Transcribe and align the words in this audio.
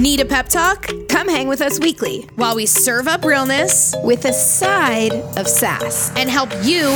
Need 0.00 0.20
a 0.20 0.24
pep 0.24 0.48
talk? 0.48 0.88
Come 1.10 1.28
hang 1.28 1.46
with 1.46 1.60
us 1.60 1.78
weekly 1.78 2.22
While 2.36 2.56
we 2.56 2.64
serve 2.64 3.06
up 3.06 3.22
realness 3.22 3.94
with 4.02 4.24
a 4.24 4.32
side 4.32 5.12
of 5.36 5.46
sass 5.46 6.10
and 6.16 6.30
help 6.30 6.48
you 6.62 6.86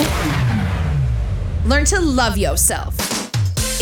learn 1.69 1.85
to 1.87 2.01
love 2.01 2.39
yourself. 2.39 2.95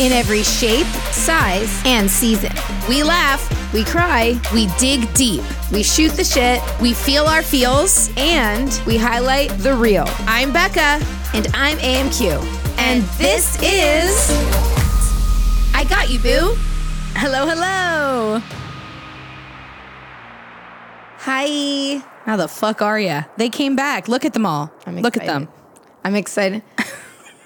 in 0.01 0.11
every 0.11 0.43
shape, 0.43 0.87
size, 1.13 1.71
and 1.85 2.09
season. 2.11 2.51
We 2.89 3.01
laugh, 3.03 3.41
We 3.73 3.85
cry, 3.85 4.37
we 4.53 4.67
dig 4.77 5.01
deep, 5.13 5.43
we 5.71 5.83
shoot 5.83 6.11
the 6.11 6.23
shit, 6.25 6.59
we 6.81 6.93
feel 6.93 7.23
our 7.25 7.43
feels. 7.43 8.09
and 8.17 8.69
we 8.85 8.97
highlight 8.97 9.51
the 9.59 9.73
real. 9.73 10.05
I'm 10.27 10.51
Becca. 10.51 10.99
And 11.33 11.47
I'm 11.53 11.77
AMQ. 11.77 12.43
And 12.77 13.03
this 13.17 13.57
is 13.63 14.11
I 15.73 15.85
Got 15.87 16.09
You, 16.09 16.19
Boo. 16.19 16.55
Hello, 17.15 17.47
hello. 17.47 18.41
Hi. 21.25 22.03
How 22.25 22.35
the 22.35 22.49
fuck 22.49 22.81
are 22.81 22.99
ya? 22.99 23.23
They 23.37 23.47
came 23.49 23.77
back. 23.77 24.09
Look 24.09 24.25
at 24.25 24.33
them 24.33 24.45
all. 24.45 24.69
I'm 24.85 24.97
Look 24.99 25.15
at 25.15 25.25
them. 25.25 25.47
I'm 26.03 26.15
excited. 26.15 26.63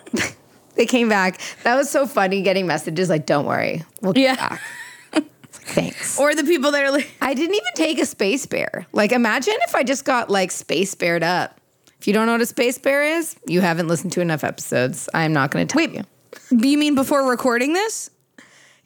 they 0.76 0.88
came 0.88 1.09
back. 1.09 1.40
That 1.63 1.76
was 1.76 1.88
so 1.88 2.08
funny 2.08 2.41
getting 2.41 2.66
messages 2.66 3.08
like, 3.08 3.27
don't 3.27 3.45
worry, 3.45 3.84
we'll 4.02 4.13
get 4.13 4.21
Yeah. 4.23 4.35
back. 4.49 4.62
Thanks. 5.52 6.20
Or 6.20 6.34
the 6.34 6.44
people 6.44 6.71
that 6.71 6.84
are 6.84 6.90
like, 6.90 7.08
I 7.21 7.35
didn't 7.35 7.54
even 7.54 7.73
take 7.76 7.99
a 7.99 8.05
space 8.08 8.48
bear. 8.48 8.88
Like, 8.94 9.12
imagine 9.12 9.54
if 9.68 9.76
I 9.76 9.84
just 9.84 10.05
got 10.05 10.32
like 10.32 10.49
space 10.49 10.96
bared 10.96 11.21
up. 11.21 11.59
If 11.99 12.07
you 12.07 12.13
don't 12.13 12.26
know 12.26 12.32
what 12.32 12.41
a 12.41 12.48
space 12.48 12.80
bear 12.80 13.04
is, 13.04 13.35
you 13.46 13.62
haven't 13.62 13.88
listened 13.88 14.12
to 14.13 14.21
enough 14.21 14.44
episodes. 14.44 15.07
I'm 15.13 15.34
not 15.34 15.52
going 15.52 15.68
to 15.68 15.71
tell 15.71 15.85
Wait. 15.85 16.04
you. 16.52 16.57
you 16.70 16.77
mean 16.80 16.96
before 16.96 17.30
recording 17.30 17.73
this? 17.73 18.09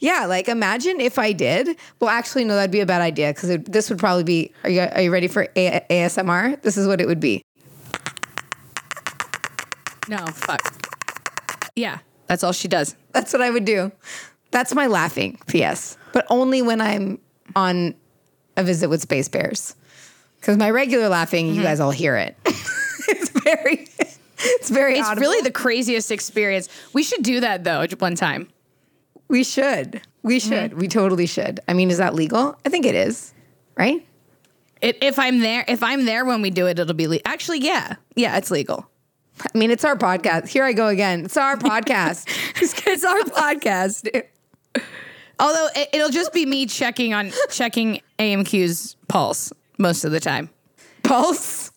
Yeah, 0.02 0.26
like 0.26 0.50
imagine 0.50 1.00
if 1.00 1.18
I 1.20 1.32
did. 1.32 1.78
Well, 2.00 2.10
actually, 2.10 2.44
no, 2.44 2.56
that'd 2.56 2.72
be 2.72 2.80
a 2.82 2.86
bad 2.88 3.02
idea 3.02 3.30
because 3.34 3.58
this 3.66 3.90
would 3.90 4.00
probably 4.00 4.24
be. 4.24 4.52
Are 4.64 4.70
you 4.70 4.82
are 4.82 5.02
you 5.02 5.12
ready 5.12 5.28
for 5.28 5.48
a- 5.56 5.86
ASMR? 5.90 6.60
This 6.64 6.76
is 6.76 6.88
what 6.88 7.00
it 7.00 7.08
would 7.08 7.20
be. 7.20 7.44
No, 10.10 10.18
fuck. 10.28 10.62
Yeah, 11.76 12.00
that's 12.28 12.44
all 12.44 12.52
she 12.52 12.68
does. 12.68 12.96
That's 13.14 13.32
what 13.32 13.42
I 13.42 13.50
would 13.52 13.66
do. 13.66 13.92
That's 14.52 14.74
my 14.74 14.88
laughing. 14.88 15.40
P.S. 15.48 15.98
But 16.14 16.26
only 16.30 16.62
when 16.62 16.82
I'm 16.82 17.20
on 17.56 17.96
a 18.58 18.64
visit 18.64 18.90
with 18.90 19.02
space 19.02 19.30
bears. 19.30 19.76
Because 20.40 20.58
my 20.58 20.72
regular 20.72 21.08
laughing, 21.08 21.46
Mm-hmm. 21.48 21.56
you 21.58 21.62
guys 21.64 21.80
all 21.80 21.92
hear 21.92 22.18
it. 22.18 22.36
it's 22.46 23.30
very. 23.30 23.88
It's 24.40 24.70
very. 24.70 24.98
It's 24.98 25.08
audible. 25.08 25.22
really 25.28 25.42
the 25.44 25.52
craziest 25.52 26.12
experience. 26.12 26.68
We 26.94 27.04
should 27.04 27.22
do 27.24 27.40
that 27.42 27.64
though 27.64 27.86
one 28.00 28.16
time. 28.16 28.50
We 29.32 29.44
should. 29.44 30.02
We 30.24 30.38
Mm-hmm. 30.40 30.50
should. 30.50 30.74
We 30.74 30.88
totally 30.88 31.26
should. 31.26 31.60
I 31.68 31.74
mean, 31.74 31.90
is 31.90 31.98
that 31.98 32.14
legal? 32.14 32.56
I 32.66 32.70
think 32.70 32.86
it 32.86 32.94
is. 32.96 33.34
Right? 33.78 34.06
It, 34.82 34.98
if 35.02 35.18
I'm 35.18 35.40
there, 35.40 35.64
if 35.68 35.82
I'm 35.82 36.06
there 36.06 36.26
when 36.26 36.42
we 36.42 36.50
do 36.52 36.68
it, 36.68 36.78
it'll 36.78 36.94
be 36.94 37.08
le- 37.08 37.20
actually, 37.26 37.60
yeah, 37.60 37.96
yeah, 38.16 38.38
it's 38.38 38.52
legal. 38.52 38.88
I 39.40 39.58
mean, 39.58 39.72
it's 39.72 39.84
our 39.86 39.96
podcast. 39.96 40.48
Here 40.50 40.64
I 40.66 40.74
go 40.74 40.88
again. 40.88 41.26
It's 41.26 41.38
our 41.38 41.56
podcast. 41.56 42.28
it's 42.88 43.04
our 43.06 43.20
podcast. 43.22 44.24
Although 45.40 45.68
it, 45.76 45.90
it'll 45.94 46.10
just 46.10 46.34
be 46.34 46.46
me 46.46 46.66
checking 46.68 47.14
on 47.14 47.32
checking 47.50 48.02
AMQ's 48.20 48.96
pulse 49.08 49.52
most 49.80 50.04
of 50.04 50.12
the 50.12 50.20
time. 50.20 50.50
Pulse. 51.04 51.72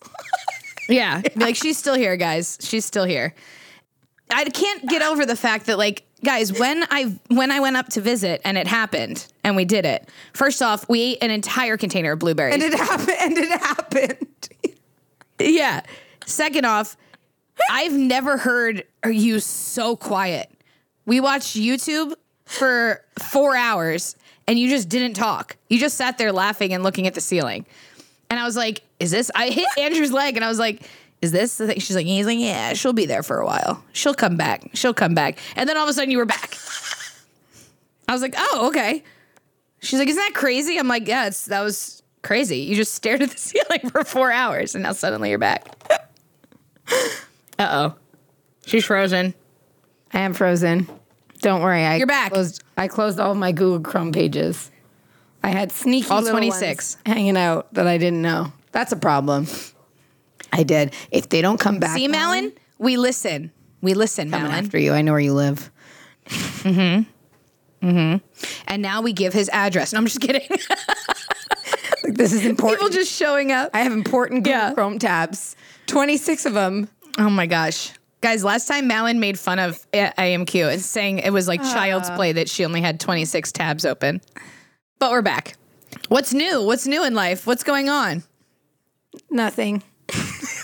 Yeah, 0.87 1.21
like 1.35 1.55
she's 1.55 1.77
still 1.79 1.95
here, 1.95 2.15
guys. 2.17 2.59
She's 2.61 2.85
still 2.85 3.05
here. 3.05 3.33
I 4.29 4.43
can't 4.45 4.87
get 4.87 5.01
over 5.01 5.25
the 5.25 5.35
fact 5.35 5.65
that 5.67 5.77
like 5.79 6.03
guys, 6.25 6.51
when 6.51 6.85
I 6.89 7.17
when 7.29 7.51
I 7.51 7.59
went 7.59 7.77
up 7.77 7.87
to 7.89 8.01
visit 8.01 8.41
and 8.43 8.57
it 8.57 8.67
happened 8.67 9.25
and 9.43 9.55
we 9.55 9.63
did 9.63 9.85
it. 9.85 10.09
First 10.33 10.61
off, 10.61 10.89
we 10.89 11.01
ate 11.01 11.17
an 11.21 11.31
entire 11.31 11.77
container 11.77 12.13
of 12.13 12.19
blueberries. 12.19 12.55
And 12.55 12.63
it 12.63 12.73
happened. 12.73 13.17
And 13.19 13.37
it 13.37 13.61
happened. 13.61 14.49
Yeah. 15.39 15.81
Second 16.25 16.65
off, 16.65 16.97
I've 17.69 17.93
never 17.93 18.37
heard 18.37 18.83
you 19.05 19.39
so 19.39 19.95
quiet. 19.95 20.49
We 21.05 21.19
watched 21.19 21.55
YouTube 21.55 22.13
for 22.45 23.03
four 23.19 23.55
hours 23.55 24.15
and 24.47 24.57
you 24.59 24.69
just 24.69 24.89
didn't 24.89 25.13
talk. 25.15 25.57
You 25.69 25.79
just 25.79 25.97
sat 25.97 26.17
there 26.17 26.31
laughing 26.31 26.73
and 26.73 26.83
looking 26.83 27.07
at 27.07 27.13
the 27.13 27.21
ceiling. 27.21 27.65
And 28.29 28.39
I 28.39 28.43
was 28.43 28.55
like, 28.55 28.81
is 28.99 29.11
this? 29.11 29.29
I 29.35 29.49
hit 29.49 29.67
Andrew's 29.77 30.11
leg 30.11 30.35
and 30.35 30.43
I 30.43 30.47
was 30.47 30.59
like, 30.59 30.81
is 31.25 31.31
this 31.31 31.57
the 31.57 31.67
thing? 31.67 31.79
She's 31.79 31.95
like, 31.95 32.05
he's 32.05 32.25
like, 32.25 32.39
yeah, 32.39 32.73
she'll 32.73 32.93
be 32.93 33.05
there 33.05 33.23
for 33.23 33.39
a 33.39 33.45
while. 33.45 33.83
She'll 33.93 34.13
come 34.13 34.37
back. 34.37 34.69
She'll 34.73 34.93
come 34.93 35.13
back. 35.13 35.39
And 35.55 35.67
then 35.67 35.75
all 35.77 35.83
of 35.83 35.89
a 35.89 35.93
sudden 35.93 36.11
you 36.11 36.17
were 36.17 36.25
back. 36.25 36.55
I 38.07 38.13
was 38.13 38.21
like, 38.21 38.35
oh, 38.37 38.67
okay. 38.69 39.03
She's 39.81 39.99
like, 39.99 40.07
isn't 40.07 40.21
that 40.21 40.33
crazy? 40.33 40.77
I'm 40.77 40.87
like, 40.87 41.07
yeah, 41.07 41.27
it's, 41.27 41.45
that 41.45 41.61
was 41.61 42.03
crazy. 42.21 42.59
You 42.59 42.75
just 42.75 42.93
stared 43.01 43.21
at 43.21 43.31
the 43.31 43.37
ceiling 43.37 43.89
for 43.89 44.03
four 44.03 44.31
hours 44.31 44.75
and 44.75 44.83
now 44.83 44.93
suddenly 44.93 45.29
you're 45.29 45.39
back. 45.39 45.67
Uh 47.57 47.67
oh. 47.71 47.95
She's 48.65 48.83
frozen. 48.83 49.33
I 50.13 50.19
am 50.19 50.33
frozen. 50.33 50.89
Don't 51.39 51.61
worry. 51.61 51.83
I 51.85 51.95
You're 51.95 52.05
back. 52.07 52.33
Closed, 52.33 52.63
I 52.75 52.87
closed 52.89 53.19
all 53.19 53.33
my 53.33 53.53
Google 53.53 53.79
Chrome 53.79 54.11
pages. 54.11 54.71
I 55.41 55.49
had 55.49 55.71
sneaky 55.71 56.09
All 56.09 56.17
little 56.21 56.31
26. 56.31 56.95
ones 56.95 56.97
hanging 57.05 57.37
out 57.37 57.73
that 57.73 57.87
I 57.87 57.97
didn't 57.97 58.21
know. 58.21 58.51
That's 58.71 58.91
a 58.91 58.97
problem. 58.97 59.47
I 60.57 60.63
did. 60.63 60.93
If 61.11 61.29
they 61.29 61.41
don't 61.41 61.59
come 61.59 61.79
back, 61.79 61.97
See, 61.97 62.07
Malin? 62.07 62.53
We 62.77 62.97
listen. 62.97 63.51
We 63.81 63.93
listen, 63.93 64.31
coming 64.31 64.47
Malin. 64.49 64.65
after 64.65 64.77
you. 64.79 64.93
I 64.93 65.01
know 65.01 65.11
where 65.11 65.19
you 65.21 65.33
live. 65.33 65.69
Mm-hmm. 66.27 67.87
Mm-hmm. 67.87 68.25
And 68.67 68.81
now 68.81 69.01
we 69.01 69.13
give 69.13 69.33
his 69.33 69.49
address. 69.49 69.93
No, 69.93 69.99
I'm 69.99 70.05
just 70.05 70.21
kidding. 70.21 70.47
Like, 72.03 72.13
this 72.17 72.33
is 72.33 72.45
important. 72.45 72.79
People 72.79 72.93
just 72.93 73.11
showing 73.11 73.51
up. 73.51 73.71
I 73.73 73.79
have 73.79 73.91
important 73.91 74.43
Google 74.43 74.59
Yeah. 74.59 74.73
Chrome 74.75 74.99
tabs. 74.99 75.55
Twenty 75.87 76.17
six 76.17 76.45
of 76.45 76.53
them. 76.53 76.87
Oh 77.17 77.31
my 77.31 77.47
gosh. 77.47 77.93
Guys, 78.21 78.43
last 78.43 78.67
time 78.67 78.85
Malin 78.87 79.19
made 79.19 79.39
fun 79.39 79.57
of 79.57 79.83
A- 79.91 80.11
AMQ 80.15 80.71
and 80.71 80.81
saying 80.81 81.17
it 81.19 81.31
was 81.31 81.47
like 81.47 81.61
child's 81.63 82.11
play 82.11 82.31
that 82.33 82.47
she 82.47 82.63
only 82.63 82.81
had 82.81 82.99
26 82.99 83.51
tabs 83.51 83.85
open. 83.85 84.21
But 84.99 85.09
we're 85.11 85.21
back. 85.23 85.55
What's 86.07 86.31
new? 86.33 86.61
What's 86.63 86.85
new 86.85 87.03
in 87.03 87.13
life? 87.15 87.47
What's 87.47 87.63
going 87.63 87.89
on? 87.89 88.23
Nothing. 89.31 89.81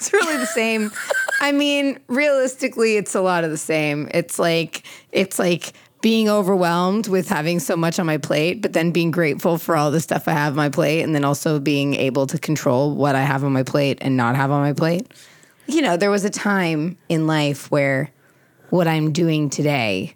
It's 0.02 0.12
really 0.12 0.38
the 0.38 0.48
same. 0.48 0.92
I 1.42 1.52
mean, 1.52 2.00
realistically, 2.08 2.98
it's 2.98 3.14
a 3.14 3.22
lot 3.22 3.44
of 3.44 3.52
the 3.52 3.58
same. 3.58 4.10
It's 4.14 4.40
like 4.40 4.84
it's 5.12 5.38
like 5.38 5.74
being 6.02 6.28
overwhelmed 6.28 7.08
with 7.08 7.30
having 7.30 7.60
so 7.60 7.78
much 7.78 8.00
on 8.00 8.08
my 8.08 8.18
plate, 8.18 8.64
but 8.64 8.74
then 8.74 8.90
being 8.90 9.12
grateful 9.12 9.60
for 9.60 9.76
all 9.76 9.92
the 9.92 10.00
stuff 10.00 10.28
I 10.28 10.32
have 10.32 10.54
on 10.54 10.58
my 10.58 10.70
plate, 10.70 11.04
and 11.04 11.14
then 11.14 11.24
also 11.24 11.60
being 11.60 11.94
able 11.94 12.26
to 12.28 12.40
control 12.40 12.96
what 12.96 13.16
I 13.16 13.22
have 13.22 13.44
on 13.44 13.54
my 13.54 13.62
plate 13.62 14.00
and 14.02 14.18
not 14.18 14.36
have 14.36 14.50
on 14.50 14.62
my 14.62 14.74
plate. 14.74 15.12
You 15.68 15.84
know, 15.84 15.98
there 15.98 16.10
was 16.10 16.26
a 16.26 16.32
time 16.32 16.98
in 17.08 17.28
life 17.28 17.70
where 17.70 18.10
what 18.72 18.88
I'm 18.88 19.12
doing 19.12 19.52
today, 19.52 20.16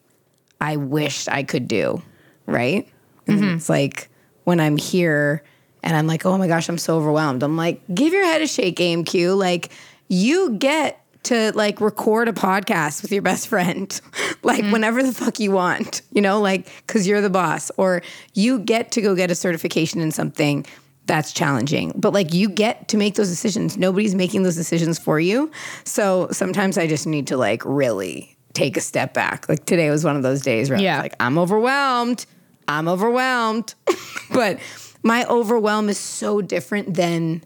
I 0.60 0.78
wished 0.78 1.30
I 1.30 1.44
could 1.44 1.68
do, 1.68 2.02
right? 2.48 2.90
And 3.28 3.40
mm-hmm. 3.40 3.56
it's 3.58 3.70
like 3.70 4.10
when 4.46 4.60
I'm 4.60 4.78
here 4.78 5.44
and 5.86 5.96
I'm 5.96 6.08
like, 6.08 6.26
oh 6.26 6.38
my 6.38 6.48
gosh, 6.48 6.68
I'm 6.68 6.78
so 6.78 6.98
overwhelmed. 6.98 7.44
I'm 7.44 7.56
like, 7.56 7.80
give 7.94 8.12
your 8.12 8.26
head 8.26 8.42
a 8.42 8.48
shake, 8.48 8.78
AMQ. 8.78 9.38
Like, 9.38 9.72
you 10.10 10.58
get 10.58 11.02
to 11.24 11.52
like 11.56 11.80
record 11.82 12.28
a 12.28 12.34
podcast 12.34 13.02
with 13.02 13.12
your 13.12 13.22
best 13.22 13.48
friend, 13.48 14.00
like 14.44 14.64
mm. 14.64 14.72
whenever 14.72 15.02
the 15.02 15.14
fuck 15.14 15.40
you 15.40 15.52
want, 15.52 16.02
you 16.12 16.22
know, 16.22 16.42
like, 16.42 16.68
cause 16.88 17.08
you're 17.08 17.22
the 17.22 17.30
boss, 17.30 17.72
or 17.78 18.02
you 18.34 18.60
get 18.60 18.92
to 18.92 19.02
go 19.02 19.16
get 19.16 19.32
a 19.32 19.36
certification 19.36 20.02
in 20.02 20.12
something 20.12 20.66
that's 21.08 21.32
challenging. 21.32 21.94
But 21.96 22.14
like, 22.14 22.34
you 22.34 22.50
get 22.50 22.88
to 22.90 22.98
make 22.98 23.14
those 23.16 23.30
decisions. 23.30 23.78
Nobody's 23.78 24.16
making 24.16 24.44
those 24.44 24.56
decisions 24.56 24.98
for 25.00 25.20
you. 25.20 25.52
So 25.84 26.28
sometimes 26.32 26.78
I 26.80 26.88
just 26.88 27.06
need 27.08 27.28
to 27.28 27.38
like 27.38 27.62
really 27.64 28.36
take 28.54 28.76
a 28.78 28.82
step 28.82 29.14
back. 29.14 29.48
Like, 29.50 29.66
today 29.66 29.90
was 29.92 30.04
one 30.04 30.16
of 30.16 30.24
those 30.24 30.42
days 30.42 30.70
where 30.70 30.78
I 30.78 30.80
was 30.80 30.84
Yeah. 30.84 31.00
like, 31.02 31.16
I'm 31.20 31.38
overwhelmed. 31.38 32.26
I'm 32.68 32.88
overwhelmed. 32.88 33.76
but 34.34 34.60
my 35.06 35.24
overwhelm 35.26 35.88
is 35.88 36.00
so 36.00 36.42
different 36.42 36.96
than 36.96 37.44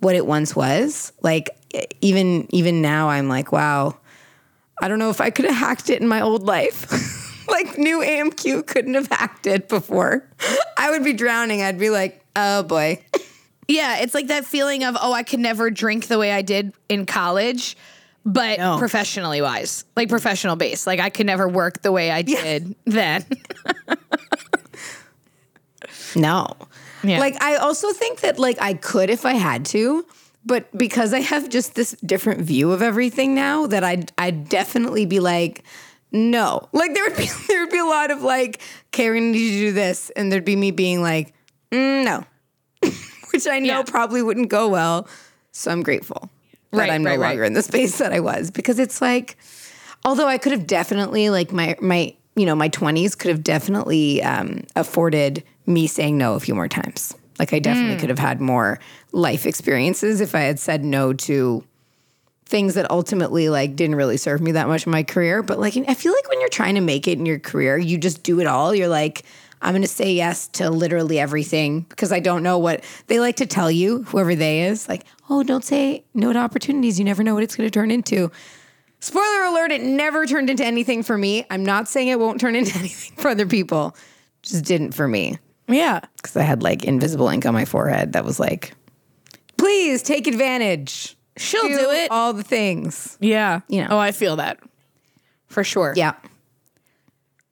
what 0.00 0.14
it 0.16 0.26
once 0.26 0.54
was. 0.54 1.12
Like 1.22 1.48
even 2.00 2.46
even 2.54 2.82
now 2.82 3.08
I'm 3.08 3.28
like, 3.28 3.52
wow, 3.52 3.96
I 4.82 4.88
don't 4.88 4.98
know 4.98 5.08
if 5.10 5.20
I 5.20 5.30
could 5.30 5.44
have 5.46 5.54
hacked 5.54 5.88
it 5.88 6.02
in 6.02 6.08
my 6.08 6.20
old 6.20 6.42
life. 6.42 7.46
like 7.48 7.78
new 7.78 8.00
AMQ 8.00 8.66
couldn't 8.66 8.94
have 8.94 9.06
hacked 9.06 9.46
it 9.46 9.68
before. 9.68 10.28
I 10.76 10.90
would 10.90 11.04
be 11.04 11.12
drowning. 11.12 11.62
I'd 11.62 11.78
be 11.78 11.88
like, 11.88 12.22
oh 12.36 12.62
boy. 12.64 13.02
Yeah, 13.70 13.98
it's 13.98 14.14
like 14.14 14.28
that 14.28 14.46
feeling 14.46 14.82
of, 14.82 14.96
oh, 14.98 15.12
I 15.12 15.22
could 15.22 15.40
never 15.40 15.68
drink 15.70 16.06
the 16.06 16.18
way 16.18 16.32
I 16.32 16.40
did 16.40 16.72
in 16.88 17.04
college, 17.04 17.76
but 18.24 18.58
No. 18.58 18.78
professionally 18.78 19.42
wise, 19.42 19.84
like 19.94 20.08
professional 20.08 20.56
base. 20.56 20.86
Like 20.86 21.00
I 21.00 21.10
could 21.10 21.26
never 21.26 21.46
work 21.46 21.82
the 21.82 21.92
way 21.92 22.10
I 22.10 22.22
did 22.22 22.74
then. 22.86 23.26
No. 26.16 26.56
Yeah. 27.02 27.20
Like 27.20 27.40
I 27.42 27.56
also 27.56 27.92
think 27.92 28.20
that 28.20 28.38
like 28.38 28.60
I 28.60 28.74
could 28.74 29.10
if 29.10 29.24
I 29.24 29.34
had 29.34 29.64
to, 29.66 30.04
but 30.44 30.76
because 30.76 31.12
I 31.14 31.20
have 31.20 31.48
just 31.48 31.74
this 31.74 31.92
different 32.04 32.40
view 32.42 32.72
of 32.72 32.82
everything 32.82 33.34
now 33.34 33.66
that 33.66 33.84
I'd 33.84 34.12
I'd 34.18 34.48
definitely 34.48 35.06
be 35.06 35.20
like, 35.20 35.62
no. 36.12 36.68
Like 36.72 36.94
there 36.94 37.04
would 37.04 37.16
be 37.16 37.28
there 37.48 37.60
would 37.60 37.70
be 37.72 37.78
a 37.78 37.84
lot 37.84 38.10
of 38.10 38.22
like, 38.22 38.60
Karen, 38.92 39.32
need 39.32 39.38
you 39.38 39.50
to 39.50 39.66
do 39.68 39.72
this, 39.72 40.10
and 40.10 40.32
there'd 40.32 40.44
be 40.44 40.56
me 40.56 40.70
being 40.70 41.02
like, 41.02 41.34
Mm, 41.70 42.04
no, 42.04 42.24
which 43.32 43.46
I 43.46 43.58
know 43.58 43.66
Yeah. 43.78 43.82
probably 43.82 44.22
wouldn't 44.22 44.48
go 44.48 44.68
well. 44.68 45.06
So 45.52 45.70
I'm 45.70 45.82
grateful 45.82 46.30
that 46.72 46.78
Right, 46.80 46.90
I'm 46.90 47.02
no 47.02 47.10
right, 47.10 47.18
right. 47.18 47.28
longer 47.28 47.44
in 47.44 47.52
the 47.54 47.62
space 47.62 47.98
that 47.98 48.12
I 48.12 48.20
was 48.20 48.50
because 48.50 48.78
it's 48.78 49.00
like, 49.02 49.36
although 50.04 50.26
I 50.26 50.38
could 50.38 50.52
have 50.52 50.66
definitely 50.66 51.30
like 51.30 51.52
my 51.52 51.76
my 51.80 52.14
you 52.36 52.46
know 52.46 52.54
my 52.54 52.68
20s 52.68 53.18
could 53.18 53.30
have 53.30 53.42
definitely 53.42 54.22
um, 54.22 54.62
afforded 54.76 55.42
me 55.68 55.86
saying 55.86 56.18
no 56.18 56.34
a 56.34 56.40
few 56.40 56.54
more 56.54 56.68
times. 56.68 57.14
Like 57.38 57.52
I 57.52 57.60
definitely 57.60 57.94
Hmm. 57.94 58.00
could 58.00 58.10
have 58.10 58.18
had 58.18 58.40
more 58.40 58.80
life 59.12 59.46
experiences 59.46 60.20
if 60.20 60.34
I 60.34 60.40
had 60.40 60.58
said 60.58 60.84
no 60.84 61.12
to 61.12 61.62
things 62.46 62.74
that 62.74 62.90
ultimately 62.90 63.48
like 63.48 63.76
didn't 63.76 63.94
really 63.96 64.16
serve 64.16 64.40
me 64.40 64.52
that 64.52 64.66
much 64.68 64.86
in 64.86 64.90
my 64.92 65.02
career. 65.02 65.42
But 65.42 65.60
like 65.60 65.76
I 65.76 65.94
feel 65.94 66.12
like 66.12 66.28
when 66.28 66.40
you're 66.40 66.48
trying 66.48 66.74
to 66.76 66.80
make 66.80 67.06
it 67.06 67.18
in 67.18 67.26
your 67.26 67.38
career, 67.38 67.76
you 67.78 67.98
just 67.98 68.22
do 68.22 68.40
it 68.40 68.46
all. 68.46 68.74
You're 68.74 68.88
like, 68.88 69.22
I'm 69.60 69.74
gonna 69.74 69.86
say 69.86 70.12
yes 70.12 70.48
to 70.48 70.70
literally 70.70 71.18
everything 71.18 71.80
because 71.82 72.10
I 72.10 72.20
don't 72.20 72.42
know 72.42 72.58
what 72.58 72.82
they 73.08 73.20
like 73.20 73.36
to 73.36 73.46
tell 73.46 73.70
you, 73.70 74.04
whoever 74.04 74.34
they 74.34 74.62
is, 74.62 74.88
like, 74.88 75.04
oh, 75.28 75.42
don't 75.42 75.64
say 75.64 76.04
no 76.14 76.32
to 76.32 76.38
opportunities. 76.38 76.98
You 76.98 77.04
never 77.04 77.22
know 77.22 77.34
what 77.34 77.42
it's 77.42 77.54
gonna 77.54 77.70
turn 77.70 77.90
into. 77.90 78.30
Spoiler 79.00 79.44
alert, 79.44 79.70
it 79.70 79.82
never 79.82 80.26
turned 80.26 80.48
into 80.50 80.64
anything 80.64 81.02
for 81.04 81.16
me. 81.18 81.44
I'm 81.50 81.64
not 81.64 81.86
saying 81.88 82.08
it 82.08 82.18
won't 82.18 82.40
turn 82.40 82.56
into 82.60 82.76
anything 82.78 83.16
for 83.16 83.28
other 83.28 83.46
people. 83.46 83.94
Just 84.42 84.64
didn't 84.64 84.92
for 84.92 85.06
me. 85.06 85.38
Yeah. 85.68 86.00
Because 86.16 86.36
I 86.36 86.42
had 86.42 86.62
like 86.62 86.84
invisible 86.84 87.28
ink 87.28 87.46
on 87.46 87.54
my 87.54 87.64
forehead 87.64 88.14
that 88.14 88.24
was 88.24 88.40
like, 88.40 88.74
please 89.56 90.02
take 90.02 90.26
advantage. 90.26 91.16
She'll 91.36 91.62
do 91.62 91.90
it. 91.90 92.10
All 92.10 92.32
the 92.32 92.42
things. 92.42 93.16
Yeah. 93.20 93.60
You 93.68 93.82
know. 93.82 93.88
Oh, 93.92 93.98
I 93.98 94.12
feel 94.12 94.36
that. 94.36 94.58
For 95.46 95.62
sure. 95.64 95.92
Yeah. 95.96 96.14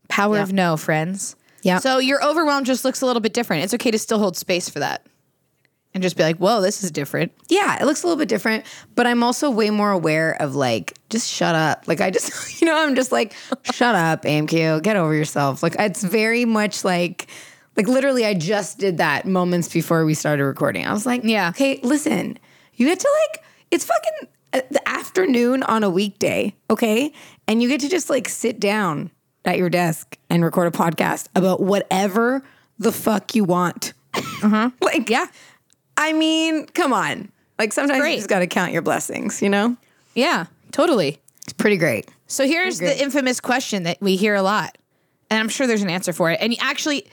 Power 0.08 0.36
Yeah. 0.36 0.42
of 0.42 0.52
no, 0.52 0.76
friends. 0.76 1.36
Yeah. 1.62 1.78
So 1.78 1.98
your 1.98 2.24
overwhelm 2.24 2.64
just 2.64 2.84
looks 2.84 3.00
a 3.00 3.06
little 3.06 3.20
bit 3.20 3.32
different. 3.32 3.64
It's 3.64 3.74
okay 3.74 3.90
to 3.90 3.98
still 3.98 4.18
hold 4.18 4.36
space 4.36 4.68
for 4.68 4.78
that. 4.80 5.04
And 5.94 6.02
just 6.02 6.16
be 6.16 6.22
like, 6.22 6.36
whoa, 6.36 6.60
this 6.60 6.84
is 6.84 6.90
different. 6.90 7.32
Yeah, 7.48 7.80
it 7.80 7.86
looks 7.86 8.02
a 8.02 8.06
little 8.06 8.18
bit 8.18 8.28
different, 8.28 8.66
but 8.94 9.06
I'm 9.06 9.22
also 9.22 9.48
way 9.50 9.70
more 9.70 9.90
aware 9.90 10.32
of 10.42 10.54
like, 10.54 10.92
just 11.08 11.26
shut 11.26 11.54
up. 11.54 11.88
Like, 11.88 12.02
I 12.02 12.10
just, 12.10 12.60
you 12.60 12.66
know, 12.66 12.76
I'm 12.78 12.94
just 12.94 13.12
like, 13.12 13.34
shut 13.72 13.94
up, 13.94 14.22
AMQ, 14.24 14.82
get 14.82 14.96
over 14.96 15.14
yourself. 15.14 15.62
Like, 15.62 15.74
it's 15.78 16.04
very 16.04 16.44
much 16.44 16.84
like, 16.84 17.28
like 17.76 17.88
literally, 17.88 18.24
I 18.24 18.34
just 18.34 18.78
did 18.78 18.98
that 18.98 19.26
moments 19.26 19.68
before 19.68 20.04
we 20.04 20.14
started 20.14 20.44
recording. 20.44 20.86
I 20.86 20.92
was 20.92 21.06
like, 21.06 21.22
Yeah. 21.24 21.50
okay, 21.50 21.78
listen, 21.82 22.38
you 22.74 22.86
get 22.86 23.00
to 23.00 23.08
like, 23.32 23.44
it's 23.70 23.84
fucking 23.84 24.28
uh, 24.52 24.60
the 24.70 24.88
afternoon 24.88 25.62
on 25.62 25.82
a 25.84 25.90
weekday, 25.90 26.54
okay? 26.70 27.12
And 27.48 27.62
you 27.62 27.68
get 27.68 27.80
to 27.82 27.88
just 27.88 28.08
like 28.10 28.28
sit 28.28 28.58
down 28.60 29.10
at 29.44 29.58
your 29.58 29.70
desk 29.70 30.18
and 30.30 30.44
record 30.44 30.66
a 30.72 30.76
podcast 30.76 31.28
about 31.34 31.60
whatever 31.60 32.42
the 32.78 32.92
fuck 32.92 33.34
you 33.34 33.44
want. 33.44 33.92
like, 34.80 35.08
yeah. 35.10 35.26
I 35.96 36.12
mean, 36.12 36.66
come 36.66 36.92
on. 36.92 37.30
Like 37.58 37.72
sometimes 37.72 38.00
Great. 38.00 38.12
you 38.12 38.16
just 38.18 38.28
got 38.28 38.40
to 38.40 38.46
count 38.46 38.72
your 38.72 38.82
blessings, 38.82 39.40
you 39.40 39.48
know? 39.48 39.76
Yeah, 40.14 40.46
totally. 40.72 41.18
It's 41.44 41.52
pretty 41.52 41.76
great. 41.76 42.08
So 42.26 42.46
here's 42.46 42.78
the 42.80 43.00
infamous 43.00 43.40
question 43.40 43.84
that 43.84 43.98
we 44.00 44.16
hear 44.16 44.34
a 44.34 44.42
lot. 44.42 44.76
And 45.30 45.38
I'm 45.40 45.48
sure 45.48 45.66
there's 45.66 45.82
an 45.82 45.90
answer 45.90 46.12
for 46.12 46.30
it. 46.30 46.38
And 46.40 46.52
you 46.52 46.58
actually, 46.60 47.06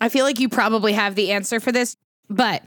I 0.00 0.08
feel 0.08 0.24
like 0.24 0.38
you 0.40 0.48
probably 0.48 0.92
have 0.92 1.14
the 1.14 1.32
answer 1.32 1.60
for 1.60 1.72
this, 1.72 1.96
but 2.28 2.62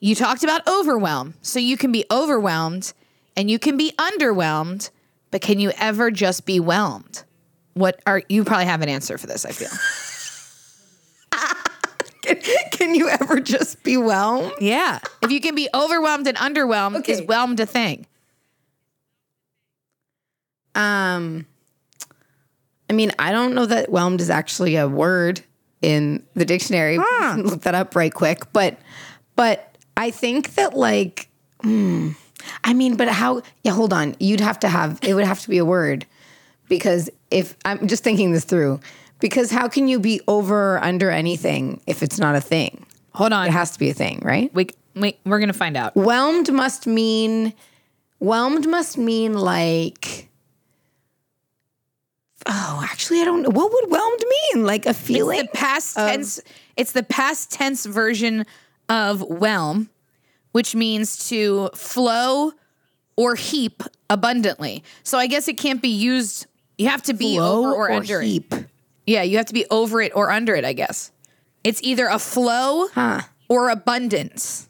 you 0.00 0.14
talked 0.14 0.42
about 0.42 0.66
overwhelm. 0.66 1.34
So 1.42 1.58
you 1.58 1.76
can 1.76 1.92
be 1.92 2.04
overwhelmed 2.10 2.92
and 3.36 3.50
you 3.50 3.58
can 3.58 3.76
be 3.76 3.92
underwhelmed, 3.98 4.90
but 5.30 5.40
can 5.40 5.58
you 5.58 5.72
ever 5.78 6.10
just 6.10 6.44
be 6.46 6.58
whelmed? 6.58 7.24
What 7.74 8.00
are 8.06 8.22
you 8.28 8.44
probably 8.44 8.66
have 8.66 8.82
an 8.82 8.88
answer 8.88 9.16
for 9.18 9.26
this, 9.26 9.44
I 9.46 9.52
feel. 9.52 9.70
Can 12.70 12.94
you 12.94 13.08
ever 13.08 13.40
just 13.40 13.82
be 13.82 13.96
whelmed? 13.96 14.52
yeah. 14.60 15.00
If 15.22 15.32
you 15.32 15.40
can 15.40 15.54
be 15.54 15.68
overwhelmed 15.74 16.26
and 16.28 16.36
underwhelmed, 16.36 17.08
is 17.08 17.20
whelmed 17.20 17.58
a 17.60 17.66
thing? 17.66 18.06
Um, 20.74 21.46
I 22.88 22.92
mean, 22.92 23.12
I 23.18 23.32
don't 23.32 23.54
know 23.54 23.66
that 23.66 23.90
whelmed 23.90 24.20
is 24.20 24.30
actually 24.30 24.76
a 24.76 24.86
word 24.88 25.42
in 25.82 26.24
the 26.34 26.44
dictionary. 26.44 26.98
Look 27.36 27.62
that 27.62 27.74
up 27.74 27.94
right 27.94 28.12
quick. 28.12 28.52
But, 28.52 28.78
but 29.36 29.76
I 29.96 30.10
think 30.10 30.54
that 30.54 30.74
like, 30.74 31.28
hmm, 31.60 32.10
I 32.64 32.74
mean, 32.74 32.96
but 32.96 33.08
how? 33.08 33.42
Yeah, 33.62 33.72
hold 33.72 33.92
on. 33.92 34.16
You'd 34.18 34.40
have 34.40 34.58
to 34.60 34.68
have 34.68 34.98
it 35.02 35.14
would 35.14 35.24
have 35.24 35.40
to 35.40 35.48
be 35.48 35.58
a 35.58 35.64
word 35.64 36.06
because 36.68 37.10
if 37.30 37.56
I'm 37.64 37.86
just 37.86 38.02
thinking 38.02 38.32
this 38.32 38.44
through, 38.44 38.80
because 39.20 39.50
how 39.50 39.68
can 39.68 39.88
you 39.88 40.00
be 40.00 40.20
over 40.26 40.74
or 40.74 40.84
under 40.84 41.10
anything 41.10 41.80
if 41.86 42.02
it's 42.02 42.18
not 42.18 42.34
a 42.34 42.40
thing? 42.40 42.86
Hold 43.14 43.32
on. 43.32 43.46
It 43.46 43.52
has 43.52 43.72
to 43.72 43.78
be 43.78 43.90
a 43.90 43.94
thing, 43.94 44.20
right? 44.22 44.52
we, 44.54 44.68
we, 44.94 45.18
we're 45.24 45.38
going 45.38 45.48
to 45.48 45.58
find 45.58 45.76
out. 45.76 45.94
Whelmed 45.94 46.52
must 46.52 46.86
mean 46.86 47.52
whelmed 48.18 48.68
must 48.68 48.96
mean 48.98 49.34
like 49.34 50.28
Oh, 52.46 52.80
actually 52.90 53.20
I 53.20 53.24
don't 53.24 53.42
know. 53.42 53.50
What 53.50 53.72
would 53.72 53.90
whelmed 53.90 54.24
mean? 54.54 54.64
Like 54.64 54.86
a 54.86 54.94
feeling? 54.94 55.40
It's 55.40 55.52
the 55.52 55.58
past 55.58 55.96
tense. 55.96 56.40
It's 56.76 56.92
the 56.92 57.02
past 57.02 57.50
tense 57.50 57.86
version 57.86 58.46
of 58.88 59.20
whelm, 59.20 59.90
which 60.52 60.74
means 60.74 61.28
to 61.28 61.70
flow 61.74 62.52
or 63.16 63.34
heap 63.34 63.82
abundantly. 64.10 64.82
So 65.02 65.18
I 65.18 65.26
guess 65.26 65.48
it 65.48 65.56
can't 65.56 65.80
be 65.82 65.88
used. 65.88 66.46
You 66.78 66.88
have 66.88 67.02
to 67.04 67.14
be 67.14 67.36
Flow 67.36 67.60
over 67.66 67.74
or, 67.74 67.92
under 67.92 68.20
heap? 68.20 68.52
it. 68.52 68.66
Yeah, 69.06 69.22
you 69.22 69.36
have 69.36 69.46
to 69.46 69.54
be 69.54 69.66
over 69.70 70.00
it 70.00 70.12
or 70.14 70.30
under 70.30 70.54
it. 70.54 70.64
I 70.64 70.72
guess 70.72 71.12
it's 71.62 71.80
either 71.82 72.06
a 72.06 72.18
flow 72.18 72.88
Huh. 72.88 73.20
or 73.48 73.68
abundance. 73.68 74.68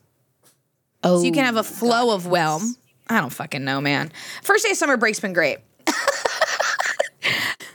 Oh. 1.05 1.19
So 1.19 1.25
you 1.25 1.33
can 1.33 1.43
oh, 1.43 1.47
have 1.47 1.57
a 1.57 1.63
flow 1.63 2.15
of 2.15 2.27
whelm. 2.27 2.77
I 3.09 3.21
don't 3.21 3.33
fucking 3.33 3.65
know, 3.65 3.81
man. 3.81 4.13
First 4.43 4.65
day 4.65 4.73
of 4.73 4.77
summer 4.77 4.97
break's 4.97 5.21
been 5.21 5.33
great. 5.33 5.59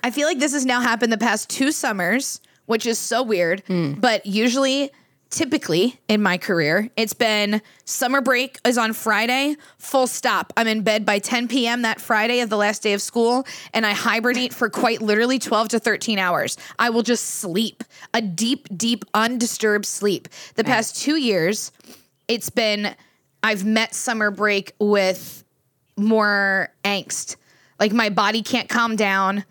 I 0.03 0.11
feel 0.11 0.27
like 0.27 0.39
this 0.39 0.53
has 0.53 0.65
now 0.65 0.81
happened 0.81 1.11
the 1.11 1.17
past 1.17 1.49
two 1.49 1.71
summers, 1.71 2.41
which 2.65 2.85
is 2.85 2.99
so 2.99 3.23
weird. 3.23 3.63
Hmm. 3.67 3.93
But 3.93 4.25
usually, 4.25 4.91
typically 5.29 5.99
in 6.07 6.21
my 6.21 6.37
career, 6.37 6.89
it's 6.95 7.13
been 7.13 7.61
summer 7.85 8.21
break 8.21 8.59
is 8.65 8.77
on 8.77 8.93
Friday, 8.93 9.55
full 9.77 10.07
stop. 10.07 10.53
I'm 10.55 10.67
in 10.67 10.81
bed 10.81 11.05
by 11.05 11.19
10 11.19 11.47
p.m. 11.47 11.81
that 11.81 11.99
Friday 11.99 12.39
of 12.41 12.49
the 12.49 12.57
last 12.57 12.83
day 12.83 12.93
of 12.93 13.01
school, 13.01 13.45
and 13.73 13.85
I 13.85 13.93
hibernate 13.93 14.53
for 14.53 14.69
quite 14.69 15.01
literally 15.01 15.39
12 15.39 15.69
to 15.69 15.79
13 15.79 16.19
hours. 16.19 16.57
I 16.79 16.89
will 16.89 17.03
just 17.03 17.25
sleep 17.25 17.83
a 18.13 18.21
deep, 18.21 18.67
deep, 18.75 19.05
undisturbed 19.13 19.85
sleep. 19.85 20.27
The 20.55 20.63
past 20.63 21.01
two 21.01 21.17
years, 21.17 21.71
it's 22.27 22.49
been 22.49 22.95
I've 23.43 23.65
met 23.65 23.93
summer 23.95 24.31
break 24.31 24.73
with 24.79 25.43
more 25.95 26.69
angst. 26.83 27.35
Like 27.79 27.93
my 27.93 28.09
body 28.09 28.41
can't 28.41 28.69
calm 28.69 28.95
down. 28.95 29.43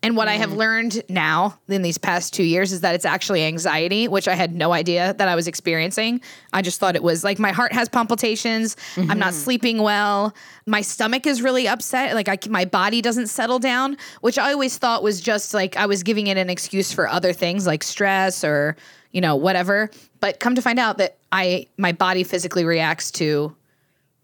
And 0.00 0.16
what 0.16 0.28
I 0.28 0.34
have 0.34 0.50
mm. 0.50 0.56
learned 0.56 1.02
now 1.08 1.58
in 1.66 1.82
these 1.82 1.98
past 1.98 2.32
two 2.32 2.44
years 2.44 2.70
is 2.70 2.82
that 2.82 2.94
it's 2.94 3.04
actually 3.04 3.42
anxiety, 3.44 4.06
which 4.06 4.28
I 4.28 4.34
had 4.34 4.54
no 4.54 4.72
idea 4.72 5.12
that 5.14 5.26
I 5.26 5.34
was 5.34 5.48
experiencing. 5.48 6.20
I 6.52 6.62
just 6.62 6.78
thought 6.78 6.94
it 6.94 7.02
was 7.02 7.24
like 7.24 7.40
my 7.40 7.50
heart 7.50 7.72
has 7.72 7.88
palpitations. 7.88 8.76
I'm 8.96 9.06
not 9.06 9.18
mm-hmm. 9.18 9.30
sleeping 9.32 9.78
well. 9.82 10.34
My 10.66 10.82
stomach 10.82 11.26
is 11.26 11.42
really 11.42 11.66
upset. 11.66 12.14
Like 12.14 12.28
I, 12.28 12.38
my 12.48 12.64
body 12.64 13.02
doesn't 13.02 13.26
settle 13.26 13.58
down, 13.58 13.96
which 14.20 14.38
I 14.38 14.52
always 14.52 14.78
thought 14.78 15.02
was 15.02 15.20
just 15.20 15.52
like 15.52 15.76
I 15.76 15.86
was 15.86 16.04
giving 16.04 16.28
it 16.28 16.36
an 16.36 16.48
excuse 16.48 16.92
for 16.92 17.08
other 17.08 17.32
things 17.32 17.66
like 17.66 17.82
stress 17.82 18.44
or 18.44 18.76
you 19.10 19.20
know 19.20 19.34
whatever. 19.34 19.90
But 20.20 20.38
come 20.38 20.54
to 20.54 20.62
find 20.62 20.78
out 20.78 20.98
that 20.98 21.16
I 21.32 21.66
my 21.76 21.90
body 21.90 22.22
physically 22.22 22.64
reacts 22.64 23.10
to 23.12 23.56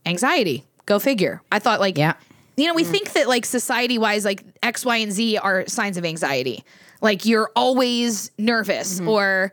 anxiety. 0.07 0.65
Go 0.87 1.01
figure. 1.01 1.43
I 1.51 1.59
thought 1.59 1.81
like 1.81 1.99
Yeah. 1.99 2.15
You 2.57 2.67
know, 2.67 2.75
we 2.75 2.85
mm. 2.85 2.91
think 2.91 3.13
that 3.15 3.29
like 3.29 3.45
society 3.45 3.99
wise, 3.99 4.25
like 4.25 4.45
X, 4.63 4.85
Y, 4.85 4.97
and 4.97 5.13
Z 5.13 5.39
are 5.39 5.67
signs 5.67 5.97
of 5.97 6.05
anxiety. 6.05 6.65
Like 7.01 7.27
you're 7.27 7.51
always 7.55 8.31
nervous 8.39 8.99
mm-hmm. 8.99 9.09
or 9.09 9.53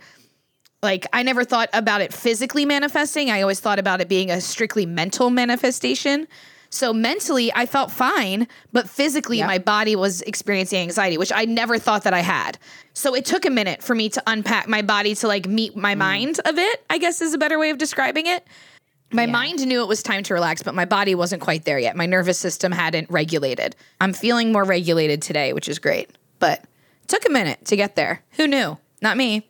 like 0.84 1.05
I 1.13 1.24
never 1.24 1.43
thought 1.43 1.70
about 1.74 2.01
it 2.01 2.13
physically 2.13 2.65
manifesting. 2.65 3.29
I 3.29 3.41
always 3.41 3.60
thought 3.60 3.79
about 3.79 4.01
it 4.01 4.10
being 4.10 4.31
a 4.31 4.41
strictly 4.41 4.86
mental 4.86 5.29
manifestation. 5.29 6.27
So 6.74 6.93
mentally, 6.93 7.51
I 7.53 7.65
felt 7.65 7.91
fine, 7.91 8.48
but 8.72 8.89
physically, 8.89 9.39
Yep. 9.39 9.48
my 9.48 9.58
body 9.58 9.98
was 9.98 10.22
experiencing 10.22 10.79
anxiety, 10.79 11.17
which 11.17 11.31
I 11.36 11.43
never 11.43 11.77
thought 11.77 12.03
that 12.03 12.13
I 12.13 12.22
had. 12.22 12.58
So 12.93 13.13
it 13.13 13.25
took 13.25 13.43
a 13.43 13.50
minute 13.50 13.84
for 13.84 13.93
me 13.93 14.08
to 14.08 14.24
unpack 14.25 14.70
my 14.70 14.81
body 14.81 15.13
to 15.15 15.27
like 15.27 15.48
meet 15.48 15.75
my 15.75 15.96
mm. 15.96 16.00
mind 16.00 16.39
of 16.46 16.58
it, 16.58 16.86
I 16.89 16.98
guess 16.98 17.22
is 17.22 17.34
a 17.34 17.38
better 17.38 17.60
way 17.60 17.72
of 17.72 17.77
describing 17.77 18.27
it. 18.27 18.48
My 19.13 19.25
mind 19.25 19.65
knew 19.67 19.81
it 19.81 19.87
was 19.87 20.01
time 20.03 20.23
to 20.23 20.33
relax, 20.33 20.63
but 20.63 20.73
my 20.75 20.85
body 20.85 21.15
wasn't 21.15 21.41
quite 21.41 21.65
there 21.65 21.79
yet. 21.79 21.95
My 21.95 22.05
nervous 22.05 22.37
system 22.37 22.71
hadn't 22.71 23.09
regulated. 23.09 23.75
I'm 23.99 24.13
feeling 24.13 24.51
more 24.51 24.63
regulated 24.63 25.21
today, 25.21 25.53
which 25.53 25.67
is 25.67 25.79
great. 25.79 26.09
But 26.39 26.63
it 27.03 27.07
took 27.07 27.25
a 27.25 27.29
minute 27.31 27.65
to 27.65 27.75
get 27.75 27.95
there. 27.95 28.23
Who 28.37 28.47
knew? 28.47 28.77
Not 29.01 29.17
me. 29.17 29.47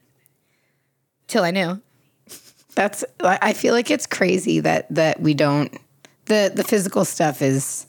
Till 1.27 1.43
I 1.43 1.51
knew. 1.51 1.81
That's 2.75 3.03
I 3.19 3.53
feel 3.53 3.73
like 3.73 3.91
it's 3.91 4.07
crazy 4.07 4.59
that 4.61 4.87
that 4.93 5.19
we 5.21 5.33
don't 5.33 5.71
the 6.25 6.51
the 6.53 6.63
physical 6.63 7.05
stuff 7.05 7.41
is 7.41 7.85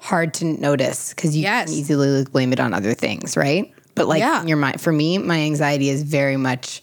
hard 0.00 0.34
to 0.34 0.44
notice 0.44 1.12
because 1.14 1.34
you 1.36 1.42
Yes. 1.42 1.68
can 1.68 1.78
easily 1.78 2.08
like, 2.08 2.30
blame 2.30 2.52
it 2.52 2.60
on 2.60 2.72
other 2.74 2.94
things, 2.94 3.36
right? 3.36 3.72
But 3.94 4.06
like 4.06 4.20
Yeah. 4.20 4.44
your 4.44 4.56
mind 4.58 4.80
for 4.80 4.92
me, 4.92 5.18
my 5.18 5.40
anxiety 5.40 5.88
is 5.88 6.02
very 6.02 6.36
much 6.36 6.82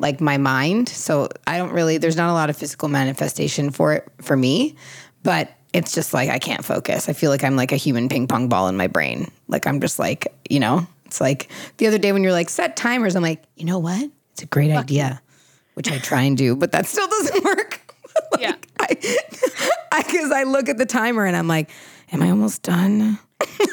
like 0.00 0.20
my 0.20 0.38
mind. 0.38 0.88
So 0.88 1.28
I 1.46 1.58
don't 1.58 1.72
really 1.72 1.98
there's 1.98 2.16
not 2.16 2.30
a 2.30 2.32
lot 2.32 2.50
of 2.50 2.56
physical 2.56 2.88
manifestation 2.88 3.70
for 3.70 3.92
it 3.92 4.08
for 4.20 4.36
me, 4.36 4.74
but 5.22 5.52
it's 5.72 5.94
just 5.94 6.12
like 6.12 6.30
I 6.30 6.38
can't 6.38 6.64
focus. 6.64 7.08
I 7.08 7.12
feel 7.12 7.30
like 7.30 7.44
I'm 7.44 7.54
like 7.54 7.70
a 7.70 7.76
human 7.76 8.08
ping 8.08 8.26
pong 8.26 8.48
ball 8.48 8.66
in 8.68 8.76
my 8.76 8.88
brain. 8.88 9.30
Like 9.46 9.66
I'm 9.66 9.80
just 9.80 9.98
like, 9.98 10.26
you 10.48 10.58
know, 10.58 10.86
it's 11.04 11.20
like 11.20 11.48
the 11.76 11.86
other 11.86 11.98
day 11.98 12.12
when 12.12 12.24
you're 12.24 12.32
like 12.32 12.48
set 12.48 12.76
timers, 12.76 13.14
I'm 13.14 13.22
like, 13.22 13.42
you 13.56 13.66
know 13.66 13.78
what? 13.78 14.10
It's 14.32 14.42
a 14.42 14.46
great 14.46 14.72
idea, 14.72 15.20
which 15.74 15.90
I 15.90 15.98
try 15.98 16.22
and 16.22 16.36
do, 16.36 16.56
but 16.56 16.72
that 16.72 16.86
still 16.86 17.06
doesn't 17.06 17.44
work. 17.44 17.80
like, 18.32 18.40
Yeah. 18.40 18.54
I, 18.80 18.94
because 19.98 20.32
I, 20.32 20.44
look 20.44 20.68
at 20.68 20.78
the 20.78 20.86
timer 20.86 21.26
and 21.26 21.36
I'm 21.36 21.46
like, 21.46 21.70
am 22.10 22.22
I 22.22 22.30
almost 22.30 22.62
done? 22.62 23.18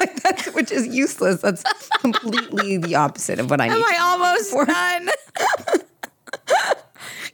like 0.00 0.22
that's 0.22 0.52
which 0.54 0.70
is 0.70 0.86
useless. 0.86 1.40
That's 1.40 1.64
completely 2.00 2.76
the 2.76 2.94
opposite 2.96 3.38
of 3.38 3.50
what 3.50 3.60
I 3.60 3.68
need. 3.68 3.74
Am 3.74 3.82
I 3.82 3.98
almost 4.00 4.52
done? 4.52 5.84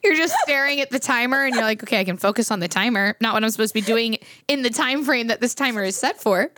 You're 0.05 0.17
just 0.17 0.35
staring 0.43 0.81
at 0.81 0.91
the 0.91 0.99
timer 0.99 1.45
and 1.45 1.55
you're 1.55 1.65
like, 1.65 1.83
okay, 1.83 2.01
I 2.01 2.05
can 2.05 2.17
focus 2.17 2.51
on 2.51 2.61
the 2.61 2.69
timer, 2.69 3.17
not 3.21 3.35
what 3.35 3.43
I'm 3.43 3.51
supposed 3.51 3.75
to 3.75 3.81
be 3.81 3.87
doing 3.87 4.19
in 4.49 4.63
the 4.63 4.71
time 4.71 5.05
frame 5.05 5.29
that 5.29 5.41
this 5.41 5.55
timer 5.55 5.83
is 5.83 5.97
set 5.97 6.21
for. 6.21 6.51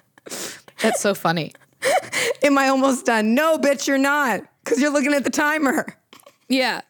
That's 0.82 1.00
so 1.00 1.14
funny. 1.14 1.54
Am 2.42 2.58
I 2.58 2.68
almost 2.68 3.06
done? 3.06 3.34
No, 3.34 3.58
bitch, 3.58 3.86
you're 3.86 3.98
not. 3.98 4.42
Because 4.64 4.80
you're 4.80 4.92
looking 4.92 5.14
at 5.14 5.24
the 5.24 5.30
timer. 5.30 5.86
Yeah. 6.48 6.80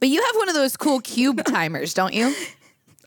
But 0.00 0.08
you 0.08 0.22
have 0.24 0.36
one 0.36 0.48
of 0.48 0.54
those 0.54 0.76
cool 0.76 1.00
cube 1.00 1.44
timers, 1.46 1.94
don't 1.94 2.14
you? 2.14 2.34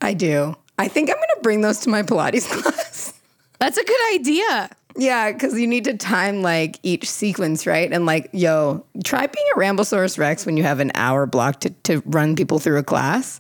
I 0.02 0.14
do. 0.14 0.56
I 0.78 0.88
think 0.88 1.10
I'm 1.10 1.16
going 1.16 1.28
to 1.36 1.42
bring 1.42 1.62
those 1.62 1.80
to 1.80 1.90
my 1.90 2.04
Pilates 2.04 2.50
class. 2.62 3.14
That's 3.60 3.78
a 3.78 3.84
good 3.84 4.14
idea. 4.14 4.70
Yeah, 4.96 5.32
because 5.32 5.60
you 5.60 5.68
need 5.68 5.86
to 5.86 5.98
time 5.98 6.42
like 6.42 6.80
each 6.84 7.10
sequence, 7.10 7.66
right? 7.66 7.92
And 7.92 8.06
like, 8.06 8.30
yo, 8.34 8.86
try 9.04 9.28
being 9.28 9.48
a 9.56 9.60
Ramblesaurus 9.60 10.18
Rex 10.18 10.46
when 10.46 10.58
you 10.58 10.64
have 10.64 10.80
an 10.80 10.92
hour 10.96 11.26
block 11.26 11.62
to, 11.62 11.70
to 11.70 12.02
run 12.06 12.36
people 12.36 12.60
through 12.60 12.78
a 12.78 12.84
class. 12.84 13.40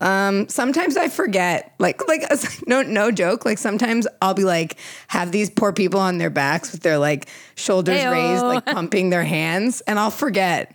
Um, 0.00 0.48
sometimes 0.48 0.96
I 0.96 1.08
forget, 1.08 1.74
like, 1.78 2.06
like 2.06 2.22
no, 2.66 2.82
no 2.82 3.10
joke. 3.10 3.44
Like 3.44 3.58
sometimes 3.58 4.06
I'll 4.22 4.34
be 4.34 4.44
like, 4.44 4.76
have 5.08 5.32
these 5.32 5.50
poor 5.50 5.72
people 5.72 6.00
on 6.00 6.18
their 6.18 6.30
backs 6.30 6.72
with 6.72 6.82
their 6.82 6.98
like 6.98 7.28
shoulders 7.56 7.98
Ayo. 7.98 8.12
raised, 8.12 8.44
like 8.44 8.66
pumping 8.66 9.10
their 9.10 9.24
hands, 9.24 9.80
and 9.82 9.98
I'll 9.98 10.10
forget. 10.10 10.74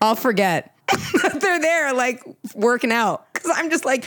I'll 0.00 0.16
forget 0.16 0.74
that 0.88 1.38
they're 1.40 1.60
there, 1.60 1.94
like 1.94 2.22
working 2.54 2.92
out, 2.92 3.32
because 3.32 3.50
I'm 3.54 3.70
just 3.70 3.84
like, 3.84 4.04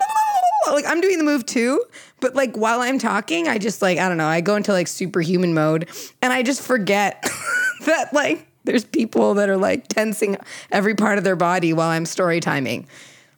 like 0.72 0.84
I'm 0.86 1.00
doing 1.00 1.18
the 1.18 1.24
move 1.24 1.46
too, 1.46 1.84
but 2.20 2.34
like 2.34 2.56
while 2.56 2.80
I'm 2.80 2.98
talking, 2.98 3.48
I 3.48 3.58
just 3.58 3.82
like 3.82 3.98
I 3.98 4.08
don't 4.08 4.18
know, 4.18 4.26
I 4.26 4.40
go 4.40 4.56
into 4.56 4.72
like 4.72 4.88
superhuman 4.88 5.54
mode, 5.54 5.88
and 6.22 6.32
I 6.32 6.42
just 6.42 6.62
forget 6.62 7.22
that 7.86 8.12
like 8.12 8.46
there's 8.64 8.84
people 8.84 9.34
that 9.34 9.48
are 9.48 9.56
like 9.56 9.88
tensing 9.88 10.36
every 10.70 10.94
part 10.94 11.18
of 11.18 11.24
their 11.24 11.36
body 11.36 11.72
while 11.72 11.88
I'm 11.88 12.06
story 12.06 12.40
timing. 12.40 12.86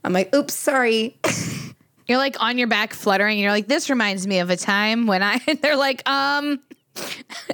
I'm 0.04 0.12
like, 0.12 0.34
oops, 0.34 0.54
sorry. 0.54 1.16
You're 2.08 2.18
like 2.18 2.36
on 2.40 2.58
your 2.58 2.66
back 2.66 2.92
fluttering 2.92 3.34
and 3.34 3.40
you're 3.40 3.52
like, 3.52 3.68
this 3.68 3.88
reminds 3.88 4.26
me 4.26 4.40
of 4.40 4.50
a 4.50 4.56
time 4.56 5.06
when 5.06 5.22
I, 5.22 5.38
they're 5.62 5.76
like, 5.76 6.06
um, 6.08 6.60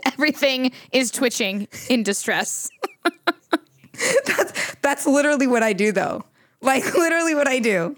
everything 0.04 0.72
is 0.90 1.10
twitching 1.10 1.68
in 1.90 2.02
distress. 2.02 2.70
that's 4.24 4.74
that's 4.76 5.06
literally 5.06 5.46
what 5.46 5.62
I 5.62 5.74
do 5.74 5.92
though. 5.92 6.24
Like 6.62 6.94
literally 6.96 7.34
what 7.34 7.46
I 7.46 7.58
do. 7.58 7.94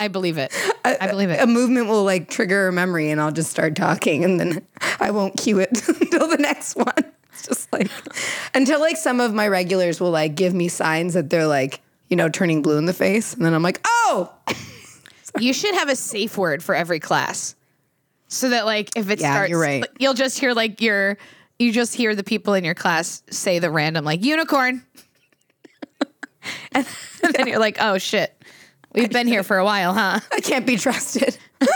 I 0.00 0.08
believe 0.08 0.38
it. 0.38 0.52
I 0.84 1.06
believe 1.08 1.30
it. 1.30 1.40
A 1.40 1.46
movement 1.46 1.86
will 1.86 2.02
like 2.04 2.28
trigger 2.30 2.66
a 2.68 2.72
memory 2.72 3.10
and 3.10 3.20
I'll 3.20 3.30
just 3.30 3.50
start 3.50 3.76
talking 3.76 4.24
and 4.24 4.40
then 4.40 4.66
I 4.98 5.10
won't 5.12 5.36
cue 5.36 5.58
it 5.60 5.86
until 5.88 6.26
the 6.26 6.38
next 6.38 6.74
one. 6.74 6.92
It's 7.32 7.46
just 7.46 7.72
like 7.72 7.90
until 8.54 8.80
like 8.80 8.96
some 8.96 9.20
of 9.20 9.32
my 9.32 9.46
regulars 9.46 10.00
will 10.00 10.10
like 10.10 10.34
give 10.34 10.54
me 10.54 10.68
signs 10.68 11.14
that 11.14 11.30
they're 11.30 11.46
like, 11.46 11.80
you 12.08 12.16
know, 12.16 12.28
turning 12.28 12.62
blue 12.62 12.78
in 12.78 12.86
the 12.86 12.92
face. 12.92 13.34
And 13.34 13.44
then 13.44 13.54
I'm 13.54 13.62
like, 13.62 13.80
oh, 13.86 14.32
You 15.38 15.52
should 15.52 15.74
have 15.76 15.88
a 15.88 15.94
safe 15.94 16.36
word 16.36 16.60
for 16.60 16.74
every 16.74 16.98
class, 16.98 17.54
so 18.26 18.48
that 18.48 18.66
like 18.66 18.90
if 18.96 19.10
it 19.10 19.20
Yeah, 19.20 19.32
starts, 19.34 19.50
you're 19.50 19.60
right. 19.60 19.84
you'll 20.00 20.14
just 20.14 20.40
hear 20.40 20.54
like 20.54 20.80
your, 20.80 21.18
you 21.56 21.70
just 21.72 21.94
hear 21.94 22.16
the 22.16 22.24
people 22.24 22.54
in 22.54 22.64
your 22.64 22.74
class 22.74 23.22
say 23.30 23.60
the 23.60 23.70
random 23.70 24.04
like 24.04 24.24
unicorn, 24.24 24.82
and 26.72 26.84
then 27.34 27.46
you're 27.46 27.60
like, 27.60 27.76
oh 27.80 27.98
shit, 27.98 28.34
we've 28.92 29.10
been 29.10 29.26
here 29.26 29.42
for 29.42 29.58
a 29.58 29.64
while, 29.64 29.94
huh? 29.94 30.20
I 30.32 30.40
can't 30.40 30.66
be 30.66 30.76
trusted. 30.76 31.38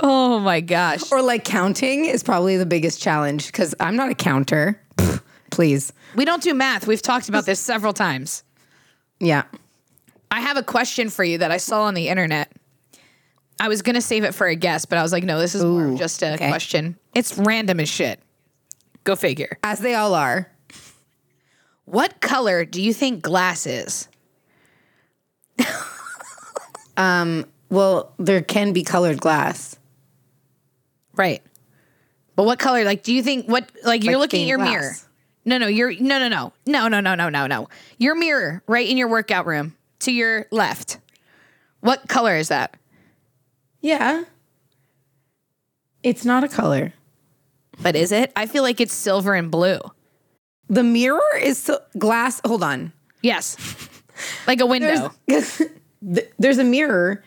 Oh 0.00 0.38
my 0.38 0.60
gosh. 0.60 1.10
Or 1.10 1.22
like 1.22 1.44
counting 1.44 2.04
is 2.04 2.22
probably 2.22 2.58
the 2.58 2.66
biggest 2.66 3.00
challenge 3.00 3.46
because 3.46 3.74
I'm 3.80 3.96
not 3.96 4.10
a 4.10 4.14
counter. 4.14 4.78
Pfft, 4.96 5.22
Please. 5.50 5.92
We 6.14 6.26
don't 6.26 6.42
do 6.42 6.52
math. 6.52 6.86
We've 6.86 7.00
talked 7.00 7.30
about 7.30 7.46
this 7.46 7.58
several 7.58 7.94
times. 7.94 8.44
Yeah. 9.18 9.44
I 10.30 10.40
have 10.40 10.58
a 10.58 10.62
question 10.62 11.08
for 11.08 11.24
you 11.24 11.38
that 11.38 11.50
I 11.50 11.56
saw 11.56 11.84
on 11.84 11.94
the 11.94 12.08
internet. 12.08 12.52
I 13.58 13.68
was 13.68 13.80
gonna 13.82 14.02
save 14.02 14.24
it 14.24 14.34
for 14.34 14.46
a 14.46 14.56
guest, 14.56 14.90
but 14.90 14.98
I 14.98 15.02
was 15.02 15.12
like, 15.12 15.24
no, 15.24 15.38
this 15.38 15.54
is 15.54 15.64
more 15.64 15.96
just 15.96 16.22
a 16.22 16.34
okay. 16.34 16.48
question. 16.48 16.98
It's 17.14 17.38
random 17.38 17.80
as 17.80 17.88
shit. 17.88 18.20
Go 19.04 19.16
figure. 19.16 19.58
As 19.62 19.78
they 19.78 19.94
all 19.94 20.14
are. 20.14 20.50
What 21.84 22.20
color 22.20 22.64
do 22.64 22.82
you 22.82 22.92
think 22.92 23.22
glass 23.22 23.66
is? 23.66 24.08
Um, 26.96 27.46
well, 27.70 28.12
there 28.18 28.40
can 28.40 28.72
be 28.72 28.84
colored 28.84 29.20
glass. 29.20 29.76
Right. 31.16 31.42
But 32.36 32.44
what 32.44 32.60
color? 32.60 32.84
Like, 32.84 33.02
do 33.02 33.12
you 33.12 33.20
think 33.22 33.46
what? 33.48 33.68
Like, 33.84 34.04
you're 34.04 34.14
Like 34.14 34.20
looking 34.20 34.42
at 34.42 34.46
your 34.48 34.58
glass. 34.58 34.70
mirror. 34.70 34.92
No, 35.44 35.58
no, 35.58 35.66
you're 35.66 35.92
no, 36.00 36.20
no, 36.20 36.28
no, 36.28 36.52
no, 36.66 36.86
no, 36.88 37.00
no, 37.00 37.14
no, 37.16 37.28
no, 37.28 37.46
no. 37.48 37.68
Your 37.98 38.14
mirror, 38.14 38.62
right 38.68 38.88
in 38.88 38.96
your 38.96 39.08
workout 39.08 39.44
room, 39.44 39.74
to 40.00 40.12
your 40.12 40.46
left. 40.52 40.98
What 41.80 42.08
color 42.08 42.36
is 42.36 42.46
that? 42.48 42.76
Yeah. 43.80 44.22
It's 46.04 46.24
not 46.24 46.44
a 46.44 46.48
color. 46.48 46.92
But 47.82 47.96
is 47.96 48.12
it? 48.12 48.32
I 48.36 48.46
feel 48.46 48.62
like 48.62 48.80
it's 48.80 48.94
silver 48.94 49.34
and 49.34 49.50
blue. 49.50 49.80
The 50.68 50.84
mirror 50.84 51.20
is 51.40 51.58
sil- 51.58 51.82
glass. 51.98 52.40
Hold 52.44 52.62
on. 52.62 52.92
Yes, 53.20 53.56
like 54.46 54.60
a 54.60 54.66
window. 54.66 55.12
There's, 55.26 55.62
there's 56.38 56.58
a 56.58 56.64
mirror 56.64 57.24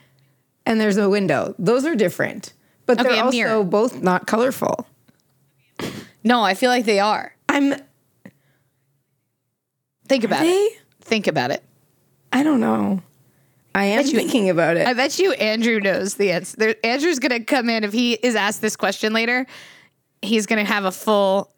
and 0.66 0.80
there's 0.80 0.98
a 0.98 1.10
window. 1.10 1.56
Those 1.58 1.84
are 1.86 1.96
different, 1.96 2.54
but 2.86 3.00
Okay, 3.00 3.10
they're 3.10 3.24
also 3.24 3.36
mirror. 3.38 3.64
both 3.64 4.02
not 4.04 4.28
colorful. 4.28 4.88
No, 6.24 6.44
I 6.44 6.54
feel 6.54 6.70
like 6.70 6.86
they 6.86 7.00
are. 7.00 7.34
I'm. 7.50 7.74
Think 10.08 10.24
about 10.24 10.42
they? 10.42 10.52
it. 10.52 10.80
Think 11.02 11.28
about 11.28 11.52
it. 11.52 11.64
I 12.32 12.44
don't 12.44 12.60
know. 12.60 13.02
I 13.76 13.86
am 13.86 14.04
Bet 14.04 14.12
you- 14.12 14.20
thinking 14.20 14.50
about 14.50 14.78
it. 14.78 14.88
I 14.88 14.94
bet 14.94 15.20
you 15.20 15.34
Andrew 15.34 15.80
knows 15.80 16.16
the 16.16 16.32
answer. 16.32 16.76
Andrew's 16.84 17.20
gonna 17.20 17.44
come 17.44 17.70
in 17.70 17.84
if 17.84 17.94
he 17.94 18.14
is 18.14 18.36
asked 18.36 18.62
this 18.62 18.76
question 18.76 19.14
later. 19.14 19.46
He's 20.22 20.46
gonna 20.46 20.66
have 20.66 20.86
a 20.86 20.92
full 20.92 21.52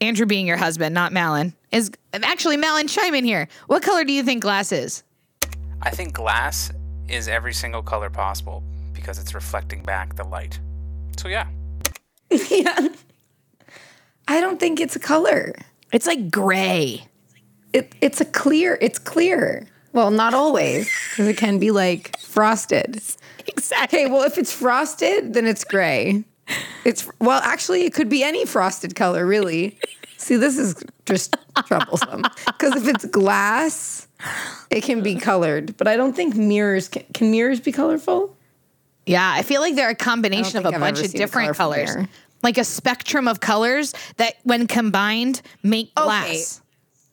Andrew 0.00 0.26
being 0.26 0.46
your 0.46 0.56
husband, 0.56 0.94
not 0.94 1.12
Malin. 1.12 1.54
Is 1.72 1.90
actually 2.12 2.56
Malin 2.56 2.86
chime 2.86 3.14
in 3.14 3.24
here. 3.24 3.48
What 3.66 3.82
color 3.82 4.04
do 4.04 4.12
you 4.12 4.22
think 4.22 4.42
glass 4.42 4.72
is? 4.72 5.02
I 5.82 5.90
think 5.90 6.14
glass 6.14 6.72
is 7.08 7.28
every 7.28 7.52
single 7.52 7.82
color 7.82 8.10
possible 8.10 8.62
because 8.92 9.18
it's 9.18 9.34
reflecting 9.34 9.82
back 9.82 10.16
the 10.16 10.24
light. 10.24 10.58
So 11.16 11.28
yeah. 11.28 11.48
yeah. 12.30 12.88
I 14.28 14.40
don't 14.40 14.60
think 14.60 14.80
it's 14.80 14.96
a 14.96 15.00
color. 15.00 15.54
It's 15.92 16.06
like 16.06 16.30
gray. 16.30 17.06
It, 17.72 17.94
it's 18.00 18.20
a 18.20 18.24
clear. 18.24 18.78
It's 18.80 18.98
clear. 18.98 19.66
Well, 19.92 20.10
not 20.10 20.34
always, 20.34 20.90
because 21.10 21.28
it 21.28 21.36
can 21.36 21.58
be 21.58 21.70
like 21.70 22.18
frosted. 22.18 23.02
Exactly. 23.50 24.00
Okay, 24.00 24.10
well, 24.10 24.24
if 24.24 24.36
it's 24.36 24.52
frosted, 24.52 25.32
then 25.32 25.46
it's 25.46 25.64
gray. 25.64 26.22
It's 26.84 27.08
well, 27.20 27.40
actually, 27.42 27.84
it 27.84 27.94
could 27.94 28.08
be 28.08 28.22
any 28.22 28.46
frosted 28.46 28.94
color, 28.94 29.26
really. 29.26 29.78
See, 30.16 30.36
this 30.36 30.58
is 30.58 30.82
just 31.06 31.36
troublesome 31.66 32.22
because 32.46 32.76
if 32.76 32.88
it's 32.88 33.04
glass, 33.06 34.08
it 34.70 34.82
can 34.82 35.02
be 35.02 35.14
colored, 35.16 35.76
but 35.76 35.86
I 35.86 35.96
don't 35.96 36.14
think 36.14 36.34
mirrors 36.34 36.88
can, 36.88 37.04
can 37.14 37.30
mirrors 37.30 37.60
be 37.60 37.72
colorful. 37.72 38.36
Yeah, 39.06 39.32
I 39.34 39.42
feel 39.42 39.60
like 39.60 39.74
they're 39.74 39.90
a 39.90 39.94
combination 39.94 40.58
of 40.58 40.66
a 40.66 40.74
I've 40.74 40.80
bunch 40.80 41.02
of 41.02 41.12
different 41.12 41.56
colors. 41.56 41.94
mirror. 41.94 42.08
Like 42.42 42.58
a 42.58 42.64
spectrum 42.64 43.26
of 43.26 43.40
colors 43.40 43.94
that 44.16 44.34
when 44.44 44.66
combined 44.66 45.42
make 45.62 45.94
glass. 45.94 46.60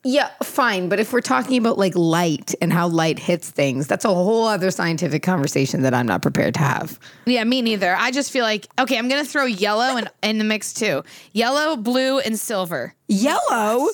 Yeah, 0.08 0.30
fine, 0.44 0.88
but 0.88 1.00
if 1.00 1.12
we're 1.12 1.20
talking 1.20 1.58
about 1.58 1.78
like 1.78 1.96
light 1.96 2.54
and 2.62 2.72
how 2.72 2.86
light 2.86 3.18
hits 3.18 3.50
things, 3.50 3.88
that's 3.88 4.04
a 4.04 4.08
whole 4.14 4.46
other 4.46 4.70
scientific 4.70 5.24
conversation 5.24 5.82
that 5.82 5.94
I'm 5.94 6.06
not 6.06 6.22
prepared 6.22 6.54
to 6.54 6.60
have. 6.60 7.00
Yeah, 7.24 7.42
me 7.42 7.60
neither. 7.60 7.92
I 7.96 8.12
just 8.12 8.30
feel 8.30 8.44
like 8.44 8.68
okay, 8.78 8.98
I'm 8.98 9.08
gonna 9.08 9.24
throw 9.24 9.46
yellow 9.46 9.96
in, 9.96 10.08
in 10.22 10.38
the 10.38 10.44
mix 10.44 10.72
too. 10.72 11.02
Yellow, 11.32 11.74
blue, 11.74 12.20
and 12.20 12.38
silver. 12.38 12.94
Yellow, 13.08 13.88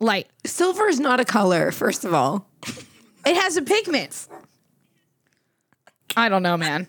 Light. 0.00 0.26
silver 0.44 0.88
is 0.88 0.98
not 0.98 1.20
a 1.20 1.24
color. 1.24 1.70
First 1.70 2.04
of 2.04 2.12
all, 2.12 2.48
It 3.24 3.36
has 3.36 3.56
a 3.56 3.62
pigment. 3.62 4.26
I 6.16 6.28
don't 6.28 6.42
know, 6.42 6.56
man. 6.56 6.88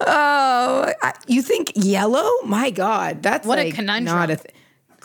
Oh, 0.00 0.92
I- 1.02 1.12
you 1.26 1.42
think 1.42 1.72
yellow? 1.74 2.28
My 2.44 2.70
God, 2.70 3.22
that's 3.22 3.46
What 3.46 3.58
a 3.58 3.64
like 3.64 3.74
conundrum. 3.74 4.16
Not 4.16 4.30
a 4.30 4.38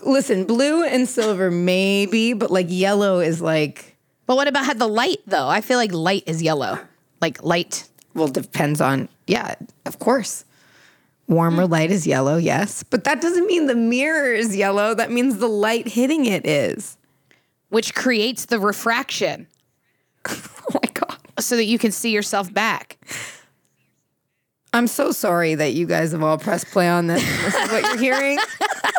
Listen, 0.03 0.45
blue 0.45 0.83
and 0.83 1.07
silver 1.07 1.51
maybe, 1.51 2.33
but 2.33 2.51
like 2.51 2.67
yellow 2.69 3.19
is 3.19 3.41
like 3.41 3.95
But 4.25 4.35
what 4.35 4.47
about 4.47 4.65
had 4.65 4.79
the 4.79 4.87
light 4.87 5.19
though? 5.27 5.47
I 5.47 5.61
feel 5.61 5.77
like 5.77 5.91
light 5.93 6.23
is 6.25 6.41
yellow. 6.41 6.79
Like 7.21 7.43
light. 7.43 7.87
Well, 8.13 8.27
depends 8.27 8.81
on, 8.81 9.09
yeah, 9.27 9.55
of 9.85 9.99
course. 9.99 10.45
Warmer 11.27 11.65
hmm. 11.65 11.71
light 11.71 11.91
is 11.91 12.07
yellow, 12.07 12.37
yes. 12.37 12.83
But 12.83 13.03
that 13.03 13.21
doesn't 13.21 13.45
mean 13.45 13.67
the 13.67 13.75
mirror 13.75 14.33
is 14.33 14.55
yellow. 14.55 14.95
That 14.95 15.11
means 15.11 15.37
the 15.37 15.47
light 15.47 15.87
hitting 15.87 16.25
it 16.25 16.45
is. 16.45 16.97
which 17.69 17.93
creates 17.93 18.45
the 18.45 18.59
refraction 18.59 19.47
Oh 20.27 20.73
my 20.73 20.89
God. 20.93 21.17
so 21.39 21.55
that 21.55 21.65
you 21.65 21.77
can 21.79 21.91
see 21.91 22.11
yourself 22.11 22.51
back. 22.53 22.97
I'm 24.73 24.87
so 24.87 25.11
sorry 25.11 25.55
that 25.55 25.73
you 25.73 25.85
guys 25.87 26.11
have 26.11 26.21
all 26.21 26.37
pressed 26.37 26.67
play 26.67 26.87
on 26.87 27.07
this. 27.07 27.23
This 27.23 27.55
is 27.55 27.71
what 27.71 27.83
you're 27.83 27.97
hearing. 27.97 28.37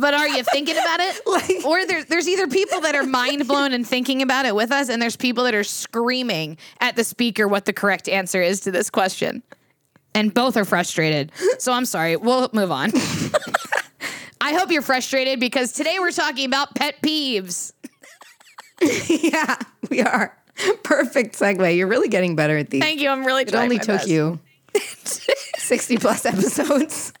but 0.00 0.14
are 0.14 0.28
you 0.28 0.42
thinking 0.42 0.76
about 0.76 1.00
it? 1.00 1.20
Like- 1.26 1.64
or 1.64 1.86
there's 1.86 2.06
there's 2.06 2.28
either 2.28 2.46
people 2.46 2.80
that 2.80 2.94
are 2.94 3.02
mind 3.04 3.46
blown 3.46 3.72
and 3.72 3.86
thinking 3.86 4.22
about 4.22 4.46
it 4.46 4.54
with 4.54 4.72
us, 4.72 4.88
and 4.88 5.00
there's 5.00 5.16
people 5.16 5.44
that 5.44 5.54
are 5.54 5.64
screaming 5.64 6.56
at 6.80 6.96
the 6.96 7.04
speaker 7.04 7.46
what 7.48 7.64
the 7.64 7.72
correct 7.72 8.08
answer 8.08 8.40
is 8.42 8.60
to 8.60 8.70
this 8.70 8.90
question. 8.90 9.42
And 10.14 10.32
both 10.32 10.56
are 10.56 10.64
frustrated. 10.64 11.30
So 11.58 11.72
I'm 11.72 11.84
sorry. 11.84 12.16
We'll 12.16 12.48
move 12.54 12.72
on. 12.72 12.90
I 14.40 14.54
hope 14.54 14.70
you're 14.70 14.82
frustrated 14.82 15.40
because 15.40 15.72
today 15.72 15.98
we're 15.98 16.10
talking 16.12 16.46
about 16.46 16.74
pet 16.74 16.96
peeves. 17.02 17.72
yeah, 19.08 19.56
we 19.90 20.00
are. 20.02 20.36
Perfect 20.82 21.38
segue. 21.38 21.76
You're 21.76 21.86
really 21.86 22.08
getting 22.08 22.34
better 22.36 22.56
at 22.56 22.70
these. 22.70 22.80
Thank 22.80 23.00
you. 23.00 23.10
I'm 23.10 23.26
really 23.26 23.42
it 23.42 23.54
only 23.54 23.78
took 23.78 23.88
best. 23.88 24.08
you 24.08 24.38
60 25.58 25.98
plus 25.98 26.24
episodes. 26.24 27.12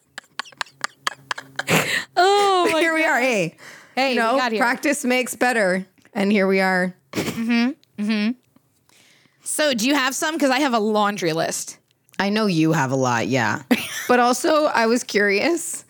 Oh 2.16 2.76
here 2.80 2.94
we 2.94 3.04
are. 3.04 3.20
Hey, 3.20 3.56
Hey, 3.94 4.10
you 4.10 4.16
know, 4.20 4.34
we 4.34 4.40
got 4.40 4.52
here. 4.52 4.60
practice 4.60 5.04
makes 5.04 5.34
better. 5.36 5.86
And 6.12 6.30
here 6.32 6.46
we 6.46 6.60
are. 6.60 6.94
Hmm. 7.14 7.70
Hmm. 7.98 8.30
So 9.42 9.74
do 9.74 9.86
you 9.86 9.94
have 9.94 10.14
some? 10.14 10.34
Because 10.34 10.50
I 10.50 10.60
have 10.60 10.74
a 10.74 10.78
laundry 10.78 11.32
list. 11.32 11.78
I 12.18 12.30
know 12.30 12.46
you 12.46 12.72
have 12.72 12.90
a 12.90 12.96
lot, 12.96 13.28
yeah. 13.28 13.62
but 14.08 14.18
also, 14.20 14.64
I 14.66 14.86
was 14.86 15.04
curious. 15.04 15.84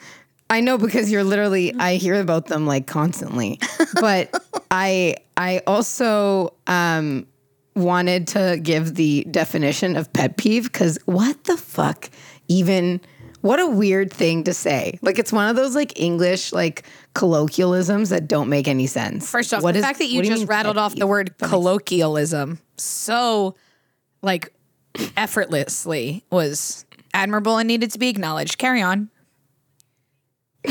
I 0.51 0.61
know 0.61 0.79
because 0.79 1.11
you're 1.11 1.25
literally 1.25 1.75
I 1.75 1.97
hear 1.97 2.21
about 2.21 2.47
them 2.47 2.67
like 2.67 2.87
constantly. 2.87 3.59
But 4.01 4.31
I 4.71 5.17
I 5.37 5.63
also 5.67 6.55
um 6.67 7.27
wanted 7.75 8.29
to 8.29 8.59
give 8.63 8.95
the 8.95 9.27
definition 9.31 9.97
of 9.97 10.13
pet 10.13 10.37
peeve 10.37 10.73
cuz 10.73 10.99
what 11.07 11.45
the 11.45 11.57
fuck 11.57 12.11
even 12.49 13.01
what 13.43 13.61
a 13.61 13.67
weird 13.67 14.13
thing 14.13 14.45
to 14.45 14.55
say. 14.55 14.99
Like 15.03 15.19
it's 15.19 15.33
one 15.33 15.49
of 15.49 15.57
those 15.57 15.75
like 15.75 15.99
English 16.01 16.53
like 16.53 16.85
colloquialisms 17.15 18.09
that 18.11 18.27
don't 18.29 18.49
make 18.49 18.67
any 18.69 18.87
sense. 18.87 19.31
First 19.31 19.53
off, 19.55 19.63
What 19.63 19.73
the 19.73 19.79
is- 19.81 19.85
fact 19.85 19.99
that 20.01 20.09
you 20.09 20.23
just 20.23 20.41
mean 20.41 20.47
rattled 20.47 20.79
off 20.79 20.95
the 20.97 21.07
word 21.07 21.37
colloquialism 21.39 22.59
so 22.77 23.55
like 24.23 24.53
effortlessly 25.17 26.25
was 26.31 26.85
admirable 27.15 27.59
and 27.59 27.69
needed 27.69 27.91
to 27.93 27.99
be 27.99 28.09
acknowledged. 28.09 28.59
Carry 28.59 28.83
on. 28.83 29.11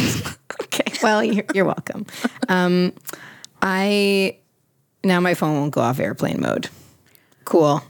Okay. 0.61 0.91
Well, 1.03 1.23
you're, 1.23 1.43
you're 1.53 1.65
welcome. 1.65 2.05
Um, 2.47 2.93
I 3.61 4.37
now 5.03 5.19
my 5.19 5.33
phone 5.33 5.55
won't 5.55 5.71
go 5.73 5.81
off 5.81 5.99
airplane 5.99 6.39
mode. 6.41 6.69
Cool. 7.45 7.81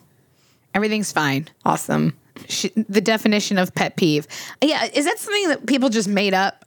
Everything's 0.73 1.11
fine. 1.11 1.47
Awesome. 1.63 2.15
Sh- 2.47 2.67
the 2.75 3.01
definition 3.01 3.57
of 3.57 3.73
pet 3.75 3.95
peeve. 3.97 4.27
Yeah, 4.61 4.85
is 4.93 5.05
that 5.05 5.17
something 5.19 5.47
that 5.49 5.65
people 5.67 5.89
just 5.89 6.07
made 6.07 6.33
up? 6.33 6.65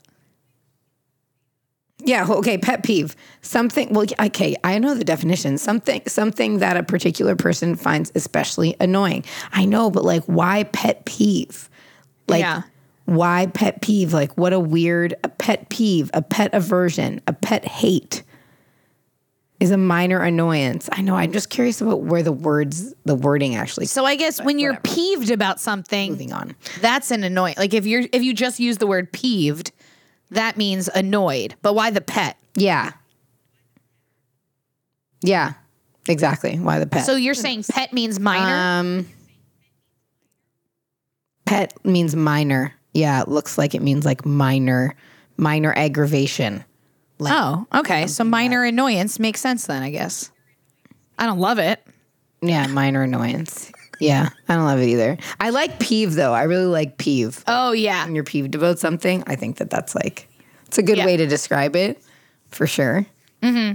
Yeah. 2.04 2.26
Okay. 2.28 2.58
Pet 2.58 2.84
peeve. 2.84 3.16
Something. 3.42 3.92
Well. 3.92 4.06
Okay. 4.20 4.54
I 4.62 4.78
know 4.78 4.94
the 4.94 5.04
definition. 5.04 5.58
Something. 5.58 6.02
Something 6.06 6.58
that 6.58 6.76
a 6.76 6.82
particular 6.82 7.34
person 7.34 7.74
finds 7.74 8.12
especially 8.14 8.76
annoying. 8.80 9.24
I 9.52 9.64
know, 9.64 9.90
but 9.90 10.04
like, 10.04 10.22
why 10.24 10.62
pet 10.64 11.04
peeve? 11.04 11.68
Like, 12.28 12.40
Yeah. 12.42 12.62
why 13.06 13.46
pet 13.46 13.80
peeve? 13.82 14.12
Like, 14.12 14.38
what 14.38 14.52
a 14.52 14.60
weird 14.60 15.14
a 15.24 15.28
pet 15.28 15.70
peeve, 15.70 16.10
a 16.14 16.22
pet 16.22 16.54
aversion, 16.54 17.20
a 17.26 17.32
pet 17.32 17.64
hate 17.64 18.07
is 19.60 19.70
a 19.72 19.76
minor 19.76 20.20
annoyance. 20.22 20.88
I 20.92 21.02
know. 21.02 21.16
I'm 21.16 21.32
just 21.32 21.50
curious 21.50 21.80
about 21.80 22.02
where 22.02 22.22
the 22.22 22.32
words, 22.32 22.94
the 23.04 23.14
wording 23.16 23.56
actually. 23.56 23.86
So 23.86 24.04
I 24.04 24.14
guess 24.16 24.40
when 24.42 24.58
you're 24.58 24.76
peeved 24.76 25.30
about 25.30 25.58
something, 25.60 26.12
Moving 26.12 26.32
on. 26.32 26.54
that's 26.80 27.10
an 27.10 27.24
annoying. 27.24 27.56
Like 27.58 27.74
if 27.74 27.84
you're 27.86 28.04
if 28.12 28.22
you 28.22 28.34
just 28.34 28.60
use 28.60 28.78
the 28.78 28.86
word 28.86 29.12
peeved, 29.12 29.72
that 30.30 30.56
means 30.56 30.88
annoyed. 30.88 31.56
But 31.62 31.74
why 31.74 31.90
the 31.90 32.00
pet? 32.00 32.36
Yeah. 32.54 32.92
Yeah. 35.22 35.54
Exactly. 36.08 36.56
Why 36.56 36.78
the 36.78 36.86
pet? 36.86 37.04
So 37.04 37.16
you're 37.16 37.34
saying 37.34 37.64
pet 37.68 37.92
means 37.92 38.20
minor? 38.20 38.54
Um, 38.80 39.06
pet 41.44 41.74
means 41.84 42.14
minor. 42.14 42.74
Yeah, 42.94 43.20
it 43.22 43.28
looks 43.28 43.58
like 43.58 43.74
it 43.74 43.82
means 43.82 44.04
like 44.04 44.24
minor, 44.24 44.94
minor 45.36 45.72
aggravation. 45.76 46.64
Oh, 47.20 47.66
okay. 47.74 48.06
So 48.06 48.24
minor 48.24 48.64
annoyance 48.64 49.18
makes 49.18 49.40
sense 49.40 49.66
then, 49.66 49.82
I 49.82 49.90
guess. 49.90 50.30
I 51.18 51.26
don't 51.26 51.38
love 51.40 51.58
it. 51.58 51.82
Yeah, 52.40 52.66
minor 52.68 53.02
annoyance. 53.02 53.72
Yeah, 54.00 54.28
I 54.48 54.54
don't 54.54 54.64
love 54.64 54.78
it 54.78 54.86
either. 54.86 55.18
I 55.40 55.50
like 55.50 55.80
peeve 55.80 56.14
though. 56.14 56.32
I 56.32 56.44
really 56.44 56.66
like 56.66 56.98
peeve. 56.98 57.42
Oh 57.48 57.72
yeah. 57.72 58.04
When 58.04 58.14
you're 58.14 58.22
peeved 58.24 58.54
about 58.54 58.78
something, 58.78 59.24
I 59.26 59.34
think 59.34 59.56
that 59.56 59.70
that's 59.70 59.94
like 59.96 60.28
it's 60.66 60.78
a 60.78 60.82
good 60.82 60.98
Yeah. 60.98 61.06
way 61.06 61.16
to 61.16 61.26
describe 61.26 61.74
it 61.74 62.00
for 62.50 62.66
sure. 62.68 63.04
Mm-hmm. 63.42 63.74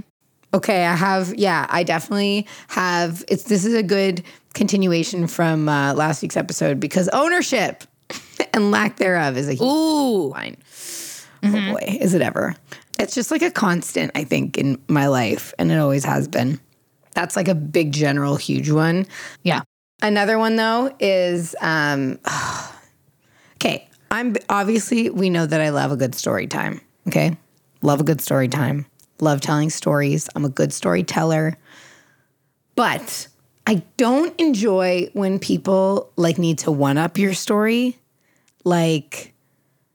Okay, 0.56 0.86
I 0.86 0.94
have. 0.94 1.34
Yeah, 1.34 1.66
I 1.68 1.82
definitely 1.82 2.46
have. 2.68 3.22
It's 3.28 3.42
this 3.44 3.66
is 3.66 3.74
a 3.74 3.82
good 3.82 4.22
continuation 4.54 5.26
from 5.26 5.68
uh, 5.68 5.92
last 5.94 6.22
week's 6.22 6.36
episode 6.36 6.80
because 6.80 7.08
ownership 7.08 7.84
and 8.54 8.70
lack 8.70 8.96
thereof 8.96 9.36
is 9.36 9.48
a 9.48 9.52
huge 9.52 9.62
Ooh. 9.62 10.28
line. 10.30 10.56
Oh 11.42 11.50
boy, 11.72 11.98
is 12.00 12.14
it 12.14 12.22
ever? 12.22 12.54
It's 12.98 13.14
just 13.14 13.30
like 13.30 13.42
a 13.42 13.50
constant, 13.50 14.12
I 14.14 14.24
think, 14.24 14.56
in 14.56 14.80
my 14.88 15.08
life, 15.08 15.52
and 15.58 15.72
it 15.72 15.78
always 15.78 16.04
has 16.04 16.28
been. 16.28 16.60
That's 17.14 17.36
like 17.36 17.48
a 17.48 17.54
big, 17.54 17.92
general, 17.92 18.36
huge 18.36 18.70
one. 18.70 19.06
Yeah. 19.42 19.62
Another 20.02 20.38
one 20.38 20.56
though 20.56 20.94
is 21.00 21.54
um 21.60 22.18
okay, 23.56 23.88
I'm 24.10 24.36
obviously 24.48 25.10
we 25.10 25.30
know 25.30 25.46
that 25.46 25.60
I 25.60 25.70
love 25.70 25.92
a 25.92 25.96
good 25.96 26.14
story 26.14 26.46
time, 26.46 26.80
okay? 27.08 27.36
Love 27.82 28.00
a 28.00 28.04
good 28.04 28.20
story 28.20 28.48
time. 28.48 28.86
Love 29.20 29.40
telling 29.40 29.70
stories. 29.70 30.28
I'm 30.34 30.44
a 30.44 30.48
good 30.48 30.72
storyteller. 30.72 31.56
But 32.74 33.28
I 33.66 33.82
don't 33.96 34.38
enjoy 34.38 35.10
when 35.12 35.38
people 35.38 36.12
like 36.16 36.38
need 36.38 36.58
to 36.60 36.72
one 36.72 36.98
up 36.98 37.16
your 37.16 37.34
story. 37.34 37.98
Like, 38.64 39.34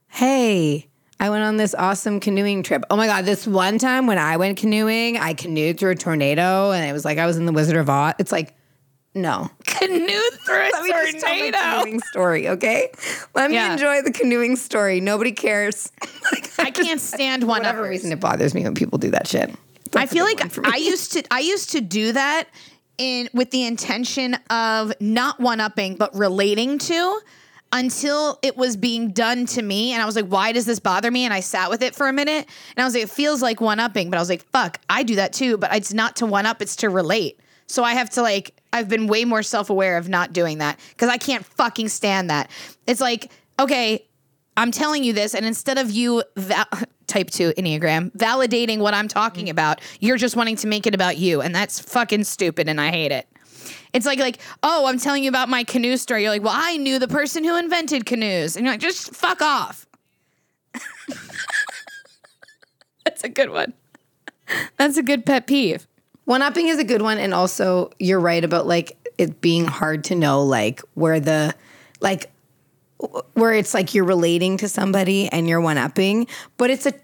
hey, 0.08 0.88
I 1.20 1.28
went 1.30 1.44
on 1.44 1.56
this 1.58 1.74
awesome 1.74 2.18
canoeing 2.18 2.62
trip. 2.62 2.82
Oh 2.90 2.96
my 2.96 3.06
God, 3.06 3.26
this 3.26 3.46
one 3.46 3.78
time 3.78 4.06
when 4.06 4.18
I 4.18 4.38
went 4.38 4.56
canoeing, 4.58 5.18
I 5.18 5.34
canoed 5.34 5.78
through 5.78 5.90
a 5.90 5.94
tornado 5.94 6.72
and 6.72 6.88
it 6.88 6.92
was 6.94 7.04
like 7.04 7.18
I 7.18 7.26
was 7.26 7.36
in 7.36 7.44
the 7.44 7.52
Wizard 7.52 7.76
of 7.76 7.90
Oz. 7.90 8.14
It's 8.18 8.32
like, 8.32 8.56
no. 9.14 9.50
Canoe 9.66 10.06
through 10.46 10.54
a 10.54 10.70
Let 10.72 10.82
me 10.84 10.88
just 10.90 11.18
tell 11.20 11.34
tornado. 11.36 11.58
canoeing 11.58 12.00
story, 12.00 12.48
okay? 12.48 12.90
Let 13.34 13.50
me 13.50 13.56
Yeah. 13.56 13.72
enjoy 13.72 14.02
the 14.02 14.12
canoeing 14.12 14.54
story. 14.56 15.00
Nobody 15.00 15.32
cares. 15.32 15.90
like, 16.32 16.50
I 16.58 16.70
can't 16.70 17.00
stand 17.00 17.42
one 17.44 17.58
whatever 17.58 17.80
uppers. 17.80 17.90
reason 17.90 18.12
it 18.12 18.20
bothers 18.20 18.54
me 18.54 18.62
when 18.62 18.74
people 18.74 18.98
do 18.98 19.10
that 19.10 19.26
shit. 19.26 19.50
I 19.96 20.06
feel 20.06 20.24
That's 20.26 20.54
good 20.54 20.56
one 20.62 20.64
like. 20.64 20.74
I 20.74 20.78
used 20.78 21.12
to 21.14 21.24
I 21.32 21.40
used 21.40 21.70
to 21.72 21.80
do 21.80 22.12
that 22.12 22.44
in 22.98 23.28
with 23.34 23.50
the 23.50 23.66
intention 23.66 24.34
of 24.48 24.92
not 25.00 25.40
one 25.40 25.58
upping 25.60 25.96
but 25.96 26.14
relating 26.14 26.78
to 26.78 27.20
until 27.72 28.38
it 28.42 28.56
was 28.56 28.76
being 28.76 29.12
done 29.12 29.46
to 29.46 29.62
me 29.62 29.92
and 29.92 30.02
I 30.02 30.06
was 30.06 30.16
like 30.16 30.26
why 30.26 30.52
does 30.52 30.66
this 30.66 30.80
bother 30.80 31.10
me? 31.10 31.24
And 31.24 31.32
I 31.32 31.40
sat 31.40 31.70
with 31.70 31.82
it 31.82 31.94
for 31.94 32.08
a 32.08 32.12
minute 32.12 32.48
and 32.76 32.82
I 32.82 32.84
was 32.84 32.94
like 32.94 33.04
it 33.04 33.10
feels 33.10 33.42
like 33.42 33.60
one 33.60 33.80
upping 33.80 34.10
but 34.10 34.16
I 34.16 34.20
was 34.20 34.28
like 34.28 34.42
fuck 34.50 34.80
I 34.88 35.02
do 35.02 35.16
that 35.16 35.32
too 35.32 35.56
but 35.56 35.74
it's 35.74 35.92
not 35.92 36.16
to 36.16 36.26
one 36.26 36.46
up 36.46 36.60
it's 36.62 36.76
to 36.76 36.90
relate. 36.90 37.40
So 37.66 37.84
I 37.84 37.94
have 37.94 38.10
to 38.10 38.22
like 38.22 38.60
I've 38.72 38.88
been 38.88 39.06
way 39.06 39.24
more 39.24 39.42
self-aware 39.42 39.98
of 39.98 40.08
not 40.08 40.32
doing 40.32 40.58
that 40.58 40.78
cuz 40.96 41.08
I 41.08 41.16
can't 41.16 41.44
fucking 41.44 41.88
stand 41.88 42.30
that. 42.30 42.50
It's 42.86 43.00
like 43.00 43.30
okay 43.58 44.06
I'm 44.56 44.72
telling 44.72 45.04
you 45.04 45.14
this, 45.14 45.34
and 45.34 45.46
instead 45.46 45.78
of 45.78 45.90
you 45.90 46.22
val- 46.36 46.68
type 47.06 47.30
two 47.30 47.52
enneagram 47.54 48.12
validating 48.12 48.78
what 48.78 48.94
I'm 48.94 49.08
talking 49.08 49.46
mm. 49.46 49.50
about, 49.50 49.80
you're 50.00 50.18
just 50.18 50.36
wanting 50.36 50.56
to 50.56 50.66
make 50.66 50.86
it 50.86 50.94
about 50.94 51.16
you, 51.16 51.40
and 51.40 51.54
that's 51.54 51.80
fucking 51.80 52.24
stupid, 52.24 52.68
and 52.68 52.80
I 52.80 52.90
hate 52.90 53.12
it. 53.12 53.26
It's 53.92 54.06
like 54.06 54.18
like 54.18 54.38
oh, 54.62 54.86
I'm 54.86 54.98
telling 54.98 55.24
you 55.24 55.28
about 55.28 55.48
my 55.48 55.64
canoe 55.64 55.96
story. 55.96 56.22
You're 56.22 56.30
like, 56.30 56.42
well, 56.42 56.54
I 56.54 56.76
knew 56.76 56.98
the 56.98 57.08
person 57.08 57.44
who 57.44 57.56
invented 57.56 58.06
canoes, 58.06 58.56
and 58.56 58.64
you're 58.64 58.72
like, 58.72 58.80
just 58.80 59.14
fuck 59.14 59.42
off. 59.42 59.86
that's 63.04 63.24
a 63.24 63.28
good 63.28 63.50
one. 63.50 63.72
That's 64.76 64.96
a 64.96 65.02
good 65.02 65.26
pet 65.26 65.46
peeve. 65.46 65.86
One 66.24 66.42
upping 66.42 66.68
is 66.68 66.78
a 66.78 66.84
good 66.84 67.02
one, 67.02 67.18
and 67.18 67.34
also 67.34 67.90
you're 67.98 68.20
right 68.20 68.44
about 68.44 68.66
like 68.66 68.96
it 69.18 69.40
being 69.40 69.66
hard 69.66 70.04
to 70.04 70.14
know 70.14 70.42
like 70.42 70.80
where 70.94 71.20
the 71.20 71.54
like 72.00 72.30
where 73.34 73.52
it's 73.52 73.74
like 73.74 73.94
you're 73.94 74.04
relating 74.04 74.56
to 74.58 74.68
somebody 74.68 75.28
and 75.28 75.48
you're 75.48 75.60
one 75.60 75.78
upping, 75.78 76.26
but 76.56 76.70
it's 76.70 76.86
a 76.86 76.94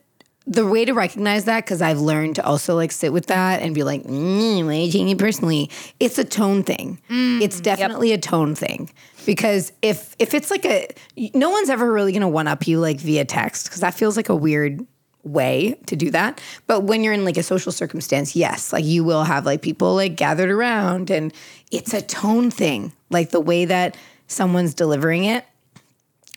the 0.49 0.65
way 0.67 0.85
to 0.85 0.93
recognize 0.93 1.45
that, 1.47 1.65
because 1.65 1.83
I've 1.83 1.99
learned 2.01 2.37
to 2.37 2.45
also 2.47 2.77
like 2.77 2.93
sit 2.93 3.13
with 3.13 3.27
that 3.27 3.63
and 3.63 3.75
be 3.75 3.83
like, 3.83 4.05
mm, 4.05 4.65
why 4.65 4.71
are 4.71 4.75
you 4.75 4.93
taking 4.93 5.09
it 5.09 5.19
personally? 5.19 5.71
It's 5.99 6.19
a 6.19 6.25
tone 6.25 6.63
thing. 6.63 7.01
it's 7.11 7.61
definitely 7.61 8.13
a 8.13 8.19
tone 8.19 8.55
thing. 8.55 8.91
Because 9.25 9.73
if 9.83 10.15
if 10.21 10.35
it's 10.35 10.51
like 10.53 10.65
a, 10.65 10.87
no 11.35 11.51
one's 11.51 11.69
ever 11.69 11.91
really 11.93 12.13
gonna 12.13 12.29
one 12.29 12.47
up 12.47 12.69
you 12.69 12.79
like 12.79 13.01
via 13.01 13.25
text, 13.25 13.67
because 13.67 13.81
that 13.81 13.95
feels 13.95 14.17
like 14.17 14.29
a 14.29 14.37
weird 14.37 14.87
way 15.25 15.77
to 15.87 15.97
do 15.97 16.13
that. 16.13 16.41
But 16.69 16.85
when 16.85 17.03
you're 17.03 17.13
in 17.13 17.25
like 17.25 17.37
a 17.37 17.43
social 17.43 17.73
circumstance, 17.73 18.37
yes, 18.37 18.73
like 18.73 18.85
you 18.85 19.03
will 19.03 19.25
have 19.25 19.45
like 19.45 19.63
people 19.63 19.97
like 19.97 20.15
gathered 20.15 20.51
around 20.51 21.11
and 21.11 21.33
it's 21.73 21.93
a 21.93 22.01
tone 22.03 22.53
thing. 22.53 22.93
Like 23.11 23.31
the 23.31 23.41
way 23.41 23.65
that 23.65 23.97
someone's 24.29 24.75
delivering 24.75 25.25
it, 25.25 25.45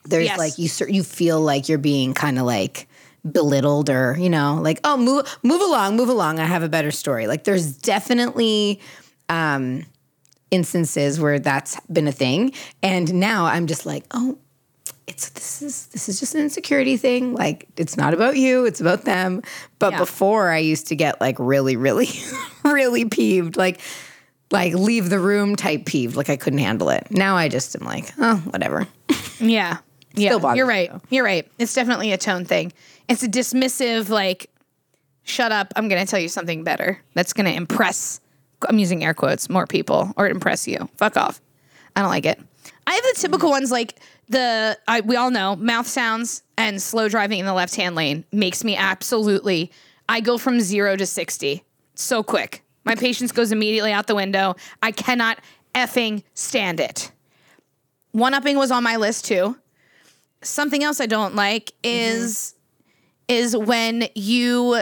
there's 0.06 0.26
Yes. 0.26 0.40
like 0.40 0.58
you 0.58 0.68
you 0.92 1.04
feel 1.04 1.40
like 1.40 1.70
you're 1.70 1.78
being 1.78 2.16
kind 2.16 2.40
of 2.40 2.48
like 2.48 2.88
belittled 3.34 3.90
or, 3.90 4.16
you 4.20 4.30
know, 4.30 4.60
like, 4.62 4.80
oh, 4.84 4.98
move 4.98 5.38
move 5.44 5.62
along, 5.62 5.96
move 5.96 6.10
along. 6.10 6.40
I 6.40 6.46
have 6.46 6.64
a 6.64 6.70
better 6.70 6.92
story. 6.92 7.28
Like 7.28 7.44
there's 7.44 7.76
definitely 7.78 8.80
um 9.30 9.86
instances 10.52 11.20
where 11.20 11.40
that's 11.40 11.80
been 11.92 12.08
a 12.08 12.12
thing. 12.12 12.54
And 12.82 13.14
now 13.16 13.46
I'm 13.46 13.68
just 13.68 13.86
like, 13.86 14.04
oh, 14.12 14.38
it's 15.08 15.30
this 15.30 15.62
is 15.62 15.88
this 15.88 16.10
is 16.10 16.20
just 16.20 16.36
an 16.36 16.42
insecurity 16.42 16.98
thing. 16.98 17.34
Like 17.34 17.68
it's 17.78 17.98
not 17.98 18.14
about 18.14 18.38
you, 18.38 18.66
it's 18.66 18.82
about 18.82 19.04
them. 19.06 19.42
But 19.80 19.94
Yeah. 19.94 20.00
before 20.00 20.50
I 20.52 20.58
used 20.60 20.88
to 20.88 20.96
get 20.96 21.20
like 21.22 21.38
really, 21.40 21.76
really, 21.76 22.10
really 22.64 23.06
peeved, 23.06 23.58
like 23.58 23.80
like 24.52 24.74
leave 24.74 25.10
the 25.12 25.20
room 25.20 25.56
type 25.56 25.86
peeved, 25.86 26.16
like 26.16 26.30
I 26.30 26.36
couldn't 26.36 26.60
handle 26.60 26.90
it. 26.90 27.12
Now 27.12 27.36
I 27.36 27.50
just 27.50 27.76
am 27.80 27.86
like, 27.86 28.12
oh, 28.18 28.38
whatever. 28.50 28.88
Yeah. 29.40 29.78
Yeah. 30.16 30.38
You're 30.56 30.66
right. 30.66 30.92
though. 30.92 31.00
You're 31.12 31.24
right. 31.24 31.48
It's 31.60 31.74
definitely 31.76 32.12
a 32.12 32.18
tone 32.18 32.44
thing. 32.44 32.74
It's 33.10 33.24
a 33.24 33.28
dismissive, 33.28 34.10
like, 34.10 34.50
shut 35.24 35.52
up. 35.52 35.74
I'm 35.76 35.90
going 35.90 36.04
to 36.04 36.10
tell 36.10 36.20
you 36.20 36.30
something 36.30 36.64
better 36.64 37.02
that's 37.16 37.34
going 37.34 37.48
to 37.48 37.54
impress, 37.54 38.22
I'm 38.68 38.80
using 38.80 39.04
air 39.04 39.14
quotes, 39.14 39.50
more 39.50 39.68
people 39.68 40.14
or 40.16 40.30
impress 40.30 40.68
you. 40.68 40.88
Fuck 40.96 41.18
off. 41.18 41.42
I 41.96 42.02
don't 42.02 42.10
like 42.10 42.26
it. 42.26 42.40
I 42.86 42.94
have 42.94 43.04
the 43.04 43.16
typical 43.20 43.50
ones 43.50 43.72
like 43.72 44.00
the, 44.30 44.78
I, 44.88 45.02
we 45.02 45.16
all 45.16 45.32
know 45.32 45.56
mouth 45.56 45.88
sounds 45.88 46.44
and 46.58 46.82
slow 46.82 47.10
driving 47.10 47.40
in 47.40 47.46
the 47.46 47.54
left 47.54 47.76
hand 47.76 47.96
lane 47.96 48.26
makes 48.32 48.64
me 48.64 48.76
absolutely, 48.76 49.72
I 50.08 50.22
go 50.22 50.38
from 50.38 50.60
zero 50.60 50.96
to 50.96 51.06
60 51.06 51.64
so 51.96 52.24
quick. 52.24 52.64
My 52.86 52.96
patience 52.96 53.32
goes 53.32 53.52
immediately 53.52 53.92
out 53.92 54.08
the 54.08 54.16
window. 54.16 54.56
I 54.82 54.92
cannot 54.92 55.40
effing 55.76 56.24
stand 56.34 56.80
it. 56.80 57.12
One 58.12 58.34
upping 58.34 58.58
was 58.58 58.72
on 58.72 58.84
my 58.84 58.96
list 58.96 59.26
too. 59.26 59.58
Something 60.42 60.84
else 60.84 61.00
I 61.02 61.06
don't 61.06 61.36
like 61.36 61.72
mm-hmm. 61.84 62.18
is 62.24 62.56
is 63.30 63.56
when 63.56 64.10
you 64.16 64.82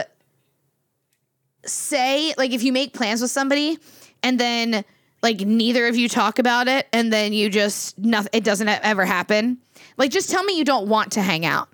say 1.64 2.34
like 2.36 2.50
if 2.52 2.62
you 2.62 2.72
make 2.72 2.94
plans 2.94 3.20
with 3.20 3.30
somebody 3.30 3.78
and 4.22 4.40
then 4.40 4.84
like 5.22 5.40
neither 5.40 5.86
of 5.86 5.96
you 5.96 6.08
talk 6.08 6.38
about 6.38 6.66
it 6.66 6.88
and 6.92 7.12
then 7.12 7.32
you 7.32 7.50
just 7.50 7.98
nothing 7.98 8.30
it 8.32 8.42
doesn't 8.42 8.68
ever 8.68 9.04
happen. 9.04 9.58
Like 9.96 10.10
just 10.10 10.30
tell 10.30 10.42
me 10.42 10.56
you 10.56 10.64
don't 10.64 10.88
want 10.88 11.12
to 11.12 11.22
hang 11.22 11.44
out. 11.44 11.68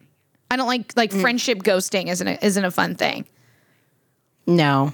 I 0.50 0.56
don't 0.56 0.66
like 0.66 0.92
like 0.96 1.10
mm. 1.12 1.20
friendship 1.20 1.58
ghosting 1.58 2.08
isn't 2.08 2.26
a, 2.26 2.44
isn't 2.44 2.64
a 2.64 2.70
fun 2.70 2.96
thing. 2.96 3.26
No. 4.46 4.92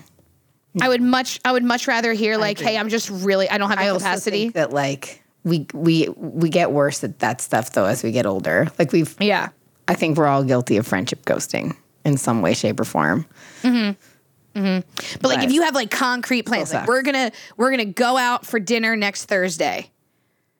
I 0.80 0.88
would 0.88 1.02
much 1.02 1.40
I 1.44 1.50
would 1.50 1.64
much 1.64 1.88
rather 1.88 2.12
hear 2.12 2.36
like 2.36 2.58
hey 2.58 2.76
I'm 2.76 2.90
just 2.90 3.10
really 3.10 3.48
I 3.48 3.58
don't 3.58 3.70
have 3.70 3.78
I 3.78 3.86
the 3.86 3.92
also 3.92 4.04
capacity. 4.04 4.42
think 4.42 4.54
that 4.54 4.72
like 4.72 5.22
we 5.44 5.66
we 5.72 6.08
we 6.16 6.50
get 6.50 6.70
worse 6.70 7.02
at 7.02 7.20
that 7.20 7.40
stuff 7.40 7.72
though 7.72 7.86
as 7.86 8.02
we 8.02 8.12
get 8.12 8.26
older. 8.26 8.68
Like 8.78 8.92
we've 8.92 9.16
yeah. 9.20 9.48
I 9.90 9.94
think 9.94 10.16
we're 10.16 10.28
all 10.28 10.44
guilty 10.44 10.76
of 10.76 10.86
friendship 10.86 11.24
ghosting 11.24 11.76
in 12.04 12.16
some 12.16 12.42
way, 12.42 12.54
shape, 12.54 12.78
or 12.78 12.84
form. 12.84 13.26
Mm-hmm. 13.62 14.58
Mm-hmm. 14.60 15.18
But 15.20 15.28
like 15.28 15.42
if 15.42 15.50
you 15.50 15.62
have 15.62 15.74
like 15.74 15.90
concrete 15.90 16.42
plans, 16.42 16.72
like 16.72 16.86
we're 16.86 17.02
gonna 17.02 17.32
we're 17.56 17.70
gonna 17.70 17.86
go 17.86 18.16
out 18.16 18.46
for 18.46 18.60
dinner 18.60 18.94
next 18.94 19.24
Thursday. 19.24 19.90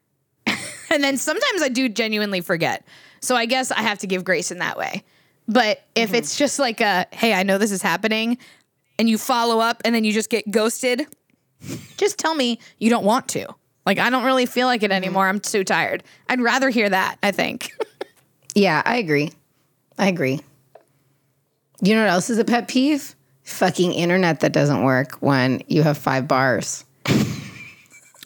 and 0.46 1.04
then 1.04 1.16
sometimes 1.16 1.62
I 1.62 1.68
do 1.68 1.88
genuinely 1.88 2.40
forget. 2.40 2.84
So 3.20 3.36
I 3.36 3.46
guess 3.46 3.70
I 3.70 3.82
have 3.82 4.00
to 4.00 4.08
give 4.08 4.24
grace 4.24 4.50
in 4.50 4.58
that 4.58 4.76
way. 4.76 5.04
But 5.46 5.80
if 5.94 6.08
mm-hmm. 6.08 6.16
it's 6.16 6.36
just 6.36 6.58
like 6.58 6.80
a 6.80 7.06
hey, 7.12 7.32
I 7.32 7.44
know 7.44 7.56
this 7.56 7.70
is 7.70 7.82
happening, 7.82 8.36
and 8.98 9.08
you 9.08 9.16
follow 9.16 9.60
up 9.60 9.80
and 9.84 9.94
then 9.94 10.02
you 10.02 10.12
just 10.12 10.28
get 10.28 10.50
ghosted, 10.50 11.06
just 11.98 12.18
tell 12.18 12.34
me 12.34 12.58
you 12.78 12.90
don't 12.90 13.04
want 13.04 13.28
to. 13.28 13.46
Like 13.86 14.00
I 14.00 14.10
don't 14.10 14.24
really 14.24 14.46
feel 14.46 14.66
like 14.66 14.82
it 14.82 14.90
anymore. 14.90 15.28
I'm 15.28 15.38
too 15.38 15.62
tired. 15.62 16.02
I'd 16.28 16.40
rather 16.40 16.68
hear 16.68 16.88
that, 16.88 17.16
I 17.22 17.30
think. 17.30 17.70
Yeah, 18.54 18.82
I 18.84 18.96
agree. 18.96 19.32
I 19.98 20.08
agree. 20.08 20.40
You 21.82 21.94
know 21.94 22.02
what 22.02 22.10
else 22.10 22.30
is 22.30 22.38
a 22.38 22.44
pet 22.44 22.68
peeve? 22.68 23.14
Fucking 23.44 23.92
internet 23.92 24.40
that 24.40 24.52
doesn't 24.52 24.82
work 24.84 25.12
when 25.20 25.62
you 25.66 25.82
have 25.82 25.96
five 25.98 26.28
bars. 26.28 26.84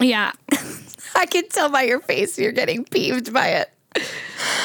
yeah. 0.00 0.32
I 1.16 1.26
can 1.26 1.48
tell 1.48 1.70
by 1.70 1.82
your 1.82 2.00
face 2.00 2.38
you're 2.38 2.52
getting 2.52 2.84
peeved 2.84 3.32
by 3.32 3.48
it. 3.48 3.70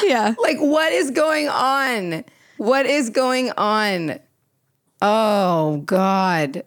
Yeah. 0.02 0.34
Like, 0.42 0.58
what 0.58 0.92
is 0.92 1.10
going 1.12 1.48
on? 1.48 2.24
What 2.56 2.86
is 2.86 3.10
going 3.10 3.52
on? 3.52 4.18
Oh 5.00 5.78
God, 5.86 6.64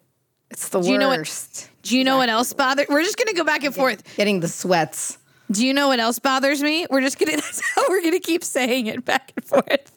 it's 0.50 0.70
the 0.70 0.82
Do 0.82 0.90
you 0.90 0.98
know 0.98 1.10
what- 1.10 1.20
worst. 1.20 1.70
Do 1.84 1.98
you 1.98 2.04
know 2.06 2.18
what 2.18 2.30
else 2.30 2.54
bothers? 2.54 2.88
We're 2.90 3.04
just 3.04 3.18
gonna 3.18 3.34
go 3.34 3.44
back 3.44 3.64
and 3.66 3.76
forth. 3.76 4.02
Getting 4.16 4.40
the 4.40 4.48
sweats. 4.48 5.18
Do 5.54 5.66
you 5.66 5.74
know 5.74 5.88
what 5.88 6.00
else 6.00 6.20
bothers 6.20 6.62
me? 6.62 6.88
We're 6.90 7.02
just 7.02 7.20
gonna 7.20 7.32
that's 7.36 7.62
how 7.76 7.84
we're 7.90 8.04
gonna 8.04 8.20
keep 8.20 8.44
saying 8.44 8.88
it 8.88 9.06
back 9.06 9.32
and 9.36 9.46
forth. 9.46 9.94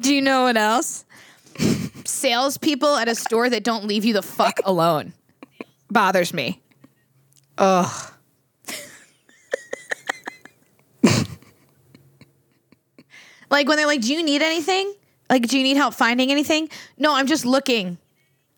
Do 0.00 0.14
you 0.14 0.20
know 0.20 0.42
what 0.42 0.56
else? 0.56 1.04
Salespeople 2.04 2.96
at 2.96 3.08
a 3.08 3.14
store 3.14 3.48
that 3.48 3.64
don't 3.64 3.84
leave 3.84 4.04
you 4.04 4.12
the 4.12 4.22
fuck 4.22 4.58
alone 4.64 5.12
bothers 5.90 6.34
me. 6.34 6.62
Ugh. 7.58 8.12
Like 13.50 13.66
when 13.66 13.76
they're 13.76 13.86
like, 13.86 14.02
"Do 14.02 14.12
you 14.12 14.22
need 14.22 14.42
anything? 14.42 14.92
Like, 15.30 15.46
do 15.46 15.56
you 15.56 15.64
need 15.64 15.76
help 15.76 15.94
finding 15.94 16.30
anything?" 16.30 16.68
No, 16.98 17.14
I'm 17.14 17.26
just 17.26 17.46
looking. 17.46 17.98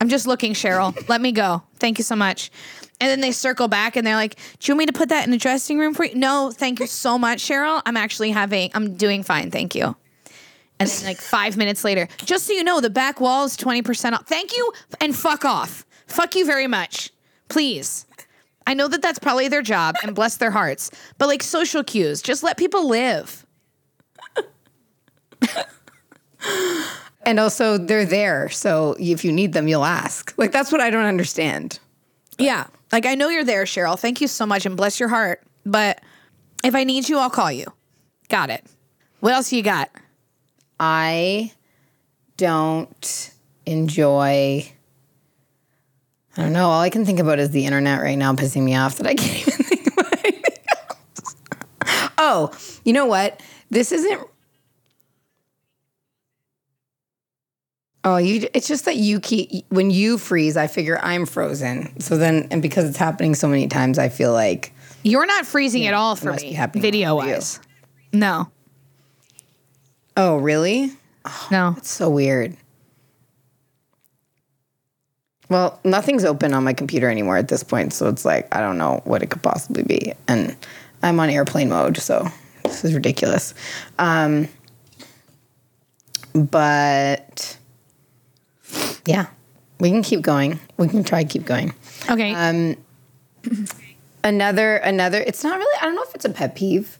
I'm 0.00 0.08
just 0.08 0.26
looking, 0.26 0.54
Cheryl. 0.54 1.08
Let 1.08 1.20
me 1.20 1.30
go. 1.30 1.62
Thank 1.78 1.98
you 1.98 2.04
so 2.04 2.16
much. 2.16 2.50
And 3.00 3.08
then 3.08 3.20
they 3.20 3.32
circle 3.32 3.66
back 3.68 3.96
and 3.96 4.06
they're 4.06 4.16
like, 4.16 4.36
"Do 4.58 4.70
you 4.70 4.74
want 4.74 4.80
me 4.80 4.86
to 4.86 4.92
put 4.92 5.08
that 5.08 5.24
in 5.24 5.30
the 5.30 5.38
dressing 5.38 5.78
room 5.78 5.94
for 5.94 6.04
you?" 6.04 6.14
No, 6.14 6.50
thank 6.50 6.80
you 6.80 6.86
so 6.86 7.18
much, 7.18 7.42
Cheryl. 7.42 7.80
I'm 7.86 7.96
actually 7.96 8.30
having. 8.30 8.70
I'm 8.74 8.94
doing 8.96 9.22
fine. 9.22 9.50
Thank 9.50 9.74
you. 9.74 9.96
And 10.78 10.88
then 10.88 11.04
like 11.06 11.18
five 11.18 11.56
minutes 11.56 11.84
later, 11.84 12.08
just 12.24 12.46
so 12.46 12.52
you 12.52 12.64
know, 12.64 12.80
the 12.80 12.90
back 12.90 13.20
wall 13.20 13.44
is 13.44 13.56
twenty 13.56 13.82
percent 13.82 14.14
off. 14.14 14.26
Thank 14.26 14.56
you 14.56 14.72
and 15.00 15.16
fuck 15.16 15.44
off. 15.44 15.86
Fuck 16.06 16.34
you 16.34 16.44
very 16.44 16.66
much, 16.66 17.10
please. 17.48 18.06
I 18.66 18.74
know 18.74 18.88
that 18.88 19.02
that's 19.02 19.18
probably 19.18 19.48
their 19.48 19.62
job 19.62 19.96
and 20.02 20.14
bless 20.14 20.36
their 20.36 20.50
hearts, 20.50 20.90
but 21.18 21.26
like 21.26 21.42
social 21.42 21.82
cues, 21.82 22.20
just 22.22 22.42
let 22.42 22.56
people 22.56 22.88
live. 22.88 23.46
And 27.22 27.38
also, 27.38 27.76
they're 27.76 28.06
there. 28.06 28.48
So 28.48 28.96
if 28.98 29.24
you 29.24 29.32
need 29.32 29.52
them, 29.52 29.68
you'll 29.68 29.84
ask. 29.84 30.32
Like, 30.38 30.52
that's 30.52 30.72
what 30.72 30.80
I 30.80 30.90
don't 30.90 31.04
understand. 31.04 31.78
Yeah. 32.38 32.66
Like 32.92 33.06
I 33.06 33.14
know 33.14 33.28
you're 33.28 33.44
there, 33.44 33.64
Cheryl. 33.64 33.98
Thank 33.98 34.20
you 34.20 34.28
so 34.28 34.46
much 34.46 34.66
and 34.66 34.76
bless 34.76 34.98
your 34.98 35.08
heart. 35.08 35.42
But 35.64 36.00
if 36.64 36.74
I 36.74 36.84
need 36.84 37.08
you, 37.08 37.18
I'll 37.18 37.30
call 37.30 37.52
you. 37.52 37.66
Got 38.28 38.50
it. 38.50 38.64
What 39.20 39.32
else 39.32 39.52
you 39.52 39.62
got? 39.62 39.90
I 40.78 41.52
don't 42.36 43.30
enjoy. 43.66 44.72
I 46.36 46.42
don't 46.42 46.52
know. 46.52 46.70
All 46.70 46.80
I 46.80 46.90
can 46.90 47.04
think 47.04 47.18
about 47.18 47.38
is 47.38 47.50
the 47.50 47.66
internet 47.66 48.00
right 48.00 48.16
now, 48.16 48.32
pissing 48.32 48.62
me 48.62 48.74
off 48.76 48.96
that 48.96 49.06
I 49.06 49.14
can't 49.16 49.48
even 49.48 49.64
think 49.64 49.86
about 49.86 50.24
anything 50.24 50.64
else. 50.68 51.34
Oh, 52.18 52.50
you 52.84 52.92
know 52.92 53.06
what? 53.06 53.42
This 53.70 53.92
isn't. 53.92 54.20
Oh, 58.02 58.16
you. 58.16 58.48
It's 58.54 58.66
just 58.66 58.86
that 58.86 58.96
you 58.96 59.20
keep 59.20 59.66
when 59.68 59.90
you 59.90 60.16
freeze. 60.16 60.56
I 60.56 60.66
figure 60.66 60.98
I'm 61.02 61.26
frozen. 61.26 62.00
So 62.00 62.16
then, 62.16 62.48
and 62.50 62.62
because 62.62 62.88
it's 62.88 62.96
happening 62.96 63.34
so 63.34 63.46
many 63.46 63.68
times, 63.68 63.98
I 63.98 64.08
feel 64.08 64.32
like 64.32 64.72
You're 65.02 65.26
not 65.26 65.46
freezing 65.46 65.86
at 65.86 65.94
all 65.94 66.16
for 66.16 66.32
me, 66.32 66.58
video 66.74 67.16
wise. 67.16 67.60
No, 68.12 68.50
oh, 70.16 70.36
really? 70.36 70.92
no. 71.50 71.74
It's 71.78 71.90
so 71.90 72.08
weird. 72.08 72.56
Well, 75.50 75.80
nothing's 75.84 76.24
open 76.24 76.54
on 76.54 76.62
my 76.62 76.72
computer 76.72 77.10
anymore 77.10 77.36
at 77.36 77.48
this 77.48 77.62
point, 77.64 77.92
so 77.92 78.08
it's 78.08 78.24
like 78.24 78.54
I 78.54 78.60
don't 78.60 78.78
know 78.78 79.02
what 79.04 79.22
it 79.22 79.30
could 79.30 79.42
possibly 79.42 79.82
be, 79.82 80.14
and 80.28 80.56
I'm 81.02 81.18
on 81.20 81.28
airplane 81.28 81.68
mode, 81.68 81.98
so 81.98 82.26
this 82.62 82.84
is 82.84 82.94
ridiculous. 82.94 83.52
Um, 83.98 84.48
but 86.32 87.58
yeah, 89.06 89.26
we 89.78 89.90
can 89.90 90.02
keep 90.02 90.22
going. 90.22 90.58
We 90.76 90.88
can 90.88 91.04
try 91.04 91.22
to 91.22 91.28
keep 91.28 91.44
going. 91.44 91.74
Okay. 92.08 92.34
Um, 92.34 92.76
another 94.22 94.76
another 94.76 95.18
it's 95.18 95.42
not 95.42 95.58
really 95.58 95.78
i 95.80 95.86
don't 95.86 95.94
know 95.94 96.02
if 96.02 96.14
it's 96.14 96.26
a 96.26 96.28
pet 96.28 96.54
peeve 96.54 96.98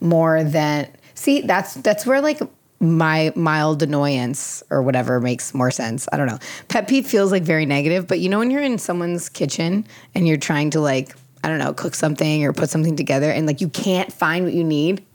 more 0.00 0.44
than 0.44 0.88
see 1.14 1.40
that's 1.40 1.74
that's 1.74 2.06
where 2.06 2.20
like 2.20 2.40
my 2.80 3.30
mild 3.36 3.82
annoyance 3.82 4.62
or 4.70 4.82
whatever 4.82 5.20
makes 5.20 5.52
more 5.52 5.70
sense. 5.70 6.08
I 6.12 6.16
don't 6.16 6.26
know. 6.26 6.38
Pet 6.68 6.88
peeve 6.88 7.06
feels 7.06 7.30
like 7.30 7.42
very 7.42 7.66
negative, 7.66 8.06
but 8.08 8.20
you 8.20 8.30
know 8.30 8.38
when 8.38 8.50
you're 8.50 8.62
in 8.62 8.78
someone's 8.78 9.28
kitchen 9.28 9.86
and 10.14 10.26
you're 10.26 10.38
trying 10.38 10.70
to 10.70 10.80
like 10.80 11.14
I 11.44 11.48
don't 11.48 11.58
know, 11.58 11.72
cook 11.72 11.94
something 11.94 12.44
or 12.44 12.52
put 12.52 12.68
something 12.68 12.96
together 12.96 13.30
and 13.30 13.46
like 13.46 13.60
you 13.60 13.68
can't 13.68 14.12
find 14.12 14.44
what 14.44 14.54
you 14.54 14.64
need. 14.64 15.04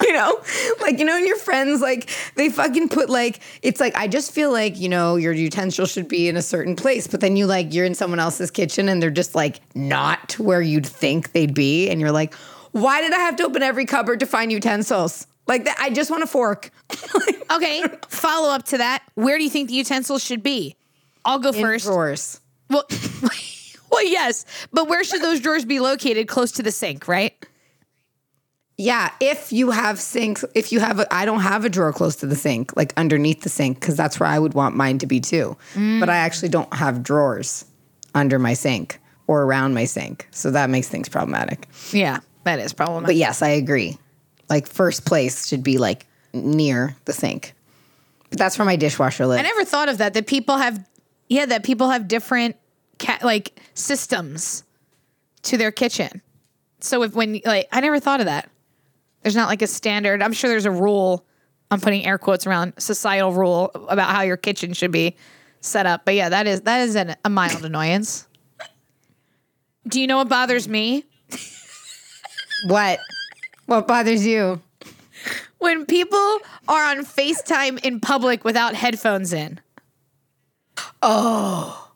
you 0.06 0.12
know? 0.12 0.40
Like, 0.80 0.98
you 0.98 1.04
know, 1.04 1.16
and 1.16 1.26
your 1.26 1.36
friends, 1.36 1.80
like, 1.80 2.10
they 2.34 2.48
fucking 2.48 2.88
put, 2.88 3.10
like, 3.10 3.40
it's 3.62 3.80
like, 3.80 3.94
I 3.96 4.08
just 4.08 4.32
feel 4.32 4.50
like, 4.52 4.78
you 4.78 4.88
know, 4.88 5.16
your 5.16 5.32
utensils 5.32 5.90
should 5.90 6.08
be 6.08 6.28
in 6.28 6.36
a 6.36 6.42
certain 6.42 6.76
place, 6.76 7.06
but 7.06 7.20
then 7.20 7.36
you, 7.36 7.46
like, 7.46 7.72
you're 7.74 7.84
in 7.86 7.94
someone 7.94 8.20
else's 8.20 8.50
kitchen 8.50 8.88
and 8.88 9.02
they're 9.02 9.10
just, 9.10 9.34
like, 9.34 9.60
not 9.74 10.38
where 10.38 10.60
you'd 10.62 10.86
think 10.86 11.32
they'd 11.32 11.54
be. 11.54 11.88
And 11.90 12.00
you're 12.00 12.12
like, 12.12 12.34
why 12.72 13.00
did 13.00 13.12
I 13.12 13.18
have 13.18 13.36
to 13.36 13.44
open 13.44 13.62
every 13.62 13.84
cupboard 13.86 14.20
to 14.20 14.26
find 14.26 14.50
utensils? 14.52 15.26
Like, 15.46 15.64
that, 15.64 15.76
I 15.80 15.90
just 15.90 16.10
want 16.10 16.22
a 16.22 16.26
fork. 16.26 16.70
Okay, 17.50 17.82
follow 18.06 18.50
up 18.50 18.64
to 18.66 18.78
that. 18.78 19.02
Where 19.16 19.36
do 19.36 19.42
you 19.42 19.50
think 19.50 19.68
the 19.70 19.74
utensils 19.74 20.22
should 20.22 20.40
be? 20.40 20.76
I'll 21.24 21.40
go 21.40 21.48
in 21.48 21.60
first. 21.60 21.84
drawers. 21.84 22.40
Well, 22.68 22.84
well, 23.90 24.04
yes, 24.06 24.44
but 24.72 24.88
where 24.88 25.02
should 25.02 25.20
those 25.20 25.40
drawers 25.40 25.64
be 25.64 25.80
located? 25.80 26.28
Close 26.28 26.52
to 26.52 26.62
the 26.62 26.70
sink, 26.70 27.08
right? 27.08 27.34
Yeah, 28.80 29.12
if 29.20 29.52
you 29.52 29.72
have 29.72 30.00
sinks, 30.00 30.42
if 30.54 30.72
you 30.72 30.80
have, 30.80 31.00
a, 31.00 31.14
I 31.14 31.26
don't 31.26 31.40
have 31.40 31.66
a 31.66 31.68
drawer 31.68 31.92
close 31.92 32.16
to 32.16 32.26
the 32.26 32.34
sink, 32.34 32.74
like 32.78 32.94
underneath 32.96 33.42
the 33.42 33.50
sink, 33.50 33.78
because 33.78 33.94
that's 33.94 34.18
where 34.18 34.26
I 34.26 34.38
would 34.38 34.54
want 34.54 34.74
mine 34.74 34.96
to 35.00 35.06
be 35.06 35.20
too. 35.20 35.58
But 35.74 36.08
I 36.08 36.16
actually 36.16 36.48
don't 36.48 36.72
have 36.72 37.02
drawers 37.02 37.66
under 38.14 38.38
my 38.38 38.54
sink 38.54 38.98
or 39.26 39.42
around 39.42 39.74
my 39.74 39.84
sink, 39.84 40.28
so 40.30 40.50
that 40.52 40.70
makes 40.70 40.88
things 40.88 41.10
problematic. 41.10 41.68
Yeah, 41.92 42.20
that 42.44 42.58
is 42.58 42.72
problematic. 42.72 43.08
But 43.08 43.16
yes, 43.16 43.42
I 43.42 43.48
agree. 43.48 43.98
Like 44.48 44.66
first 44.66 45.04
place 45.04 45.46
should 45.46 45.62
be 45.62 45.76
like 45.76 46.06
near 46.32 46.96
the 47.04 47.12
sink. 47.12 47.52
But 48.30 48.38
that's 48.38 48.58
where 48.58 48.64
my 48.64 48.76
dishwasher 48.76 49.26
lives. 49.26 49.40
I 49.40 49.42
never 49.42 49.66
thought 49.66 49.90
of 49.90 49.98
that. 49.98 50.14
That 50.14 50.26
people 50.26 50.56
have, 50.56 50.82
yeah, 51.28 51.44
that 51.44 51.64
people 51.64 51.90
have 51.90 52.08
different 52.08 52.56
like 53.22 53.60
systems 53.74 54.64
to 55.42 55.58
their 55.58 55.70
kitchen. 55.70 56.22
So 56.80 57.02
if 57.02 57.14
when 57.14 57.42
like 57.44 57.68
I 57.72 57.82
never 57.82 58.00
thought 58.00 58.20
of 58.20 58.26
that. 58.26 58.48
There's 59.22 59.36
not 59.36 59.48
like 59.48 59.62
a 59.62 59.66
standard. 59.66 60.22
I'm 60.22 60.32
sure 60.32 60.48
there's 60.50 60.66
a 60.66 60.70
rule. 60.70 61.26
I'm 61.70 61.80
putting 61.80 62.04
air 62.04 62.18
quotes 62.18 62.46
around 62.46 62.74
societal 62.78 63.32
rule 63.32 63.70
about 63.88 64.14
how 64.14 64.22
your 64.22 64.36
kitchen 64.36 64.72
should 64.72 64.90
be 64.90 65.16
set 65.60 65.86
up. 65.86 66.04
But 66.04 66.14
yeah, 66.14 66.28
that 66.30 66.46
is 66.46 66.62
that 66.62 66.80
is 66.80 66.96
an, 66.96 67.16
a 67.24 67.30
mild 67.30 67.64
annoyance. 67.64 68.26
Do 69.86 70.00
you 70.00 70.06
know 70.06 70.18
what 70.18 70.28
bothers 70.28 70.68
me? 70.68 71.04
what? 72.66 72.98
What 73.66 73.86
bothers 73.86 74.26
you? 74.26 74.60
When 75.58 75.84
people 75.86 76.38
are 76.68 76.84
on 76.84 77.04
FaceTime 77.04 77.84
in 77.84 78.00
public 78.00 78.44
without 78.44 78.74
headphones 78.74 79.32
in. 79.32 79.60
Oh. 81.02 81.90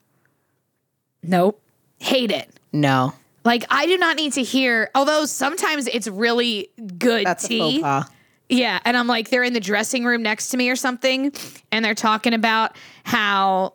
Nope. 1.22 1.60
Hate 1.98 2.30
it. 2.30 2.50
No, 2.72 3.14
Like 3.44 3.64
I 3.70 3.86
do 3.86 3.98
not 3.98 4.16
need 4.16 4.32
to 4.34 4.42
hear. 4.42 4.90
Although 4.94 5.26
sometimes 5.26 5.86
it's 5.86 6.08
really 6.08 6.70
good 6.98 7.26
that's 7.26 7.46
tea. 7.46 7.58
a 7.58 7.62
faux 7.62 7.82
pas. 7.82 8.10
Yeah, 8.48 8.78
and 8.84 8.96
I'm 8.96 9.06
like 9.06 9.30
they're 9.30 9.44
in 9.44 9.52
the 9.52 9.60
dressing 9.60 10.04
room 10.04 10.22
next 10.22 10.48
to 10.48 10.56
me 10.56 10.68
or 10.68 10.76
something, 10.76 11.32
and 11.72 11.84
they're 11.84 11.94
talking 11.94 12.34
about 12.34 12.76
how 13.04 13.74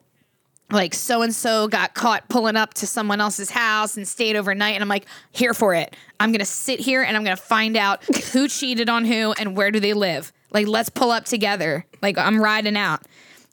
like 0.72 0.94
so 0.94 1.24
and 1.24 1.34
so 1.34 1.68
got 1.68 1.96
caught 1.96 2.30
pulling 2.30 2.56
up 2.56 2.76
to 2.76 2.86
someone 2.86 3.20
else's 3.20 3.50
house 3.50 3.98
and 3.98 4.08
stayed 4.08 4.36
overnight, 4.36 4.76
and 4.76 4.84
I'm 4.84 4.90
like 4.90 5.06
here 5.32 5.54
for 5.54 5.74
it. 5.74 5.96
I'm 6.20 6.32
gonna 6.32 6.46
sit 6.46 6.80
here 6.80 7.02
and 7.02 7.18
I'm 7.18 7.24
gonna 7.24 7.36
find 7.36 7.76
out 7.76 8.04
who 8.32 8.48
cheated 8.48 8.90
on 8.90 9.06
who 9.06 9.34
and 9.34 9.58
where 9.58 9.72
do 9.72 9.80
they 9.80 9.94
live. 9.94 10.32
Like 10.52 10.68
let's 10.68 10.90
pull 10.90 11.12
up 11.12 11.26
together. 11.26 11.86
Like 12.02 12.18
I'm 12.18 12.42
riding 12.42 12.78
out, 12.78 13.02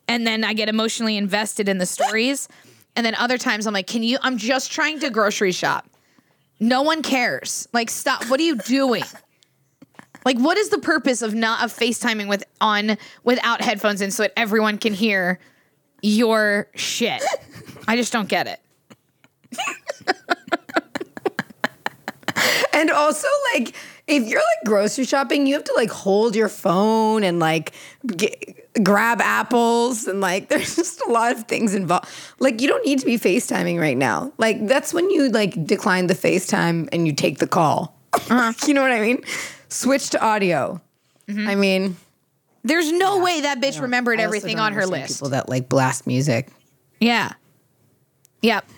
and 0.08 0.26
then 0.26 0.44
I 0.44 0.52
get 0.52 0.68
emotionally 0.68 1.16
invested 1.16 1.68
in 1.68 1.78
the 1.78 1.86
stories. 1.86 2.48
And 2.94 3.04
then 3.04 3.14
other 3.14 3.36
times 3.36 3.66
I'm 3.66 3.74
like, 3.74 3.86
can 3.86 4.02
you? 4.02 4.18
I'm 4.22 4.38
just 4.38 4.72
trying 4.72 5.00
to 5.00 5.10
grocery 5.10 5.52
shop. 5.52 5.86
No 6.58 6.82
one 6.82 7.02
cares. 7.02 7.68
Like, 7.72 7.90
stop. 7.90 8.24
What 8.30 8.40
are 8.40 8.44
you 8.44 8.56
doing? 8.56 9.04
Like, 10.24 10.38
what 10.38 10.58
is 10.58 10.70
the 10.70 10.78
purpose 10.78 11.22
of 11.22 11.34
not 11.34 11.62
of 11.62 11.72
FaceTiming 11.72 12.28
with 12.28 12.44
on 12.60 12.98
without 13.24 13.60
headphones 13.60 14.00
in 14.00 14.10
so 14.10 14.24
that 14.24 14.32
everyone 14.36 14.78
can 14.78 14.92
hear 14.92 15.38
your 16.02 16.68
shit? 16.74 17.22
I 17.86 17.96
just 17.96 18.12
don't 18.12 18.28
get 18.28 18.46
it. 18.46 18.60
And 22.76 22.90
also, 22.90 23.26
like, 23.54 23.74
if 24.06 24.28
you're 24.28 24.40
like 24.40 24.64
grocery 24.64 25.04
shopping, 25.04 25.46
you 25.46 25.54
have 25.54 25.64
to 25.64 25.72
like 25.74 25.90
hold 25.90 26.36
your 26.36 26.48
phone 26.48 27.24
and 27.24 27.40
like 27.40 27.72
get, 28.06 28.82
grab 28.82 29.20
apples 29.20 30.06
and 30.06 30.20
like 30.20 30.48
there's 30.50 30.76
just 30.76 31.00
a 31.02 31.10
lot 31.10 31.32
of 31.32 31.44
things 31.44 31.74
involved. 31.74 32.08
Like, 32.38 32.60
you 32.60 32.68
don't 32.68 32.84
need 32.86 33.00
to 33.00 33.06
be 33.06 33.18
FaceTiming 33.18 33.80
right 33.80 33.96
now. 33.96 34.32
Like, 34.38 34.66
that's 34.66 34.94
when 34.94 35.10
you 35.10 35.28
like 35.30 35.66
decline 35.66 36.06
the 36.06 36.14
FaceTime 36.14 36.88
and 36.92 37.06
you 37.06 37.12
take 37.12 37.38
the 37.38 37.46
call. 37.46 37.96
Uh-huh. 38.12 38.52
you 38.66 38.74
know 38.74 38.82
what 38.82 38.92
I 38.92 39.00
mean? 39.00 39.22
Switch 39.68 40.10
to 40.10 40.22
audio. 40.22 40.80
Mm-hmm. 41.28 41.48
I 41.48 41.54
mean, 41.56 41.96
There's 42.62 42.92
no 42.92 43.22
way 43.22 43.40
that 43.40 43.60
bitch 43.60 43.80
remembered 43.80 44.20
everything 44.20 44.60
on 44.60 44.72
her 44.74 44.86
list. 44.86 45.14
People 45.14 45.30
that 45.30 45.48
like 45.48 45.68
blast 45.68 46.06
music. 46.06 46.48
Yeah. 47.00 47.32
Yep. 48.42 48.68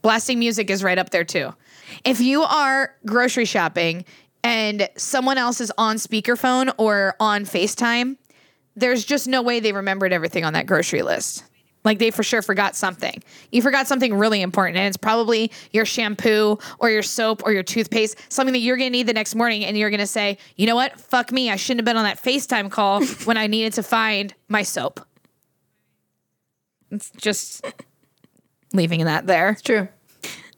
Blasting 0.00 0.38
music 0.38 0.70
is 0.70 0.82
right 0.82 0.98
up 0.98 1.10
there 1.10 1.24
too. 1.24 1.54
If 2.04 2.20
you 2.20 2.42
are 2.42 2.94
grocery 3.04 3.44
shopping 3.44 4.04
and 4.44 4.88
someone 4.96 5.38
else 5.38 5.60
is 5.60 5.72
on 5.78 5.96
speakerphone 5.96 6.72
or 6.78 7.14
on 7.20 7.44
FaceTime, 7.44 8.16
there's 8.76 9.04
just 9.04 9.26
no 9.26 9.42
way 9.42 9.60
they 9.60 9.72
remembered 9.72 10.12
everything 10.12 10.44
on 10.44 10.52
that 10.52 10.66
grocery 10.66 11.02
list. 11.02 11.44
Like 11.84 11.98
they 11.98 12.10
for 12.10 12.22
sure 12.22 12.42
forgot 12.42 12.76
something. 12.76 13.22
You 13.50 13.62
forgot 13.62 13.86
something 13.86 14.14
really 14.14 14.42
important, 14.42 14.76
and 14.76 14.86
it's 14.86 14.96
probably 14.96 15.50
your 15.70 15.84
shampoo 15.84 16.58
or 16.78 16.90
your 16.90 17.02
soap 17.02 17.42
or 17.44 17.52
your 17.52 17.62
toothpaste, 17.62 18.18
something 18.28 18.52
that 18.52 18.58
you're 18.58 18.76
gonna 18.76 18.90
need 18.90 19.06
the 19.06 19.12
next 19.12 19.34
morning, 19.34 19.64
and 19.64 19.76
you're 19.78 19.90
gonna 19.90 20.06
say, 20.06 20.38
you 20.56 20.66
know 20.66 20.74
what? 20.74 21.00
Fuck 21.00 21.32
me. 21.32 21.50
I 21.50 21.56
shouldn't 21.56 21.80
have 21.80 21.84
been 21.86 21.96
on 21.96 22.04
that 22.04 22.22
FaceTime 22.22 22.70
call 22.70 23.04
when 23.24 23.36
I 23.36 23.46
needed 23.46 23.72
to 23.74 23.82
find 23.82 24.34
my 24.48 24.62
soap. 24.62 25.00
It's 26.90 27.10
just 27.16 27.64
leaving 28.72 29.04
that 29.04 29.26
there. 29.26 29.50
It's 29.50 29.62
True. 29.62 29.88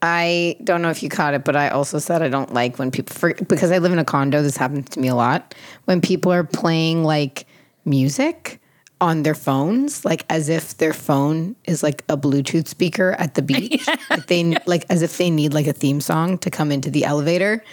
I 0.01 0.57
don't 0.63 0.81
know 0.81 0.89
if 0.89 1.03
you 1.03 1.09
caught 1.09 1.33
it, 1.33 1.43
but 1.43 1.55
I 1.55 1.69
also 1.69 1.99
said 1.99 2.21
I 2.23 2.29
don't 2.29 2.53
like 2.53 2.79
when 2.79 2.89
people, 2.89 3.15
for, 3.15 3.33
because 3.35 3.71
I 3.71 3.77
live 3.77 3.93
in 3.93 3.99
a 3.99 4.05
condo, 4.05 4.41
this 4.41 4.57
happens 4.57 4.89
to 4.89 4.99
me 4.99 5.07
a 5.07 5.15
lot. 5.15 5.53
When 5.85 6.01
people 6.01 6.31
are 6.33 6.43
playing 6.43 7.03
like 7.03 7.45
music 7.85 8.59
on 8.99 9.23
their 9.23 9.35
phones, 9.35 10.03
like 10.03 10.25
as 10.29 10.49
if 10.49 10.77
their 10.77 10.93
phone 10.93 11.55
is 11.65 11.83
like 11.83 12.03
a 12.09 12.17
Bluetooth 12.17 12.67
speaker 12.67 13.11
at 13.19 13.35
the 13.35 13.43
beach, 13.43 13.87
like 14.09 14.27
they 14.27 14.55
like 14.65 14.85
as 14.89 15.03
if 15.03 15.17
they 15.17 15.29
need 15.29 15.53
like 15.53 15.67
a 15.67 15.73
theme 15.73 16.01
song 16.01 16.37
to 16.39 16.49
come 16.49 16.71
into 16.71 16.89
the 16.89 17.05
elevator. 17.05 17.63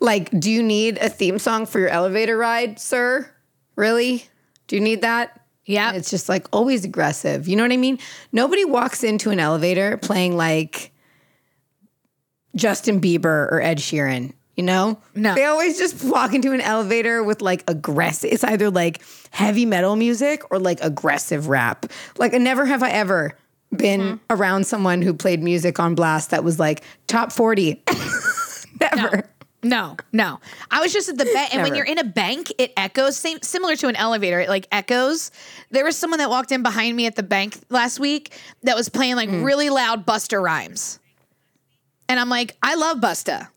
Like, 0.00 0.30
do 0.38 0.50
you 0.50 0.62
need 0.62 0.98
a 0.98 1.08
theme 1.08 1.38
song 1.38 1.66
for 1.66 1.78
your 1.78 1.88
elevator 1.88 2.36
ride, 2.36 2.78
sir? 2.78 3.30
Really? 3.74 4.26
Do 4.66 4.76
you 4.76 4.82
need 4.82 5.02
that? 5.02 5.40
Yeah. 5.66 5.92
It's 5.92 6.10
just 6.10 6.28
like 6.28 6.46
always 6.52 6.84
aggressive. 6.84 7.48
You 7.48 7.56
know 7.56 7.64
what 7.64 7.72
I 7.72 7.76
mean? 7.76 7.98
Nobody 8.32 8.64
walks 8.64 9.02
into 9.02 9.30
an 9.30 9.40
elevator 9.40 9.96
playing 9.96 10.36
like 10.36 10.92
Justin 12.56 13.00
Bieber 13.00 13.50
or 13.52 13.60
Ed 13.60 13.78
Sheeran, 13.78 14.32
you 14.56 14.64
know? 14.64 14.98
No. 15.14 15.34
They 15.34 15.44
always 15.44 15.78
just 15.78 16.02
walk 16.04 16.34
into 16.34 16.52
an 16.52 16.60
elevator 16.60 17.22
with 17.22 17.42
like 17.42 17.62
aggressive, 17.68 18.32
it's 18.32 18.42
either 18.44 18.70
like 18.70 19.02
heavy 19.30 19.66
metal 19.66 19.94
music 19.96 20.42
or 20.50 20.58
like 20.58 20.78
aggressive 20.82 21.48
rap. 21.48 21.86
Like, 22.18 22.32
never 22.32 22.64
have 22.66 22.82
I 22.82 22.90
ever 22.90 23.36
been 23.76 24.00
Mm-hmm. 24.00 24.16
around 24.30 24.66
someone 24.66 25.02
who 25.02 25.12
played 25.12 25.42
music 25.42 25.78
on 25.78 25.94
blast 25.94 26.30
that 26.30 26.42
was 26.44 26.58
like 26.58 26.82
top 27.08 27.30
40. 27.32 27.82
never. 28.80 29.28
No, 29.62 29.96
no. 30.12 30.38
I 30.70 30.80
was 30.80 30.92
just 30.92 31.08
at 31.08 31.18
the 31.18 31.24
bank, 31.24 31.52
and 31.52 31.62
when 31.62 31.74
you're 31.74 31.84
in 31.84 31.98
a 31.98 32.04
bank, 32.04 32.52
it 32.58 32.72
echoes. 32.76 33.16
Same, 33.16 33.38
similar 33.42 33.74
to 33.76 33.88
an 33.88 33.96
elevator, 33.96 34.38
it 34.38 34.48
like 34.48 34.68
echoes. 34.70 35.32
There 35.70 35.84
was 35.84 35.96
someone 35.96 36.18
that 36.20 36.30
walked 36.30 36.52
in 36.52 36.62
behind 36.62 36.94
me 36.94 37.06
at 37.06 37.16
the 37.16 37.24
bank 37.24 37.58
last 37.68 37.98
week 37.98 38.32
that 38.62 38.76
was 38.76 38.88
playing 38.88 39.16
like 39.16 39.28
really 39.30 39.68
loud 39.68 40.06
Busta 40.06 40.40
Rhymes, 40.40 41.00
and 42.08 42.20
I'm 42.20 42.28
like, 42.28 42.56
I 42.62 42.74
love 42.74 42.98
Busta, 42.98 43.48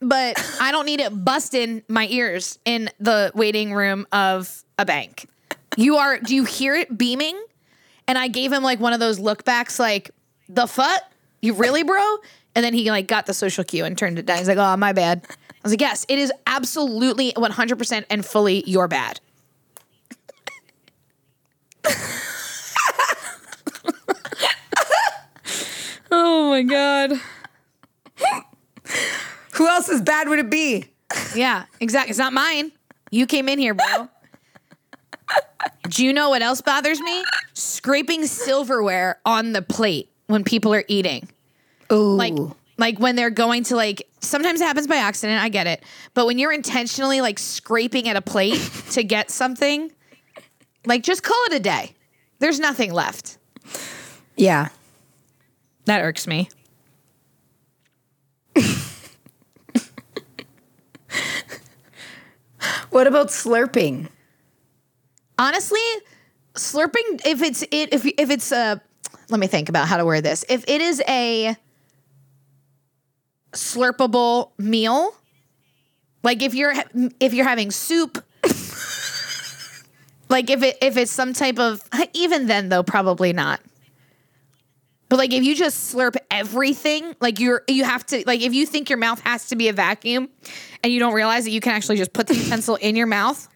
but 0.00 0.38
I 0.60 0.72
don't 0.72 0.86
need 0.86 1.00
it 1.00 1.24
busting 1.24 1.82
my 1.88 2.06
ears 2.08 2.58
in 2.64 2.90
the 3.00 3.32
waiting 3.34 3.72
room 3.72 4.06
of 4.12 4.64
a 4.78 4.84
bank. 4.84 5.28
You 5.76 5.96
are? 5.96 6.18
Do 6.18 6.34
you 6.34 6.44
hear 6.44 6.74
it 6.74 6.96
beaming? 6.96 7.40
And 8.08 8.16
I 8.16 8.28
gave 8.28 8.52
him 8.52 8.62
like 8.62 8.80
one 8.80 8.92
of 8.92 9.00
those 9.00 9.18
look 9.18 9.44
backs, 9.44 9.78
like 9.78 10.10
the 10.48 10.66
fuck, 10.66 11.02
you 11.42 11.54
really, 11.54 11.82
bro? 11.82 12.16
And 12.54 12.64
then 12.64 12.72
he 12.72 12.90
like 12.90 13.06
got 13.08 13.26
the 13.26 13.34
social 13.34 13.64
cue 13.64 13.84
and 13.84 13.98
turned 13.98 14.18
it 14.18 14.26
down. 14.26 14.38
He's 14.38 14.48
like, 14.48 14.58
oh, 14.58 14.76
my 14.76 14.92
bad. 14.92 15.26
I 15.28 15.34
was 15.62 15.72
like, 15.72 15.80
yes, 15.80 16.06
it 16.08 16.18
is 16.18 16.32
absolutely 16.46 17.32
100% 17.32 18.04
and 18.08 18.24
fully 18.24 18.62
your 18.66 18.88
bad. 18.88 19.20
oh 26.10 26.50
my 26.50 26.62
God. 26.62 27.20
Who 29.54 29.66
else's 29.68 30.02
bad 30.02 30.28
would 30.28 30.38
it 30.38 30.50
be? 30.50 30.84
Yeah, 31.34 31.64
exactly. 31.80 32.10
It's 32.10 32.18
not 32.18 32.32
mine. 32.32 32.72
You 33.10 33.26
came 33.26 33.48
in 33.48 33.58
here, 33.58 33.74
bro. 33.74 34.08
Do 35.88 36.04
you 36.04 36.12
know 36.12 36.28
what 36.30 36.42
else 36.42 36.60
bothers 36.60 37.00
me? 37.00 37.24
Scraping 37.54 38.26
silverware 38.26 39.20
on 39.24 39.52
the 39.52 39.62
plate 39.62 40.10
when 40.26 40.44
people 40.44 40.74
are 40.74 40.84
eating. 40.88 41.28
Ooh. 41.92 42.16
Like 42.16 42.34
like 42.78 42.98
when 42.98 43.16
they're 43.16 43.30
going 43.30 43.62
to 43.64 43.76
like 43.76 44.08
sometimes 44.20 44.60
it 44.60 44.64
happens 44.64 44.86
by 44.86 44.96
accident, 44.96 45.42
I 45.42 45.48
get 45.48 45.66
it. 45.66 45.82
But 46.14 46.26
when 46.26 46.38
you're 46.38 46.52
intentionally 46.52 47.20
like 47.20 47.38
scraping 47.38 48.08
at 48.08 48.16
a 48.16 48.20
plate 48.22 48.60
to 48.90 49.02
get 49.02 49.30
something, 49.30 49.90
like 50.84 51.02
just 51.02 51.22
call 51.22 51.38
it 51.46 51.54
a 51.54 51.60
day. 51.60 51.94
There's 52.38 52.60
nothing 52.60 52.92
left. 52.92 53.38
yeah. 54.36 54.68
That 55.86 56.02
irks 56.02 56.26
me. 56.26 56.48
What 62.90 63.06
about 63.06 63.28
slurping? 63.28 64.08
honestly 65.38 65.80
slurping 66.54 67.20
if 67.26 67.42
it's 67.42 67.62
it 67.62 67.92
if 67.92 68.06
if 68.06 68.30
it's 68.30 68.52
a 68.52 68.80
let 69.28 69.40
me 69.40 69.46
think 69.46 69.68
about 69.68 69.86
how 69.86 69.96
to 69.96 70.04
word 70.04 70.24
this 70.24 70.44
if 70.48 70.64
it 70.68 70.80
is 70.80 71.02
a 71.08 71.56
slurpable 73.52 74.50
meal 74.58 75.14
like 76.22 76.42
if 76.42 76.54
you're 76.54 76.74
if 77.20 77.34
you're 77.34 77.46
having 77.46 77.70
soup 77.70 78.24
like 80.28 80.48
if 80.48 80.62
it 80.62 80.78
if 80.80 80.96
it's 80.96 81.12
some 81.12 81.32
type 81.32 81.58
of 81.58 81.82
even 82.14 82.46
then 82.46 82.70
though 82.70 82.82
probably 82.82 83.32
not 83.32 83.60
but 85.08 85.18
like 85.18 85.32
if 85.32 85.44
you 85.44 85.54
just 85.54 85.94
slurp 85.94 86.16
everything 86.30 87.14
like 87.20 87.38
you're 87.40 87.62
you 87.68 87.84
have 87.84 88.04
to 88.06 88.22
like 88.26 88.40
if 88.40 88.52
you 88.54 88.66
think 88.66 88.88
your 88.90 88.98
mouth 88.98 89.20
has 89.20 89.48
to 89.48 89.56
be 89.56 89.68
a 89.68 89.72
vacuum 89.72 90.28
and 90.82 90.92
you 90.92 90.98
don't 90.98 91.14
realize 91.14 91.44
that 91.44 91.50
you 91.50 91.60
can 91.60 91.72
actually 91.72 91.96
just 91.96 92.12
put 92.12 92.26
the 92.26 92.34
utensil 92.34 92.74
in 92.76 92.96
your 92.96 93.06
mouth 93.06 93.48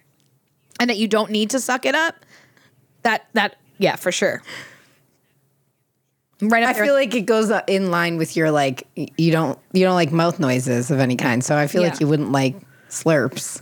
and 0.78 0.88
that 0.90 0.96
you 0.96 1.08
don't 1.08 1.30
need 1.30 1.50
to 1.50 1.60
suck 1.60 1.84
it 1.84 1.94
up, 1.94 2.14
that 3.02 3.26
that 3.34 3.56
yeah, 3.78 3.96
for 3.96 4.12
sure. 4.12 4.42
Right 6.42 6.62
up 6.62 6.70
I 6.70 6.72
there. 6.72 6.84
feel 6.86 6.94
like 6.94 7.14
it 7.14 7.22
goes 7.26 7.50
in 7.66 7.90
line 7.90 8.16
with 8.16 8.34
your 8.34 8.50
like 8.50 8.86
you 8.96 9.30
don't 9.30 9.58
you 9.72 9.84
don't 9.84 9.94
like 9.94 10.10
mouth 10.10 10.38
noises 10.40 10.90
of 10.90 10.98
any 10.98 11.16
kind. 11.16 11.44
So 11.44 11.54
I 11.56 11.66
feel 11.66 11.82
Yeah. 11.82 11.90
like 11.90 12.00
you 12.00 12.08
wouldn't 12.08 12.32
like 12.32 12.56
slurps. 12.88 13.60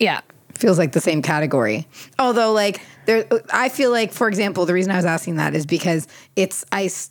yeah. 0.00 0.20
Feels 0.62 0.78
like 0.78 0.92
the 0.92 1.00
same 1.00 1.22
category. 1.22 1.88
Although 2.20 2.52
like 2.52 2.80
there 3.06 3.26
I 3.52 3.68
feel 3.68 3.90
like 3.90 4.12
for 4.12 4.28
example, 4.28 4.64
the 4.64 4.72
reason 4.72 4.92
I 4.92 4.96
was 4.96 5.04
asking 5.04 5.34
that 5.36 5.56
is 5.56 5.66
because 5.66 6.06
it's 6.36 6.64
ice 6.70 7.10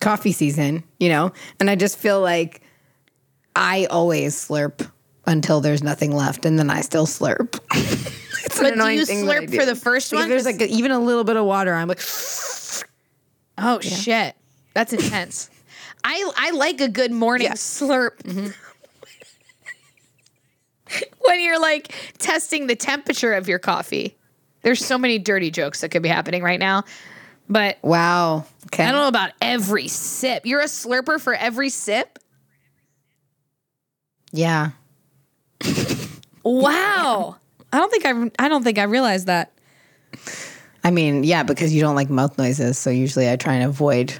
coffee 0.00 0.32
season, 0.32 0.82
you 0.98 1.10
know? 1.10 1.30
And 1.60 1.68
I 1.68 1.76
just 1.76 1.98
feel 1.98 2.22
like 2.22 2.62
I 3.54 3.84
always 3.90 4.34
slurp 4.34 4.90
until 5.26 5.60
there's 5.60 5.82
nothing 5.82 6.10
left 6.10 6.46
and 6.46 6.58
then 6.58 6.70
I 6.70 6.80
still 6.80 7.06
slurp. 7.06 7.60
it's 8.46 8.58
But 8.58 8.76
do 8.76 8.88
you 8.88 9.04
thing 9.04 9.26
slurp 9.26 9.54
for 9.54 9.66
the 9.66 9.76
first 9.76 10.14
one? 10.14 10.22
If 10.22 10.28
there's 10.30 10.46
like 10.46 10.62
even 10.62 10.90
a 10.90 10.98
little 10.98 11.24
bit 11.24 11.36
of 11.36 11.44
water, 11.44 11.74
I'm 11.74 11.88
like 11.88 12.00
Oh 13.58 13.78
shit. 13.80 14.36
That's 14.72 14.94
intense. 14.94 15.50
I 16.02 16.30
I 16.34 16.52
like 16.52 16.80
a 16.80 16.88
good 16.88 17.12
morning 17.12 17.48
Yeah. 17.48 17.52
slurp. 17.52 18.22
Mm-hmm. 18.22 18.48
when 21.20 21.40
you're 21.40 21.60
like 21.60 21.94
testing 22.18 22.66
the 22.66 22.76
temperature 22.76 23.32
of 23.32 23.48
your 23.48 23.58
coffee. 23.58 24.16
There's 24.62 24.84
so 24.84 24.96
many 24.96 25.18
dirty 25.18 25.50
jokes 25.50 25.82
that 25.82 25.90
could 25.90 26.02
be 26.02 26.08
happening 26.08 26.42
right 26.42 26.60
now. 26.60 26.84
But 27.48 27.78
Wow. 27.82 28.46
Okay. 28.66 28.84
I 28.84 28.92
don't 28.92 29.02
know 29.02 29.08
about 29.08 29.32
every 29.40 29.88
sip. 29.88 30.46
You're 30.46 30.62
a 30.62 30.66
slurper 30.66 31.20
for 31.20 31.34
every 31.34 31.68
sip? 31.68 32.18
Yeah. 34.32 34.70
Wow. 36.42 37.36
I 37.72 37.78
don't 37.78 37.90
think 37.90 38.06
I 38.06 38.44
I 38.44 38.48
don't 38.48 38.62
think 38.62 38.78
I 38.78 38.84
realized 38.84 39.26
that. 39.26 39.52
I 40.82 40.90
mean, 40.90 41.24
yeah, 41.24 41.42
because 41.42 41.74
you 41.74 41.80
don't 41.80 41.94
like 41.94 42.10
mouth 42.10 42.36
noises, 42.36 42.78
so 42.78 42.90
usually 42.90 43.30
I 43.30 43.36
try 43.36 43.54
and 43.54 43.64
avoid 43.64 44.12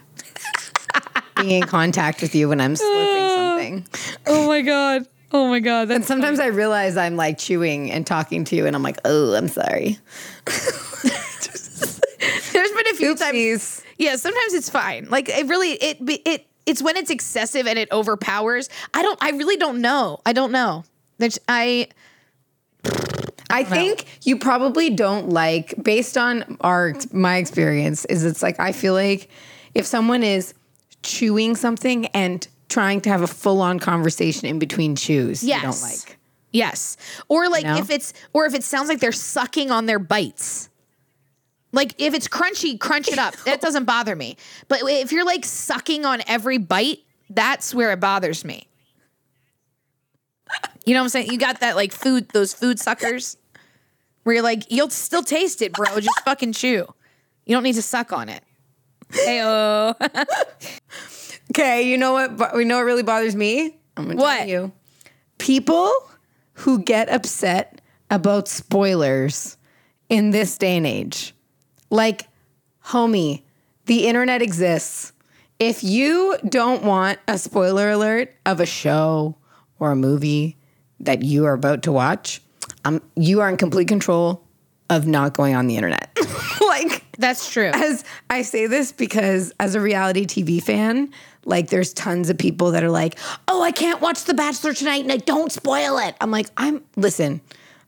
being 1.36 1.62
in 1.62 1.62
contact 1.62 2.22
with 2.22 2.34
you 2.34 2.48
when 2.48 2.60
I'm 2.60 2.74
slurping 2.74 3.34
something. 3.36 3.86
Oh 4.26 4.48
my 4.48 4.62
god. 4.62 5.06
Oh 5.34 5.48
my 5.48 5.58
god. 5.58 5.90
And 5.90 6.04
sometimes 6.04 6.38
I 6.38 6.46
realize 6.46 6.96
I'm 6.96 7.16
like 7.16 7.38
chewing 7.38 7.90
and 7.90 8.06
talking 8.06 8.44
to 8.44 8.54
you, 8.56 8.66
and 8.66 8.76
I'm 8.76 8.84
like, 8.84 9.00
oh, 9.04 9.34
I'm 9.34 9.48
sorry. 9.48 9.98
there's 10.46 12.00
been 12.52 12.86
a 12.86 12.94
few 12.94 13.16
times. 13.16 13.82
Yeah, 13.98 14.14
sometimes 14.14 14.54
it's 14.54 14.70
fine. 14.70 15.08
Like 15.10 15.28
it 15.28 15.46
really 15.48 15.72
it 15.72 15.98
it 16.24 16.46
it's 16.66 16.80
when 16.80 16.96
it's 16.96 17.10
excessive 17.10 17.66
and 17.66 17.76
it 17.76 17.90
overpowers. 17.90 18.68
I 18.94 19.02
don't 19.02 19.20
I 19.20 19.30
really 19.30 19.56
don't 19.56 19.80
know. 19.80 20.20
I 20.24 20.32
don't 20.32 20.52
know. 20.52 20.84
There's 21.18 21.40
I 21.48 21.88
I 23.50 23.64
think 23.64 24.06
you 24.22 24.38
probably 24.38 24.90
don't 24.90 25.30
like, 25.30 25.74
based 25.82 26.16
on 26.16 26.56
our 26.60 26.94
my 27.12 27.38
experience, 27.38 28.04
is 28.04 28.24
it's 28.24 28.42
like 28.42 28.60
I 28.60 28.70
feel 28.70 28.94
like 28.94 29.28
if 29.74 29.84
someone 29.84 30.22
is 30.22 30.54
chewing 31.02 31.56
something 31.56 32.06
and 32.06 32.46
trying 32.74 33.00
to 33.00 33.08
have 33.08 33.22
a 33.22 33.26
full 33.28 33.62
on 33.62 33.78
conversation 33.78 34.48
in 34.48 34.58
between 34.58 34.96
chews, 34.96 35.44
yes. 35.44 35.62
you 35.62 35.68
don't 35.68 35.82
like. 35.82 36.18
Yes. 36.50 36.96
Or 37.28 37.48
like 37.48 37.64
know? 37.64 37.76
if 37.76 37.88
it's 37.88 38.12
or 38.32 38.46
if 38.46 38.54
it 38.54 38.64
sounds 38.64 38.88
like 38.88 38.98
they're 38.98 39.12
sucking 39.12 39.70
on 39.70 39.86
their 39.86 40.00
bites. 40.00 40.68
Like 41.72 41.94
if 41.98 42.14
it's 42.14 42.26
crunchy, 42.26 42.78
crunch 42.78 43.08
it 43.08 43.18
up. 43.18 43.36
that 43.44 43.60
doesn't 43.60 43.84
bother 43.84 44.14
me. 44.16 44.36
But 44.66 44.80
if 44.82 45.12
you're 45.12 45.24
like 45.24 45.44
sucking 45.44 46.04
on 46.04 46.22
every 46.26 46.58
bite, 46.58 46.98
that's 47.30 47.72
where 47.74 47.92
it 47.92 48.00
bothers 48.00 48.44
me. 48.44 48.66
You 50.84 50.94
know 50.94 51.00
what 51.00 51.04
I'm 51.04 51.10
saying? 51.10 51.30
You 51.30 51.38
got 51.38 51.60
that 51.60 51.76
like 51.76 51.92
food, 51.92 52.28
those 52.30 52.52
food 52.52 52.78
suckers 52.80 53.36
where 54.24 54.34
you're 54.34 54.44
like, 54.44 54.70
you'll 54.70 54.90
still 54.90 55.22
taste 55.22 55.62
it, 55.62 55.72
bro. 55.72 56.00
Just 56.00 56.20
fucking 56.24 56.52
chew. 56.52 56.86
You 57.46 57.56
don't 57.56 57.62
need 57.62 57.74
to 57.74 57.82
suck 57.82 58.12
on 58.12 58.28
it. 58.28 58.42
Hey, 59.12 59.40
oh. 59.42 59.94
Okay, 61.54 61.88
you 61.88 61.96
know 61.96 62.12
what? 62.12 62.56
We 62.56 62.64
know 62.64 62.78
what 62.78 62.84
really 62.84 63.04
bothers 63.04 63.36
me. 63.36 63.76
I'm 63.96 64.08
gonna 64.08 64.20
What? 64.20 64.38
tell 64.38 64.48
you. 64.48 64.72
People 65.38 65.92
who 66.54 66.80
get 66.82 67.08
upset 67.08 67.80
about 68.10 68.48
spoilers 68.48 69.56
in 70.08 70.30
this 70.30 70.58
day 70.58 70.76
and 70.76 70.86
age. 70.86 71.32
Like, 71.90 72.26
homie, 72.86 73.42
the 73.86 74.06
internet 74.08 74.42
exists. 74.42 75.12
If 75.60 75.84
you 75.84 76.36
don't 76.48 76.82
want 76.82 77.20
a 77.28 77.38
spoiler 77.38 77.90
alert 77.90 78.34
of 78.44 78.58
a 78.58 78.66
show 78.66 79.36
or 79.78 79.92
a 79.92 79.96
movie 79.96 80.56
that 80.98 81.22
you 81.22 81.44
are 81.44 81.52
about 81.52 81.82
to 81.84 81.92
watch, 81.92 82.42
um, 82.84 83.00
you 83.14 83.40
are 83.40 83.48
in 83.48 83.56
complete 83.56 83.86
control 83.86 84.42
of 84.90 85.06
not 85.06 85.34
going 85.34 85.54
on 85.54 85.68
the 85.68 85.76
internet. 85.76 86.16
like, 86.60 87.04
That's 87.18 87.50
true. 87.52 87.70
as 87.72 88.04
I 88.28 88.42
say 88.42 88.66
this 88.66 88.90
because 88.92 89.52
as 89.60 89.74
a 89.76 89.80
reality 89.80 90.26
TV 90.26 90.60
fan, 90.62 91.10
like 91.46 91.68
there's 91.68 91.92
tons 91.92 92.30
of 92.30 92.38
people 92.38 92.72
that 92.72 92.82
are 92.82 92.90
like, 92.90 93.18
"Oh, 93.48 93.62
I 93.62 93.72
can't 93.72 94.00
watch 94.00 94.24
The 94.24 94.34
Bachelor 94.34 94.74
tonight, 94.74 95.02
and 95.02 95.12
I 95.12 95.18
don't 95.18 95.52
spoil 95.52 95.98
it." 95.98 96.14
I'm 96.20 96.30
like, 96.30 96.48
"I'm 96.56 96.82
listen, 96.96 97.40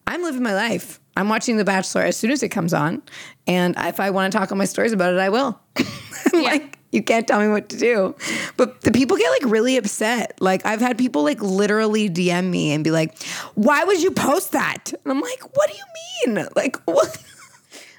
I'm 0.06 0.22
living 0.22 0.42
my 0.42 0.54
life. 0.54 1.00
I'm 1.16 1.28
watching 1.28 1.56
The 1.56 1.64
Bachelor 1.64 2.02
as 2.02 2.16
soon 2.16 2.30
as 2.30 2.42
it 2.42 2.50
comes 2.50 2.74
on, 2.74 3.02
and 3.46 3.74
if 3.78 4.00
I 4.00 4.10
want 4.10 4.32
to 4.32 4.38
talk 4.38 4.52
on 4.52 4.58
my 4.58 4.64
stories 4.64 4.92
about 4.92 5.14
it, 5.14 5.20
I 5.20 5.28
will." 5.28 5.58
I'm 6.32 6.42
like, 6.42 6.76
you 6.92 7.02
can't 7.02 7.28
tell 7.28 7.40
me 7.40 7.48
what 7.48 7.68
to 7.68 7.76
do. 7.76 8.14
But 8.56 8.80
the 8.80 8.90
people 8.90 9.16
get 9.16 9.30
like 9.30 9.52
really 9.52 9.76
upset. 9.76 10.40
Like 10.40 10.64
I've 10.64 10.80
had 10.80 10.96
people 10.98 11.22
like 11.22 11.40
literally 11.42 12.08
DM 12.08 12.50
me 12.50 12.72
and 12.72 12.82
be 12.82 12.90
like, 12.90 13.20
"Why 13.54 13.84
would 13.84 14.02
you 14.02 14.10
post 14.10 14.52
that?" 14.52 14.92
And 14.92 15.12
I'm 15.12 15.20
like, 15.20 15.56
"What 15.56 15.70
do 15.70 15.76
you 15.76 16.34
mean? 16.34 16.48
Like 16.56 16.76
what?" 16.86 17.22